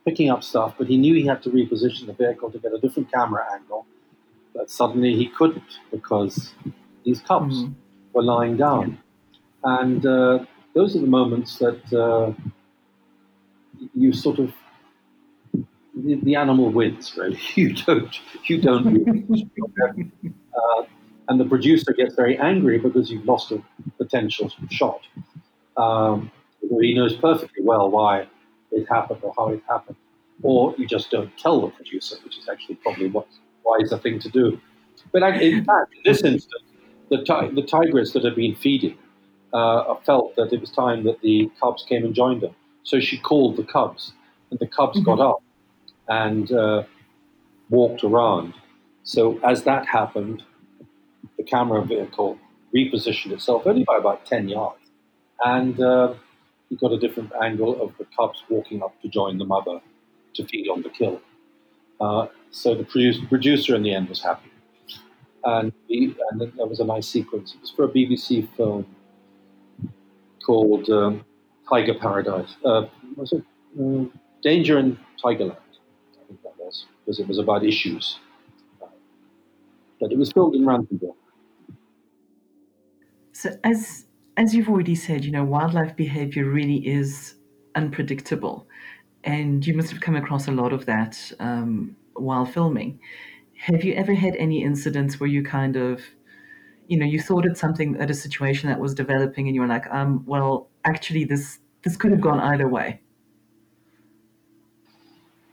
picking 0.06 0.30
up 0.30 0.43
stuff, 0.43 0.76
but 0.78 0.86
he 0.86 0.97
knew 0.97 1.16
he 1.16 1.26
had 1.26 1.41
to 1.41 1.49
reposition 1.49 2.06
the 2.06 2.14
vehicle 2.14 2.51
to 2.51 2.60
get 2.60 2.72
a 2.74 2.78
different 2.78 3.12
camera 3.12 3.43
angle. 3.51 3.88
But 4.53 4.70
suddenly 4.70 5.16
he 5.16 5.28
couldn't 5.28 5.80
because 5.91 6.53
these 7.03 7.22
cubs 7.22 7.64
mm. 7.64 7.74
were 8.14 8.22
lying 8.22 8.56
down. 8.56 8.99
Yeah. 9.64 9.80
And 9.82 10.06
uh, 10.06 10.45
those 10.76 10.95
are 10.95 10.99
the 10.99 11.08
moments 11.08 11.58
that 11.58 11.91
uh, 11.91 12.34
you 13.95 14.14
sort 14.14 14.38
of 14.38 14.53
the, 15.95 16.20
the, 16.22 16.36
animal 16.36 16.70
wins. 16.70 17.18
Really, 17.18 17.39
you 17.56 17.74
don't 17.74 18.20
you 18.43 18.62
don't. 18.62 18.86
uh, 20.56 20.84
and 21.28 21.39
the 21.39 21.45
producer 21.45 21.93
gets 21.93 22.15
very 22.15 22.38
angry 22.38 22.78
because 22.78 23.09
you've 23.09 23.26
lost 23.26 23.51
a 23.51 23.61
potential 23.97 24.51
shot. 24.69 25.01
Um, 25.78 26.32
he 26.80 26.93
knows 26.93 27.15
perfectly 27.15 27.63
well 27.63 27.89
why 27.89 28.28
it 28.71 28.88
happened 28.89 29.19
or 29.23 29.34
how 29.38 29.49
it 29.49 29.61
happened, 29.67 29.97
or 30.41 30.76
you 30.78 30.88
just 30.88 31.11
don't 31.11 31.36
tell 31.38 31.61
the 31.61 31.67
producer, 31.67 32.15
which 32.23 32.38
is 32.38 32.47
actually 32.49 32.76
probably 32.76 33.09
what 33.09 33.28
wiser 33.63 33.97
thing 33.97 34.19
to 34.19 34.30
do. 34.30 34.59
But 35.11 35.23
in 35.41 35.63
fact, 35.65 35.93
in 35.95 36.01
this 36.03 36.23
instance, 36.23 36.63
the, 37.09 37.17
the 37.53 37.61
tigress 37.63 38.13
that 38.13 38.23
had 38.23 38.36
been 38.36 38.55
feeding 38.55 38.97
uh, 39.53 39.95
felt 40.05 40.36
that 40.36 40.51
it 40.51 40.61
was 40.61 40.71
time 40.71 41.03
that 41.03 41.21
the 41.21 41.49
cubs 41.59 41.86
came 41.88 42.03
and 42.03 42.13
joined 42.13 42.41
her. 42.41 42.53
So 42.84 42.99
she 42.99 43.17
called 43.17 43.57
the 43.57 43.63
cubs, 43.63 44.13
and 44.49 44.59
the 44.59 44.67
cubs 44.67 44.99
mm-hmm. 44.99 45.05
got 45.05 45.19
up 45.19 45.43
and 46.07 46.51
uh, 46.51 46.84
walked 47.69 48.03
around. 48.03 48.53
So 49.03 49.39
as 49.43 49.63
that 49.63 49.88
happened, 49.88 50.43
camera 51.46 51.84
vehicle 51.84 52.38
repositioned 52.76 53.32
itself 53.32 53.64
only 53.66 53.84
by 53.84 53.98
about 53.98 54.26
10 54.26 54.50
yards. 54.50 54.80
And 55.43 55.80
uh, 55.80 56.14
you 56.70 56.78
got 56.78 56.91
a 56.91 57.00
different 57.00 57.32
angle 57.41 57.82
of 57.82 57.98
the 57.98 58.06
cubs 58.16 58.43
walking 58.50 58.82
up 58.84 59.00
to 59.02 59.08
join 59.08 59.38
the 59.38 59.46
mother 59.46 59.80
to 60.36 60.46
feed 60.46 60.68
on 60.70 60.82
the 60.82 60.89
kill. 60.89 61.22
Uh, 62.00 62.28
so 62.52 62.76
the 62.76 62.84
produce, 62.84 63.18
producer 63.30 63.76
in 63.76 63.84
the 63.84 63.93
end 63.93 64.10
was 64.10 64.22
happy. 64.22 64.52
And, 65.43 65.72
he, 65.88 66.16
and 66.32 66.41
there 66.41 66.66
was 66.66 66.80
a 66.80 66.86
nice 66.86 67.08
sequence. 67.08 67.54
It 67.54 67.62
was 67.62 67.72
for 67.72 67.86
a 67.86 67.89
BBC 67.89 68.48
film 68.58 68.86
called 70.46 70.89
um, 70.89 71.24
Tiger 71.70 71.93
Paradise. 71.93 72.56
Uh, 72.64 72.86
was 73.16 73.32
it 73.32 73.43
uh, 73.80 74.06
Danger 74.41 74.80
in 74.80 74.98
Tigerland? 75.24 75.58
I 75.58 76.28
think 76.28 76.41
that 76.43 76.58
was 76.58 76.86
because 77.06 77.20
it 77.20 77.28
was 77.28 77.38
about 77.38 77.64
issues. 77.64 78.20
but 80.00 80.12
it 80.12 80.18
was 80.18 80.32
filmed 80.32 80.56
in 80.56 80.66
Ranthambore. 80.66 81.16
So 83.36 83.50
as 83.66 84.06
as 84.38 84.56
you've 84.56 84.70
already 84.70 84.96
said, 84.96 85.26
you 85.26 85.32
know, 85.32 85.44
wildlife 85.44 85.94
behavior 85.98 86.46
really 86.46 86.78
is 86.88 87.36
unpredictable, 87.76 88.66
and 89.26 89.68
you 89.68 89.74
must 89.74 89.92
have 89.92 90.00
come 90.00 90.16
across 90.16 90.48
a 90.48 90.52
lot 90.52 90.72
of 90.72 90.86
that 90.86 91.34
um, 91.42 91.98
while 92.14 92.46
filming. 92.46 92.98
Have 93.58 93.84
you 93.84 93.94
ever 93.94 94.14
had 94.14 94.38
any 94.38 94.64
incidents 94.64 95.20
where 95.20 95.28
you 95.28 95.44
kind 95.44 95.76
of, 95.76 96.02
you 96.88 96.98
know, 96.98 97.06
you 97.06 97.20
thought 97.20 97.46
it's 97.46 97.60
something 97.60 97.98
at 98.00 98.10
a 98.10 98.14
situation 98.14 98.70
that 98.70 98.80
was 98.80 98.94
developing, 98.94 99.48
and 99.48 99.56
you 99.56 99.60
were 99.60 99.68
like, 99.68 99.86
um, 99.92 100.24
well, 100.26 100.70
actually, 100.86 101.26
this 101.26 101.60
this 101.84 101.98
could 101.98 102.12
have 102.12 102.22
gone 102.22 102.40
either 102.40 102.70
way. 102.70 103.02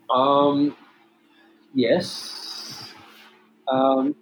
Um, 0.09 0.77
Yes. 1.75 2.93
Um, 3.67 4.15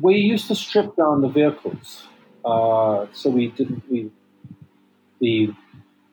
we 0.00 0.16
used 0.16 0.48
to 0.48 0.54
strip 0.54 0.96
down 0.96 1.20
the 1.20 1.28
vehicles, 1.28 2.06
uh, 2.46 3.06
so 3.12 3.28
we 3.30 3.48
didn't. 3.48 3.82
We 3.90 4.10
the 5.20 5.52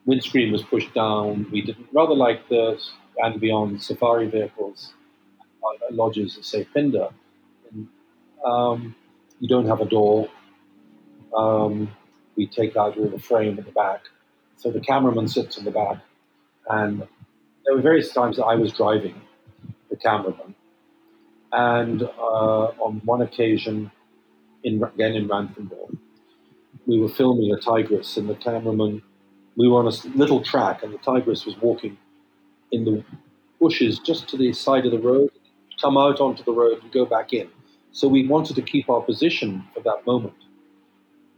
windscreen 0.04 0.52
was 0.52 0.62
pushed 0.62 0.92
down. 0.94 1.46
We 1.52 1.62
didn't 1.62 1.86
rather 1.92 2.14
like 2.14 2.48
the 2.48 2.80
and 3.18 3.40
beyond 3.40 3.80
safari 3.80 4.28
vehicles, 4.28 4.92
uh, 5.62 5.94
lodges 5.94 6.36
at 6.36 6.44
say 6.44 6.66
Phinda. 6.74 7.12
And, 7.70 7.88
um, 8.44 8.96
you 9.38 9.48
don't 9.48 9.66
have 9.66 9.80
a 9.80 9.84
door. 9.84 10.28
Um, 11.36 11.90
we 12.36 12.46
take 12.46 12.76
out 12.76 12.98
all 12.98 13.08
the 13.08 13.18
frame 13.18 13.58
at 13.58 13.64
the 13.64 13.72
back, 13.72 14.02
so 14.56 14.70
the 14.70 14.80
cameraman 14.80 15.28
sits 15.28 15.56
in 15.58 15.64
the 15.64 15.70
back, 15.70 15.98
and 16.68 17.06
there 17.64 17.74
were 17.74 17.82
various 17.82 18.12
times 18.12 18.36
that 18.36 18.44
I 18.44 18.56
was 18.56 18.72
driving 18.72 19.20
the 19.90 19.96
cameraman, 19.96 20.54
and 21.52 22.02
uh, 22.02 22.66
on 22.86 23.00
one 23.04 23.22
occasion, 23.22 23.90
in 24.64 24.82
again 24.82 25.14
in 25.14 25.28
Ranthambore, 25.28 25.96
we 26.86 26.98
were 26.98 27.08
filming 27.08 27.52
a 27.52 27.58
tigress, 27.58 28.16
and 28.16 28.28
the 28.28 28.34
cameraman, 28.34 29.02
we 29.56 29.68
were 29.68 29.78
on 29.78 29.86
a 29.86 30.16
little 30.16 30.42
track, 30.42 30.82
and 30.82 30.92
the 30.92 30.98
tigress 30.98 31.46
was 31.46 31.56
walking 31.58 31.96
in 32.72 32.84
the 32.84 33.04
bushes 33.60 33.98
just 33.98 34.28
to 34.28 34.36
the 34.36 34.52
side 34.52 34.84
of 34.84 34.92
the 34.92 34.98
road, 34.98 35.30
come 35.80 35.96
out 35.96 36.20
onto 36.20 36.42
the 36.44 36.52
road 36.52 36.82
and 36.82 36.92
go 36.92 37.04
back 37.04 37.32
in. 37.32 37.48
So 37.92 38.08
we 38.08 38.26
wanted 38.26 38.56
to 38.56 38.62
keep 38.62 38.90
our 38.90 39.00
position 39.00 39.64
for 39.72 39.80
that 39.82 40.04
moment. 40.06 40.34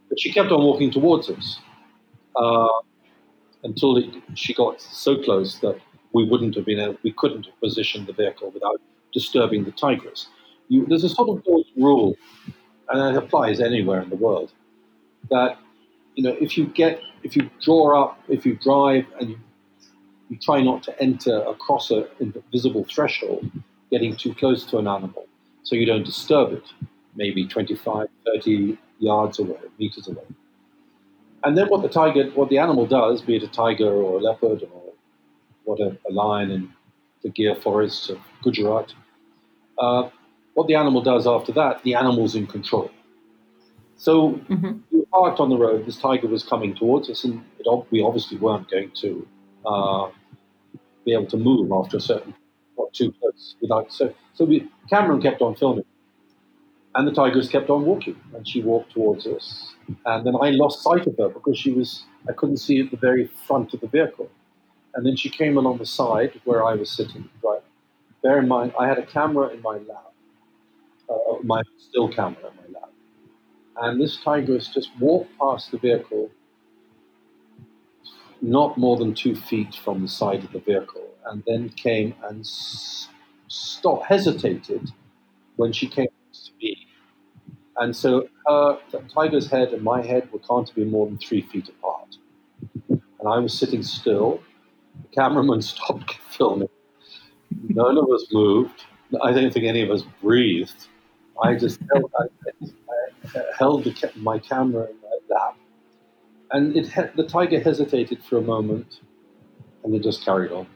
But 0.09 0.18
she 0.20 0.32
kept 0.32 0.51
on 0.51 0.62
walking 0.62 0.90
towards 0.90 1.28
us 1.28 1.61
uh, 2.34 2.68
until 3.62 3.97
it, 3.99 4.07
she 4.34 4.55
got 4.55 4.80
so 4.80 5.22
close 5.22 5.59
that 5.61 5.78
we 6.12 6.24
wouldn't 6.24 6.55
have 6.55 6.64
been 6.64 6.80
able, 6.80 6.97
we 7.03 7.12
couldn't 7.12 7.47
have 7.47 7.61
positioned 7.61 8.07
the 8.07 8.12
vehicle 8.12 8.51
without 8.51 8.80
disturbing 9.12 9.64
the 9.64 9.72
tigress. 9.72 10.28
You, 10.68 10.86
there's 10.86 11.05
a 11.05 11.09
sort 11.09 11.28
of 11.28 11.44
rule, 11.76 12.16
and 12.88 13.16
it 13.16 13.22
applies 13.22 13.61
anywhere 13.61 14.01
in 14.01 14.09
the 14.09 14.16
world, 14.16 14.53
that 15.31 15.59
you 16.14 16.22
know 16.22 16.37
if 16.41 16.57
you 16.57 16.66
get 16.66 17.01
if 17.22 17.37
you 17.37 17.51
draw 17.61 18.03
up, 18.03 18.20
if 18.29 18.47
you 18.47 18.57
drive 18.57 19.07
and 19.20 19.31
you 19.31 19.39
you 20.29 20.37
try 20.39 20.61
not 20.61 20.83
to 20.83 21.01
enter 21.01 21.43
across 21.43 21.91
a 21.91 22.09
invisible 22.20 22.85
threshold, 22.93 23.51
getting 23.91 24.16
too 24.16 24.35
close 24.35 24.64
to 24.64 24.79
an 24.79 24.89
animal, 24.89 25.27
so 25.62 25.77
you 25.77 25.87
don't 25.87 26.05
disturb 26.05 26.53
it, 26.53 26.64
maybe 27.14 27.47
25, 27.47 28.09
30 28.24 28.79
yards 28.99 29.39
away, 29.39 29.57
meters 29.79 30.09
away. 30.09 30.24
And 31.45 31.57
then 31.57 31.68
what 31.68 31.83
the 31.83 31.89
tiger, 31.89 32.31
what 32.31 32.49
the 32.49 32.59
animal 32.59 32.87
does, 32.87 33.22
be 33.22 33.37
it 33.37 33.43
a 33.43 33.49
tiger 33.49 33.89
or 33.89 34.18
a 34.18 34.22
leopard 34.22 34.62
or 34.62 34.93
what 35.64 35.81
a, 35.81 35.97
a 36.09 36.12
lion 36.12 36.51
in 36.51 36.72
the 37.22 37.29
Gir 37.29 37.55
forests 37.55 38.09
of 38.09 38.18
Gujarat, 38.43 38.93
uh, 39.79 40.09
what 40.55 40.66
the 40.66 40.74
animal 40.74 41.03
does 41.03 41.27
after 41.27 41.53
that, 41.53 41.83
the 41.85 41.95
animal's 41.95 42.35
in 42.35 42.47
control. 42.47 42.91
So 43.97 44.32
mm-hmm. 44.32 44.78
we 44.90 45.05
parked 45.07 45.40
on 45.40 45.49
the 45.49 45.57
road. 45.57 45.86
This 45.86 45.97
tiger 45.97 46.28
was 46.28 46.44
coming 46.44 46.74
towards 46.74 47.09
us, 47.11 47.24
and 47.24 47.42
it, 47.59 47.86
we 47.90 48.03
obviously 48.03 48.36
weren't 48.38 48.70
going 48.70 48.90
to 49.01 49.26
uh, 49.64 50.11
be 51.05 51.12
able 51.12 51.26
to 51.26 51.36
move 51.36 51.72
after 51.72 51.97
a 51.97 52.01
certain, 52.01 52.34
not 52.78 52.92
too 52.92 53.12
close 53.12 53.57
without. 53.61 53.92
So, 53.92 54.14
so 54.34 54.44
we, 54.44 54.68
Cameron 54.90 55.22
kept 55.22 55.40
on 55.40 55.55
filming, 55.55 55.84
and 56.94 57.09
the 57.09 57.12
tigress 57.12 57.49
kept 57.49 57.70
on 57.70 57.84
walking, 57.84 58.20
and 58.34 58.47
she 58.47 58.62
walked 58.62 58.92
towards 58.92 59.26
us, 59.26 59.74
and 60.05 60.26
then 60.26 60.34
I 60.40 60.51
lost 60.51 60.82
sight 60.82 61.07
of 61.07 61.16
her 61.18 61.28
because 61.28 61.59
she 61.59 61.72
was, 61.72 62.05
I 62.28 62.32
couldn't 62.32 62.59
see 62.59 62.80
at 62.80 62.90
the 62.90 62.97
very 62.99 63.30
front 63.47 63.72
of 63.72 63.80
the 63.80 63.86
vehicle, 63.86 64.30
and 64.94 65.07
then 65.07 65.16
she 65.16 65.30
came 65.30 65.57
along 65.57 65.78
the 65.78 65.86
side 65.86 66.40
where 66.44 66.64
I 66.64 66.74
was 66.74 66.90
sitting. 66.90 67.28
Right, 67.42 67.62
bear 68.22 68.38
in 68.38 68.49
mind, 68.49 68.74
I 68.78 68.88
had 68.88 68.99
a 68.99 69.07
camera 69.07 69.49
in 69.49 69.62
my 69.62 69.78
lap, 69.78 70.12
uh, 71.09 71.38
my 71.42 71.62
still 71.78 72.09
camera 72.09 72.51
in 72.51 72.57
my 72.57 72.62
lap, 72.62 72.66
and 73.83 74.01
this 74.01 74.18
tigress 74.22 74.68
just 74.68 74.91
walked 74.99 75.31
past 75.39 75.70
the 75.70 75.79
vehicle 75.79 76.31
not 78.43 78.77
more 78.77 78.97
than 78.97 79.14
two 79.14 79.35
feet 79.35 79.74
from 79.74 80.03
the 80.03 80.09
side 80.09 80.45
of 80.45 80.53
the 80.53 80.61
vehicle, 80.61 81.09
and 81.27 81.43
then 81.47 81.68
came 81.70 82.14
and 82.29 82.47
stopped, 83.49 84.07
hesitated 84.07 84.91
when 85.57 85.72
she 85.72 85.89
came 85.89 86.09
to 86.33 86.51
me. 86.61 86.77
And 87.79 87.95
so 87.95 88.29
her, 88.47 88.79
tiger's 89.12 89.51
head 89.51 89.68
and 89.72 89.83
my 89.83 90.03
head 90.03 90.31
were 90.33 90.39
can't 90.39 90.72
be 90.74 90.85
more 90.85 91.07
than 91.07 91.18
three 91.18 91.43
feet 91.43 91.68
apart. 91.68 92.16
And 92.89 93.29
I 93.29 93.39
was 93.39 93.59
sitting 93.59 93.83
still. 93.83 94.41
The 95.03 95.09
cameraman 95.09 95.62
stopped 95.72 96.18
filming. 96.31 96.68
None 97.68 97.99
of 97.99 98.11
us 98.11 98.27
moved. 98.33 98.85
I 99.22 99.33
don't 99.33 99.53
think 99.53 99.66
any 99.66 99.83
of 99.83 99.91
us 99.91 100.03
breathed. 100.22 100.89
I 101.43 101.55
just 101.55 101.81
held 103.59 103.85
the, 103.85 104.11
my 104.16 104.39
camera 104.39 104.89
in 104.89 104.97
my 105.03 105.35
lap 105.35 105.57
and 106.51 106.77
it 106.77 107.16
the 107.16 107.27
tiger 107.27 107.61
hesitated 107.61 108.22
for 108.22 108.39
a 108.39 108.43
moment 108.43 109.01
and 109.83 109.93
then 109.93 110.03
just 110.03 110.24
carried 110.24 110.53
on 110.53 110.66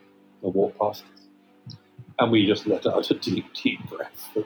and 0.42 0.54
walked 0.54 0.78
past 0.78 1.04
us. 1.14 1.76
And 2.18 2.30
we 2.30 2.46
just 2.46 2.66
let 2.66 2.86
out 2.86 3.10
a 3.10 3.14
deep, 3.14 3.46
deep 3.54 3.80
breath. 3.88 4.36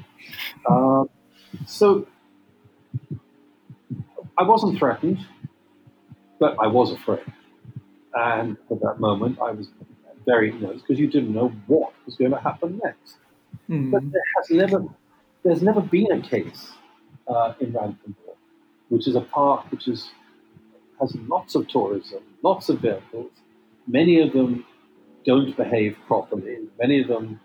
Um, 0.68 1.09
so 1.66 2.07
I 4.38 4.44
wasn't 4.44 4.78
threatened, 4.78 5.18
but 6.38 6.57
I 6.61 6.68
was 6.68 6.92
afraid. 6.92 7.24
And 8.14 8.57
at 8.70 8.80
that 8.80 9.00
moment, 9.00 9.38
I 9.40 9.50
was 9.50 9.68
very 10.24 10.52
nervous 10.52 10.82
because 10.82 11.00
you 11.00 11.09
didn't 11.09 11.34
know 11.34 11.52
what 11.66 11.92
was 12.07 12.16
going 12.16 12.30
to 12.30 12.38
happen 12.38 12.80
next. 12.82 13.16
Mm. 13.68 13.90
But 13.90 14.02
there 14.12 14.22
has 14.36 14.50
never, 14.50 14.84
there's 15.42 15.62
never 15.62 15.80
been 15.80 16.12
a 16.12 16.20
case 16.20 16.72
uh, 17.28 17.54
in 17.60 17.72
Ranthambore, 17.72 18.36
which 18.88 19.08
is 19.08 19.16
a 19.16 19.20
park 19.20 19.70
which 19.70 19.88
is 19.88 20.10
has 21.00 21.14
lots 21.28 21.54
of 21.54 21.66
tourism, 21.68 22.22
lots 22.42 22.68
of 22.68 22.80
vehicles. 22.80 23.30
Many 23.86 24.20
of 24.20 24.32
them 24.32 24.64
don't 25.26 25.56
behave 25.56 25.96
properly. 26.06 26.58
Many 26.78 27.02
of 27.02 27.08
them, 27.08 27.40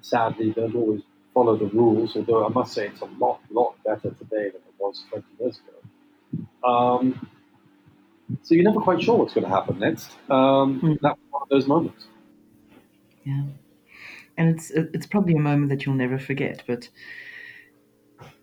sadly, 0.00 0.50
don't 0.50 0.74
always 0.74 1.02
follow 1.32 1.56
the 1.56 1.66
rules, 1.66 2.16
although 2.16 2.44
I 2.44 2.48
must 2.48 2.72
say 2.72 2.86
it's 2.88 3.00
a 3.00 3.06
lot, 3.18 3.40
lot 3.50 3.76
better 3.84 4.10
today 4.10 4.50
than 4.50 4.62
it 4.66 4.74
was 4.78 5.04
20 5.10 5.24
years 5.38 5.60
ago. 5.60 6.68
Um, 6.68 7.28
so 8.42 8.54
you're 8.54 8.64
never 8.64 8.80
quite 8.80 9.02
sure 9.02 9.16
what's 9.16 9.34
going 9.34 9.44
to 9.44 9.50
happen 9.50 9.78
next. 9.78 10.10
Um, 10.28 10.80
mm. 10.80 10.98
That's 11.00 11.18
one 11.30 11.42
of 11.42 11.48
those 11.48 11.66
moments. 11.66 12.06
Yeah. 13.24 13.42
And 14.36 14.54
it's 14.54 14.70
it's 14.70 15.06
probably 15.06 15.34
a 15.34 15.40
moment 15.40 15.70
that 15.70 15.84
you'll 15.84 15.96
never 15.96 16.18
forget, 16.18 16.62
but 16.66 16.88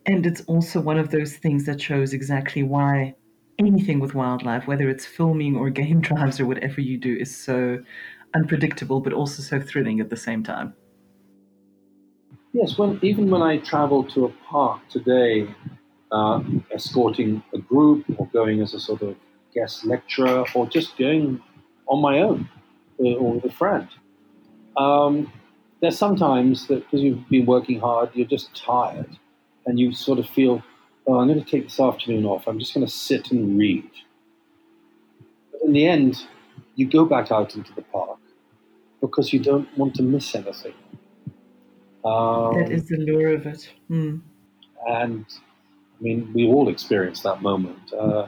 and 0.06 0.26
it's 0.26 0.42
also 0.42 0.80
one 0.82 0.98
of 0.98 1.10
those 1.10 1.36
things 1.36 1.66
that 1.66 1.82
shows 1.82 2.14
exactly 2.14 2.64
why 2.64 3.16
anything 3.58 4.00
with 4.00 4.14
wildlife, 4.14 4.68
whether 4.68 4.90
it's 4.90 5.06
filming 5.06 5.56
or 5.56 5.70
game 5.82 6.02
drives 6.02 6.40
or 6.40 6.46
whatever 6.46 6.82
you 6.82 6.98
do, 6.98 7.16
is 7.16 7.36
so 7.36 7.80
unpredictable, 8.34 9.00
but 9.00 9.14
also 9.14 9.42
so 9.42 9.60
thrilling 9.60 10.00
at 10.00 10.10
the 10.10 10.18
same 10.18 10.44
time. 10.44 10.74
Yes, 12.54 12.78
when 12.78 13.00
even 13.02 13.30
when 13.30 13.42
I 13.42 13.58
travel 13.58 14.04
to 14.12 14.26
a 14.26 14.30
park 14.50 14.82
today, 14.90 15.48
uh, 16.12 16.42
escorting 16.74 17.44
a 17.54 17.58
group 17.58 18.06
or 18.18 18.28
going 18.28 18.62
as 18.62 18.74
a 18.74 18.80
sort 18.80 19.02
of 19.02 19.16
guest 19.54 19.86
lecturer 19.86 20.46
or 20.54 20.66
just 20.68 20.98
going 20.98 21.42
on 21.88 22.02
my 22.02 22.20
own 22.20 22.50
uh, 23.00 23.14
or 23.16 23.34
with 23.34 23.46
a 23.46 23.52
friend, 23.52 23.90
um, 24.78 25.32
there's 25.82 25.98
sometimes 25.98 26.68
that 26.68 26.86
because 26.86 27.02
you've 27.02 27.28
been 27.28 27.46
working 27.46 27.80
hard, 27.80 28.10
you're 28.14 28.28
just 28.28 28.56
tired 28.56 29.18
and 29.66 29.80
you 29.80 29.94
sort 29.94 30.20
of 30.20 30.28
feel 30.30 30.64
oh, 31.08 31.20
I'm 31.20 31.28
going 31.28 31.44
to 31.44 31.50
take 31.50 31.66
this 31.66 31.80
afternoon 31.80 32.26
off. 32.26 32.48
I'm 32.48 32.60
just 32.60 32.74
going 32.74 32.86
to 32.86 32.92
sit 32.92 33.32
and 33.32 33.58
read. 33.58 33.90
But 35.52 35.62
in 35.62 35.74
the 35.74 35.88
end, 35.88 36.26
you 36.76 36.88
go 36.88 37.06
back 37.06 37.32
out 37.32 37.56
into 37.56 37.74
the 37.74 37.82
park 37.84 38.20
because 39.02 39.32
you 39.32 39.40
don't 39.40 39.68
want 39.78 39.96
to 39.96 40.04
miss 40.04 40.34
anything. 40.36 40.74
Um, 42.04 42.60
that 42.60 42.72
is 42.72 42.88
the 42.88 42.98
lure 42.98 43.34
of 43.34 43.46
it. 43.46 43.72
Mm. 43.90 44.22
And 44.88 45.26
I 46.00 46.04
mean, 46.04 46.32
we 46.34 46.46
all 46.46 46.70
experience 46.70 47.22
that 47.22 47.42
moment. 47.42 47.94
Uh, 47.94 48.28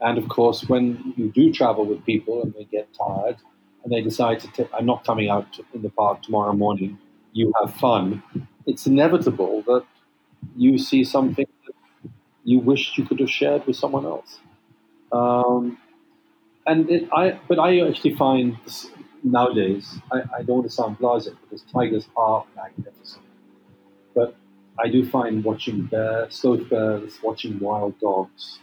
and 0.00 0.18
of 0.18 0.28
course, 0.28 0.68
when 0.68 1.14
you 1.16 1.30
do 1.30 1.52
travel 1.52 1.86
with 1.86 2.04
people 2.04 2.42
and 2.42 2.52
they 2.54 2.64
get 2.64 2.88
tired 2.92 3.36
and 3.82 3.92
they 3.92 4.02
decide 4.02 4.40
to, 4.40 4.48
t- 4.48 4.68
I'm 4.76 4.86
not 4.86 5.04
coming 5.04 5.30
out 5.30 5.58
in 5.72 5.82
the 5.82 5.90
park 5.90 6.22
tomorrow 6.22 6.52
morning, 6.52 6.98
you 7.32 7.52
have 7.60 7.74
fun, 7.74 8.22
it's 8.66 8.86
inevitable 8.86 9.62
that 9.62 9.84
you 10.56 10.78
see 10.78 11.04
something 11.04 11.46
you 12.44 12.58
wished 12.58 12.98
you 12.98 13.04
could 13.04 13.20
have 13.20 13.30
shared 13.30 13.66
with 13.66 13.76
someone 13.76 14.04
else. 14.04 14.38
Um, 15.12 15.78
and 16.66 16.88
it, 16.90 17.08
I, 17.12 17.38
but 17.48 17.58
I 17.58 17.80
actually 17.80 18.14
find 18.14 18.58
this, 18.64 18.90
nowadays, 19.22 19.98
I, 20.12 20.22
I, 20.38 20.42
don't 20.42 20.56
want 20.58 20.68
to 20.68 20.74
sound 20.74 20.98
blasé 20.98 21.34
because 21.42 21.62
tigers 21.72 22.06
are 22.16 22.44
magnificent. 22.54 23.24
But 24.14 24.36
I 24.78 24.88
do 24.88 25.08
find 25.08 25.42
watching 25.44 25.86
bear, 25.86 26.26
sloth 26.30 26.68
bears, 26.68 27.18
watching 27.22 27.58
wild 27.58 27.98
dogs, 28.00 28.58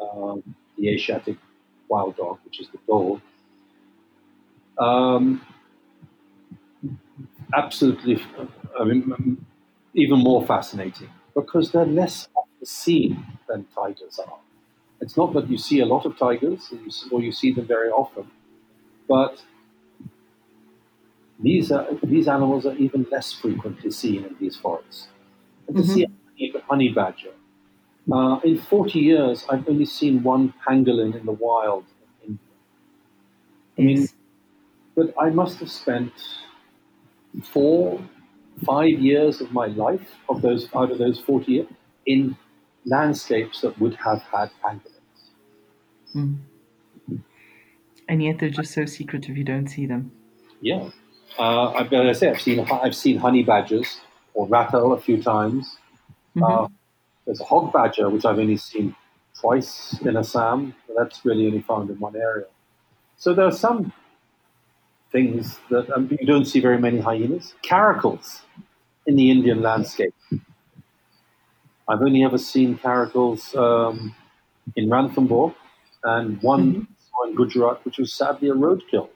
um, 0.00 0.54
the 0.78 0.90
Asiatic 0.90 1.38
wild 1.88 2.16
dog, 2.16 2.38
which 2.44 2.60
is 2.60 2.68
the 2.68 2.78
dog, 2.86 3.20
um, 4.78 5.40
absolutely, 7.54 8.22
I 8.78 8.84
mean, 8.84 9.46
even 9.94 10.18
more 10.18 10.44
fascinating 10.44 11.08
because 11.34 11.72
they're 11.72 11.86
less 11.86 12.28
off 12.34 12.48
the 12.60 12.66
scene 12.66 13.24
than 13.48 13.66
tigers 13.74 14.18
are. 14.18 14.38
It's 15.00 15.16
not 15.16 15.34
that 15.34 15.50
you 15.50 15.58
see 15.58 15.80
a 15.80 15.86
lot 15.86 16.06
of 16.06 16.18
tigers 16.18 16.72
or 17.10 17.20
you 17.20 17.32
see 17.32 17.52
them 17.52 17.66
very 17.66 17.90
often, 17.90 18.30
but 19.08 19.42
these 21.40 21.70
are, 21.72 21.86
these 22.02 22.28
animals 22.28 22.64
are 22.64 22.76
even 22.76 23.06
less 23.10 23.32
frequently 23.32 23.90
seen 23.90 24.24
in 24.24 24.36
these 24.40 24.56
forests. 24.56 25.08
And 25.66 25.76
to 25.76 25.82
mm-hmm. 25.82 25.92
see 25.92 26.52
a 26.54 26.60
honey 26.62 26.90
badger, 26.90 27.32
uh, 28.12 28.38
in 28.44 28.58
40 28.58 28.98
years, 28.98 29.44
I've 29.48 29.68
only 29.68 29.86
seen 29.86 30.22
one 30.22 30.52
pangolin 30.66 31.18
in 31.18 31.24
the 31.24 31.32
wild 31.32 31.84
in 32.22 32.38
India. 33.76 33.78
I 33.78 33.82
mean, 33.82 34.08
but 34.94 35.14
I 35.20 35.30
must 35.30 35.58
have 35.60 35.70
spent 35.70 36.12
four, 37.42 38.00
five 38.64 38.88
years 38.88 39.40
of 39.40 39.52
my 39.52 39.66
life 39.66 40.14
of 40.28 40.42
those 40.42 40.68
out 40.74 40.90
of 40.90 40.98
those 40.98 41.20
40 41.20 41.52
years 41.52 41.66
in 42.06 42.36
landscapes 42.84 43.62
that 43.62 43.78
would 43.80 43.94
have 43.96 44.22
had 44.22 44.50
pangolins. 44.62 44.90
Mm. 46.14 46.38
And 48.08 48.22
yet 48.22 48.38
they're 48.38 48.50
just 48.50 48.72
so 48.72 48.84
secretive 48.84 49.36
you 49.36 49.44
don't 49.44 49.68
see 49.68 49.86
them. 49.86 50.12
Yeah. 50.60 50.90
Uh, 51.38 51.70
I, 51.70 52.08
I 52.08 52.12
say 52.12 52.30
I've 52.30 52.40
seen 52.40 52.60
I've 52.70 52.94
seen 52.94 53.18
honey 53.18 53.42
badgers 53.42 54.00
or 54.34 54.46
ratel 54.46 54.96
a 54.96 55.00
few 55.00 55.22
times. 55.22 55.78
Mm-hmm. 56.36 56.44
Uh, 56.44 56.68
there's 57.24 57.40
a 57.40 57.44
hog 57.44 57.72
badger 57.72 58.08
which 58.10 58.24
I've 58.24 58.38
only 58.38 58.56
seen 58.56 58.94
twice 59.40 59.98
in 60.02 60.16
Assam. 60.16 60.74
That's 60.96 61.24
really 61.24 61.46
only 61.46 61.62
found 61.62 61.90
in 61.90 61.98
one 61.98 62.14
area. 62.14 62.46
So 63.16 63.34
there 63.34 63.46
are 63.46 63.52
some 63.52 63.92
things 65.14 65.60
that 65.70 65.88
um, 65.94 66.08
you 66.10 66.26
don't 66.26 66.44
see 66.44 66.60
very 66.60 66.78
many 66.78 66.98
hyenas. 66.98 67.54
Caracals 67.62 68.40
in 69.06 69.14
the 69.14 69.30
Indian 69.30 69.62
landscape. 69.62 70.14
I've 71.88 72.02
only 72.02 72.24
ever 72.24 72.38
seen 72.38 72.76
caracals 72.76 73.54
um, 73.54 74.14
in 74.74 74.88
Ranthambore 74.88 75.54
and 76.02 76.42
one 76.42 76.64
mm-hmm. 76.72 77.28
in 77.28 77.36
Gujarat, 77.36 77.84
which 77.84 77.98
was 77.98 78.12
sadly 78.12 78.48
a 78.48 78.54
roadkill. 78.54 79.08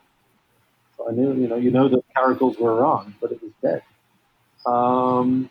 I 1.08 1.12
knew, 1.12 1.32
you 1.34 1.48
know, 1.48 1.56
you 1.56 1.70
know 1.70 1.88
that 1.88 2.02
caracals 2.16 2.60
were 2.60 2.74
around, 2.74 3.14
but 3.20 3.32
it 3.32 3.40
was 3.42 3.52
dead. 3.62 3.82
Um, 4.66 5.50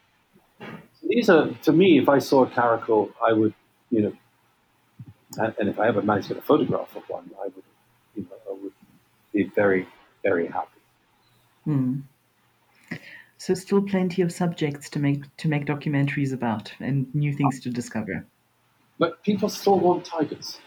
these 1.10 1.30
are, 1.30 1.50
to 1.64 1.72
me, 1.74 2.00
if 2.00 2.08
I 2.08 2.20
saw 2.20 2.44
a 2.44 2.50
caracal, 2.50 3.12
I 3.26 3.34
would, 3.34 3.54
you 3.90 4.02
know, 4.04 4.14
and, 5.40 5.54
and, 5.60 5.70
if 5.70 5.80
I 5.80 5.88
ever 5.88 6.02
managed 6.02 6.28
to 6.28 6.36
get 6.36 6.44
a 6.44 6.46
photograph 6.46 6.96
of 6.96 7.04
one, 7.08 7.32
I 7.40 7.46
would, 7.46 7.64
you 8.16 8.24
know, 8.24 8.38
I 8.50 8.54
would 8.62 8.74
be 9.34 9.52
very, 9.56 9.88
very 10.24 10.48
happy. 10.48 10.80
Hmm. 11.66 12.00
So 13.38 13.54
still 13.54 13.82
plenty 13.82 14.22
of 14.22 14.32
subjects 14.32 14.90
to 14.92 15.00
make 15.00 15.24
to 15.38 15.48
make 15.48 15.66
documentaries 15.66 16.34
about 16.34 16.72
and 16.80 17.14
new 17.14 17.34
things 17.34 17.60
to 17.62 17.70
discover. 17.70 18.26
But 19.00 19.22
people 19.24 19.48
still 19.50 19.80
want 19.80 20.06
tigers, 20.06 20.60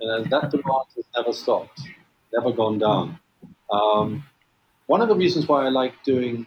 and 0.00 0.30
that 0.30 0.50
demand 0.50 0.86
has 0.94 1.04
never 1.16 1.32
stopped, 1.32 1.80
never 2.32 2.52
gone 2.52 2.78
down. 2.78 3.18
Um, 3.70 4.24
one 4.86 5.00
of 5.00 5.08
the 5.08 5.16
reasons 5.16 5.48
why 5.48 5.64
I 5.64 5.70
like 5.70 5.94
doing 6.04 6.46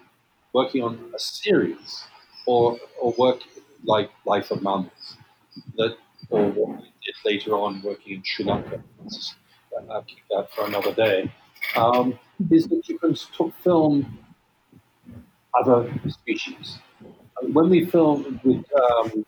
working 0.53 0.83
on 0.83 1.11
a 1.13 1.19
series 1.19 2.05
or 2.45 2.77
or 3.01 3.13
work 3.17 3.41
like 3.83 4.09
Life 4.25 4.51
of 4.51 4.63
Mammals 4.63 5.17
that 5.75 5.97
or 6.29 6.45
what 6.49 6.81
we 6.81 6.93
did 7.03 7.15
later 7.25 7.51
on 7.53 7.81
working 7.81 8.13
in 8.15 8.23
Sri 8.23 8.45
Lanka. 8.45 8.81
I'll 9.89 10.01
keep 10.03 10.23
that 10.31 10.51
for 10.53 10.65
another 10.65 10.93
day. 10.93 11.31
Um, 11.75 12.17
is 12.51 12.67
that 12.67 12.87
you 12.87 12.99
can 12.99 13.15
film 13.63 14.17
other 15.53 15.91
species. 16.07 16.79
When 17.41 17.69
we 17.69 17.85
filmed 17.85 18.39
with 18.43 18.65
um, 18.73 19.25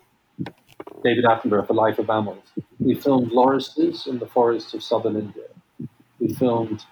David 1.04 1.26
Attenborough 1.26 1.68
for 1.68 1.74
Life 1.74 2.00
of 2.00 2.08
Mammals, 2.08 2.44
we 2.80 2.96
filmed 2.96 3.32
lorises 3.32 4.08
in 4.08 4.20
the 4.20 4.28
forests 4.28 4.74
of 4.74 4.84
southern 4.84 5.16
India. 5.16 5.46
We 6.20 6.34
filmed 6.34 6.86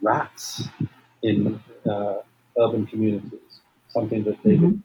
rats 0.00 0.68
in 1.22 1.60
uh, 1.88 2.14
urban 2.60 2.86
communities, 2.86 3.60
something 3.88 4.24
that 4.24 4.42
they 4.42 4.56
mm-hmm. 4.56 4.78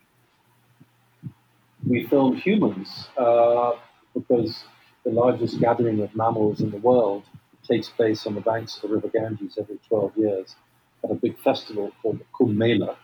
We 1.87 2.05
filmed 2.07 2.39
humans 2.39 3.07
uh, 3.17 3.71
because 4.13 4.65
the 5.05 5.11
largest 5.11 5.59
gathering 5.59 6.01
of 6.01 6.13
mammals 6.13 6.59
in 6.59 6.71
the 6.71 6.77
world 6.77 7.23
takes 7.69 7.89
place 7.89 8.25
on 8.25 8.35
the 8.35 8.41
banks 8.41 8.75
of 8.75 8.81
the 8.83 8.95
River 8.95 9.09
Ganges 9.09 9.57
every 9.57 9.79
12 9.87 10.17
years 10.17 10.55
at 11.03 11.11
a 11.11 11.15
big 11.15 11.37
festival 11.39 11.91
called 12.01 12.19
the 12.19 12.25
Kumbh 12.33 12.55
Mela. 12.55 12.97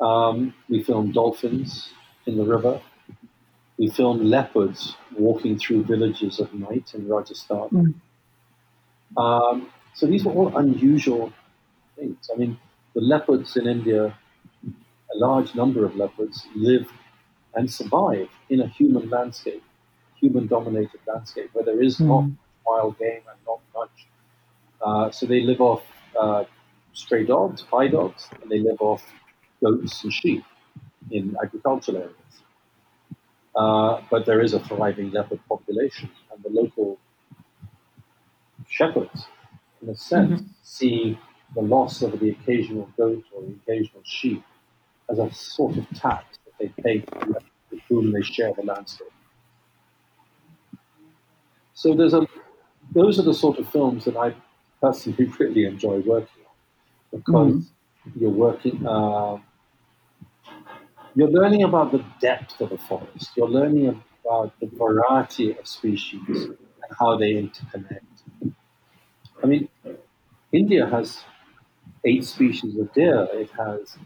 Um, 0.00 0.54
we 0.68 0.82
filmed 0.82 1.14
dolphins 1.14 1.90
in 2.26 2.36
the 2.36 2.44
river. 2.44 2.80
We 3.78 3.90
filmed 3.90 4.22
leopards 4.22 4.96
walking 5.16 5.58
through 5.58 5.84
villages 5.84 6.40
at 6.40 6.54
night 6.54 6.92
in 6.94 7.08
Rajasthan. 7.08 7.68
Mm. 9.16 9.20
Um, 9.20 9.68
so 9.94 10.06
these 10.06 10.24
were 10.24 10.32
all 10.32 10.56
unusual 10.56 11.32
things. 11.96 12.30
I 12.32 12.36
mean, 12.36 12.58
the 12.94 13.00
leopards 13.00 13.56
in 13.56 13.66
India, 13.66 14.16
a 14.66 15.16
large 15.16 15.54
number 15.54 15.84
of 15.84 15.96
leopards 15.96 16.46
live 16.54 16.86
and 17.54 17.70
survive 17.70 18.28
in 18.50 18.60
a 18.60 18.66
human 18.66 19.08
landscape, 19.10 19.62
human 20.20 20.46
dominated 20.46 21.00
landscape, 21.06 21.50
where 21.52 21.64
there 21.64 21.82
is 21.82 21.98
mm. 21.98 22.06
not 22.06 22.30
wild 22.66 22.98
game 22.98 23.22
and 23.30 23.38
not 23.46 23.60
much. 23.74 24.06
Uh, 24.80 25.10
so 25.10 25.26
they 25.26 25.40
live 25.40 25.60
off 25.60 25.82
uh, 26.18 26.44
stray 26.92 27.24
dogs, 27.24 27.62
high 27.70 27.88
dogs, 27.88 28.28
and 28.40 28.50
they 28.50 28.58
live 28.58 28.80
off 28.80 29.02
goats 29.62 30.02
and 30.04 30.12
sheep 30.12 30.44
in 31.10 31.36
agricultural 31.42 31.98
areas. 31.98 32.14
Uh, 33.56 34.00
but 34.10 34.26
there 34.26 34.40
is 34.40 34.52
a 34.52 34.60
thriving 34.60 35.10
leopard 35.10 35.40
population, 35.48 36.10
and 36.32 36.42
the 36.42 36.50
local 36.50 36.98
shepherds 38.68 39.26
in 39.84 39.90
a 39.90 39.96
sense, 39.96 40.40
mm-hmm. 40.40 40.50
see 40.62 41.18
the 41.54 41.60
loss 41.60 42.02
of 42.02 42.18
the 42.20 42.30
occasional 42.30 42.88
goat 42.96 43.22
or 43.32 43.42
the 43.42 43.54
occasional 43.62 44.02
sheep 44.04 44.42
as 45.10 45.18
a 45.18 45.32
sort 45.32 45.76
of 45.76 45.88
tax 45.90 46.38
that 46.44 46.52
they 46.58 46.82
pay 46.82 47.04
with 47.26 47.80
whom 47.88 48.12
they 48.12 48.22
share 48.22 48.52
the 48.54 48.62
landscape. 48.62 49.08
So 51.74 51.94
there's 51.94 52.14
a, 52.14 52.26
those 52.94 53.18
are 53.18 53.22
the 53.22 53.34
sort 53.34 53.58
of 53.58 53.68
films 53.70 54.04
that 54.04 54.16
I 54.16 54.34
personally 54.80 55.30
really 55.38 55.64
enjoy 55.64 56.00
working 56.00 56.44
on 56.44 57.18
because 57.18 57.54
mm-hmm. 57.54 58.20
you're 58.20 58.30
working, 58.30 58.86
uh, 58.86 59.38
you're 61.14 61.30
learning 61.30 61.62
about 61.62 61.92
the 61.92 62.04
depth 62.20 62.60
of 62.60 62.72
a 62.72 62.78
forest. 62.78 63.30
You're 63.36 63.48
learning 63.48 64.02
about 64.24 64.58
the 64.60 64.66
variety 64.66 65.56
of 65.56 65.66
species 65.66 66.20
and 66.28 66.56
how 66.98 67.16
they 67.16 67.34
interconnect. 67.34 68.00
I 69.42 69.46
mean, 69.46 69.68
India 70.52 70.86
has 70.86 71.24
eight 72.04 72.24
species 72.24 72.78
of 72.78 72.92
deer. 72.94 73.28
It 73.32 73.50
has, 73.58 73.96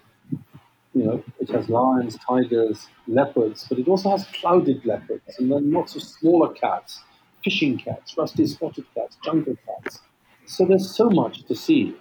you 0.94 1.04
know, 1.04 1.24
it 1.38 1.50
has 1.50 1.68
lions, 1.68 2.18
tigers, 2.26 2.88
leopards, 3.06 3.66
but 3.68 3.78
it 3.78 3.88
also 3.88 4.10
has 4.10 4.26
clouded 4.40 4.84
leopards 4.84 5.38
and 5.38 5.50
then 5.50 5.70
lots 5.70 5.94
of 5.96 6.02
smaller 6.02 6.52
cats, 6.52 7.00
fishing 7.44 7.78
cats, 7.78 8.16
rusty 8.16 8.46
spotted 8.46 8.84
cats, 8.94 9.16
jungle 9.24 9.56
cats. 9.66 10.00
So 10.46 10.64
there's 10.64 10.94
so 10.94 11.10
much 11.10 11.44
to 11.44 11.54
see 11.54 11.94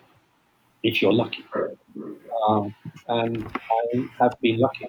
if 0.83 1.01
you're 1.01 1.13
lucky. 1.13 1.43
Um, 2.47 2.73
and 3.07 3.45
I 3.45 4.07
have 4.19 4.35
been 4.41 4.57
lucky. 4.59 4.87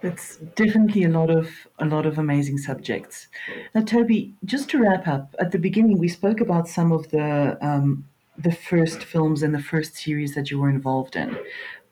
It's 0.00 0.36
definitely 0.36 1.04
a 1.04 1.08
lot 1.08 1.28
of 1.28 1.48
a 1.80 1.84
lot 1.84 2.06
of 2.06 2.18
amazing 2.18 2.58
subjects. 2.58 3.26
Now, 3.74 3.82
Toby, 3.82 4.32
just 4.44 4.70
to 4.70 4.78
wrap 4.78 5.08
up, 5.08 5.34
at 5.40 5.50
the 5.50 5.58
beginning 5.58 5.98
we 5.98 6.06
spoke 6.06 6.40
about 6.40 6.68
some 6.68 6.92
of 6.92 7.10
the 7.10 7.58
um, 7.60 8.04
the 8.36 8.52
first 8.52 9.02
films 9.02 9.42
and 9.42 9.52
the 9.52 9.62
first 9.62 9.96
series 9.96 10.36
that 10.36 10.50
you 10.50 10.60
were 10.60 10.70
involved 10.70 11.16
in. 11.16 11.36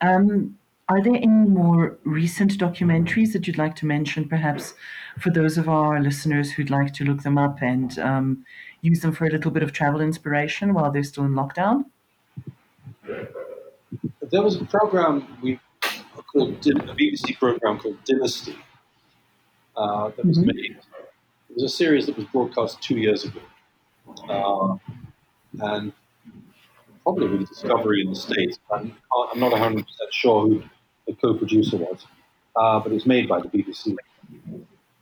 Um, 0.01 0.57
are 0.89 1.03
there 1.03 1.17
any 1.17 1.27
more 1.27 1.99
recent 2.05 2.53
documentaries 2.59 3.33
that 3.33 3.47
you'd 3.47 3.59
like 3.59 3.75
to 3.77 3.87
mention, 3.87 4.29
perhaps 4.29 4.75
for 5.19 5.31
those 5.31 5.59
of 5.59 5.69
our 5.69 6.01
listeners 6.01 6.53
who'd 6.53 6.71
like 6.71 6.95
to 6.95 7.05
look 7.05 7.23
them 7.23 7.37
up 7.37 7.61
and 7.61 7.99
um, 7.99 8.45
use 8.83 9.01
them 9.01 9.13
for 9.13 9.27
a 9.27 9.31
little 9.31 9.51
bit 9.51 9.65
of 9.65 9.73
travel 9.73 10.01
inspiration 10.01 10.75
while 10.75 10.93
they're 10.93 11.03
still 11.03 11.25
in 11.25 11.33
lockdown? 11.33 11.87
There 14.31 14.43
was 14.43 14.61
a 14.61 14.65
program 14.65 15.27
we 15.43 15.59
called 16.33 16.51
a 16.51 16.71
BBC 16.95 17.37
program 17.39 17.79
called 17.79 17.97
Dynasty 18.05 18.57
uh, 19.77 20.11
that 20.11 20.25
was 20.25 20.39
mm-hmm. 20.39 20.47
made. 20.47 20.77
It 21.51 21.55
was 21.55 21.65
a 21.65 21.69
series 21.69 22.07
that 22.07 22.17
was 22.17 22.27
broadcast 22.27 22.81
two 22.81 22.97
years 22.97 23.25
ago, 23.25 23.41
uh, 24.29 24.77
and 25.61 25.93
probably 27.03 27.29
with 27.39 27.49
Discovery 27.49 28.03
in 28.03 28.11
the 28.11 28.17
States. 28.17 28.59
I'm, 28.71 28.97
I'm 29.33 29.41
not 29.41 29.53
100 29.53 29.85
percent 29.85 30.13
sure 30.13 30.43
who 30.43 30.63
the 31.07 31.15
co-producer 31.15 31.77
was, 31.77 32.07
uh, 32.57 32.81
but 32.81 32.93
it 32.93 32.95
was 32.95 33.07
made 33.07 33.29
by 33.29 33.41
the 33.41 33.49
BBC. 33.49 33.97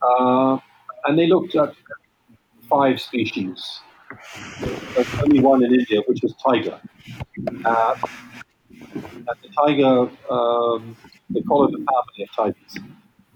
Uh, 0.01 0.59
and 1.05 1.17
they 1.17 1.27
looked 1.27 1.55
at 1.55 1.73
five 2.69 2.99
species 2.99 3.81
only 5.23 5.39
one 5.39 5.63
in 5.63 5.73
India, 5.73 6.01
which 6.07 6.21
was 6.21 6.33
Tiger. 6.35 6.79
Uh, 7.63 7.95
and 8.93 9.37
the 9.41 9.49
tiger, 9.57 10.09
um, 10.29 10.95
they 11.29 11.41
followed 11.41 11.71
the 11.71 11.77
family 11.77 12.23
of 12.23 12.29
tigers. 12.35 12.77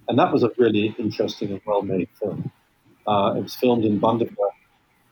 And 0.08 0.18
that 0.18 0.32
was 0.32 0.44
a 0.44 0.52
really 0.58 0.96
interesting 0.98 1.52
and 1.52 1.62
well 1.66 1.82
made 1.82 2.10
film. 2.20 2.52
Uh, 3.08 3.34
it 3.38 3.44
was 3.44 3.56
filmed 3.56 3.86
in 3.86 4.00
Bandipur 4.00 4.50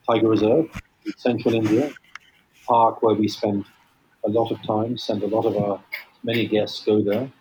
Tiger 0.09 0.27
Reserve 0.27 0.69
in 1.05 1.13
central 1.17 1.53
India, 1.53 1.91
park 2.67 3.01
where 3.01 3.15
we 3.15 3.27
spend 3.27 3.65
a 4.25 4.29
lot 4.29 4.51
of 4.51 4.61
time, 4.63 4.97
send 4.97 5.23
a 5.23 5.27
lot 5.27 5.45
of 5.45 5.55
our 5.57 5.81
many 6.23 6.47
guests 6.47 6.83
go 6.83 7.01
there, 7.01 7.31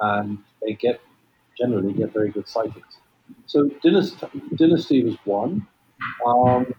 and 0.00 0.38
they 0.62 0.74
get 0.74 1.00
generally 1.58 1.92
get 1.92 2.12
very 2.12 2.30
good 2.30 2.48
sightings. 2.48 2.98
So 3.46 3.68
Dynasty, 3.82 5.04
was 5.04 5.16
one. 5.24 5.66
Um, 6.26 6.74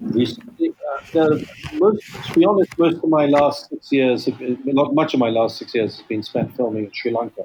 recently, 0.00 0.74
uh, 1.14 1.36
most, 1.74 2.02
to 2.24 2.32
be 2.38 2.44
honest, 2.44 2.78
most 2.78 2.96
of 3.02 3.08
my 3.08 3.26
last 3.26 3.68
six 3.68 3.92
years, 3.92 4.28
not 4.64 4.94
much 4.94 5.14
of 5.14 5.20
my 5.20 5.28
last 5.28 5.58
six 5.58 5.74
years 5.74 5.96
has 5.96 6.06
been 6.06 6.22
spent 6.22 6.54
filming 6.56 6.86
in 6.86 6.92
Sri 6.92 7.12
Lanka, 7.12 7.42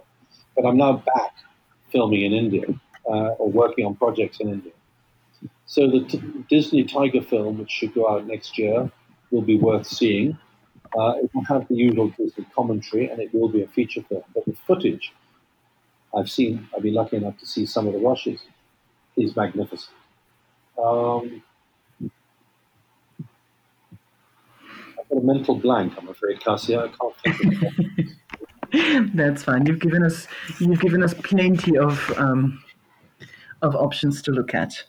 but 0.56 0.66
I'm 0.66 0.78
now 0.78 0.94
back 0.94 1.34
filming 1.92 2.24
in 2.24 2.34
India 2.34 2.66
uh, 3.10 3.30
or 3.40 3.50
working 3.50 3.86
on 3.86 3.96
projects 3.96 4.40
in 4.40 4.50
India. 4.50 4.72
So 5.66 5.90
the 5.90 6.02
t- 6.06 6.22
Disney 6.50 6.84
Tiger 6.84 7.22
film, 7.22 7.60
which 7.60 7.72
should 7.72 7.94
go 7.94 8.10
out 8.10 8.28
next 8.28 8.58
year, 8.58 8.92
will 9.32 9.42
be 9.42 9.58
worth 9.58 9.88
seeing. 9.88 10.38
Uh, 10.98 11.14
it 11.24 11.30
will 11.34 11.44
have 11.46 11.68
the 11.68 11.76
usual 11.76 12.10
Disney 12.10 12.46
commentary, 12.56 13.10
and 13.10 13.20
it 13.20 13.34
will 13.34 13.50
be 13.50 13.64
a 13.64 13.68
feature 13.68 14.04
film. 14.04 14.24
But 14.34 14.46
the 14.46 14.56
footage 14.68 15.14
I've 16.16 16.30
seen, 16.30 16.68
I've 16.76 16.84
been 16.84 16.94
lucky 16.94 17.18
enough 17.18 17.38
to 17.40 17.46
see 17.46 17.66
some 17.66 17.88
of 17.88 17.94
the 17.94 18.00
rushes, 18.00 18.42
is 19.16 19.36
magnificent. 19.36 19.96
Um, 20.82 21.42
I've 25.00 25.10
got 25.10 25.18
a 25.18 25.22
mental 25.22 25.56
blank, 25.56 25.94
I'm 25.98 26.08
afraid, 26.10 26.40
Cassia. 26.40 26.86
I 26.86 26.88
can't 26.88 27.40
think 27.40 27.64
of 27.64 27.64
it. 27.64 28.08
That's 29.16 29.44
fine. 29.44 29.66
You've 29.66 29.80
given 29.80 30.04
us 30.04 30.28
you've 30.60 30.82
given 30.82 31.02
us 31.02 31.14
plenty 31.14 31.78
of 31.78 32.14
um, 32.18 32.62
of 33.62 33.76
options 33.76 34.22
to 34.24 34.32
look 34.32 34.54
at. 34.54 34.84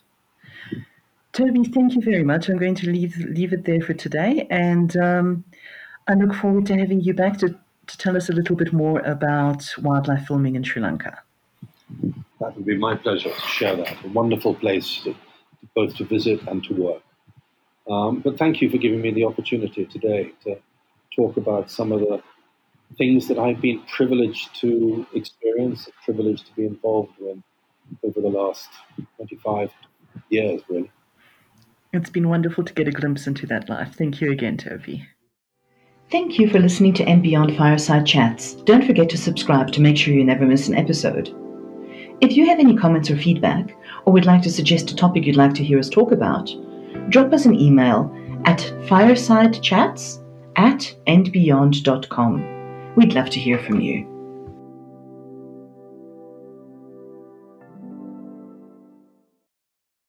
Toby, 1.33 1.65
thank 1.65 1.95
you 1.95 2.03
very 2.03 2.25
much. 2.25 2.49
I'm 2.49 2.59
going 2.59 2.75
to 2.77 2.91
leave 2.91 3.17
leave 3.19 3.53
it 3.53 3.65
there 3.65 3.81
for 3.81 3.95
today, 3.95 4.47
and 4.51 4.97
um, 4.97 5.45
I 6.09 6.15
look 6.15 6.35
forward 6.35 6.65
to 6.67 6.79
having 6.79 7.03
you 7.03 7.13
back 7.13 7.37
to, 7.39 7.49
to 7.49 7.99
tell 7.99 8.17
us 8.17 8.31
a 8.31 8.33
little 8.33 8.57
bit 8.57 8.73
more 8.73 9.01
about 9.01 9.63
wildlife 9.83 10.27
filming 10.27 10.57
in 10.57 10.63
Sri 10.63 10.81
Lanka. 10.81 11.19
That 12.41 12.57
would 12.57 12.65
be 12.65 12.79
my 12.79 12.97
pleasure 12.97 13.31
to 13.31 13.41
share 13.41 13.77
that. 13.77 14.03
A 14.03 14.09
wonderful 14.09 14.55
place 14.55 15.03
to, 15.05 15.15
both 15.75 15.95
to 15.97 16.05
visit 16.05 16.41
and 16.49 16.65
to 16.65 16.75
work. 16.75 17.03
Um, 17.91 18.21
but 18.21 18.39
thank 18.39 18.63
you 18.63 18.71
for 18.71 18.79
giving 18.79 19.03
me 19.03 19.13
the 19.13 19.25
opportunity 19.25 19.85
today 19.85 20.33
to 20.45 20.57
talk 21.15 21.37
about 21.37 21.71
some 21.71 21.93
of 21.93 22.01
the 22.01 22.23
things 22.97 23.29
that 23.29 23.39
I've 23.39 23.61
been 23.61 23.83
privileged 23.95 24.55
to 24.61 25.07
experience, 25.15 25.91
privileged 26.05 26.47
to 26.47 26.55
be 26.55 26.65
involved 26.65 27.19
in 27.21 27.43
over 28.03 28.21
the 28.21 28.29
last 28.29 28.69
25 29.17 29.71
years, 30.31 30.63
really. 30.71 30.91
It's 31.93 32.11
been 32.11 32.29
wonderful 32.29 32.65
to 32.65 32.73
get 32.73 32.89
a 32.89 32.93
glimpse 32.93 33.27
into 33.27 33.47
that 33.47 33.69
life. 33.69 33.95
Thank 33.95 34.21
you 34.21 34.31
again, 34.31 34.57
Toby. 34.57 35.07
Thank 36.11 36.39
you 36.39 36.49
for 36.49 36.59
listening 36.59 36.95
to 36.95 37.05
And 37.05 37.23
Beyond 37.23 37.55
Fireside 37.55 38.07
Chats. 38.07 38.55
Don't 38.55 38.87
forget 38.87 39.11
to 39.11 39.19
subscribe 39.19 39.71
to 39.73 39.83
make 39.83 39.99
sure 39.99 40.15
you 40.15 40.25
never 40.25 40.47
miss 40.47 40.67
an 40.67 40.75
episode. 40.75 41.35
If 42.23 42.35
you 42.35 42.47
have 42.47 42.59
any 42.59 42.75
comments 42.75 43.11
or 43.11 43.17
feedback, 43.19 43.77
or 44.07 44.15
would 44.15 44.25
like 44.25 44.41
to 44.43 44.51
suggest 44.51 44.91
a 44.91 44.97
topic 44.97 45.27
you'd 45.27 45.37
like 45.37 45.53
to 45.53 45.63
hear 45.63 45.79
us 45.79 45.91
talk 45.91 46.11
about, 46.11 46.51
drop 47.11 47.31
us 47.35 47.45
an 47.45 47.61
email 47.61 48.11
at 48.47 48.61
firesidechats 48.87 50.25
at 50.57 50.97
andbeyond.com. 51.07 52.95
We'd 52.97 53.13
love 53.13 53.29
to 53.29 53.39
hear 53.39 53.59
from 53.59 53.83
you. 53.83 54.18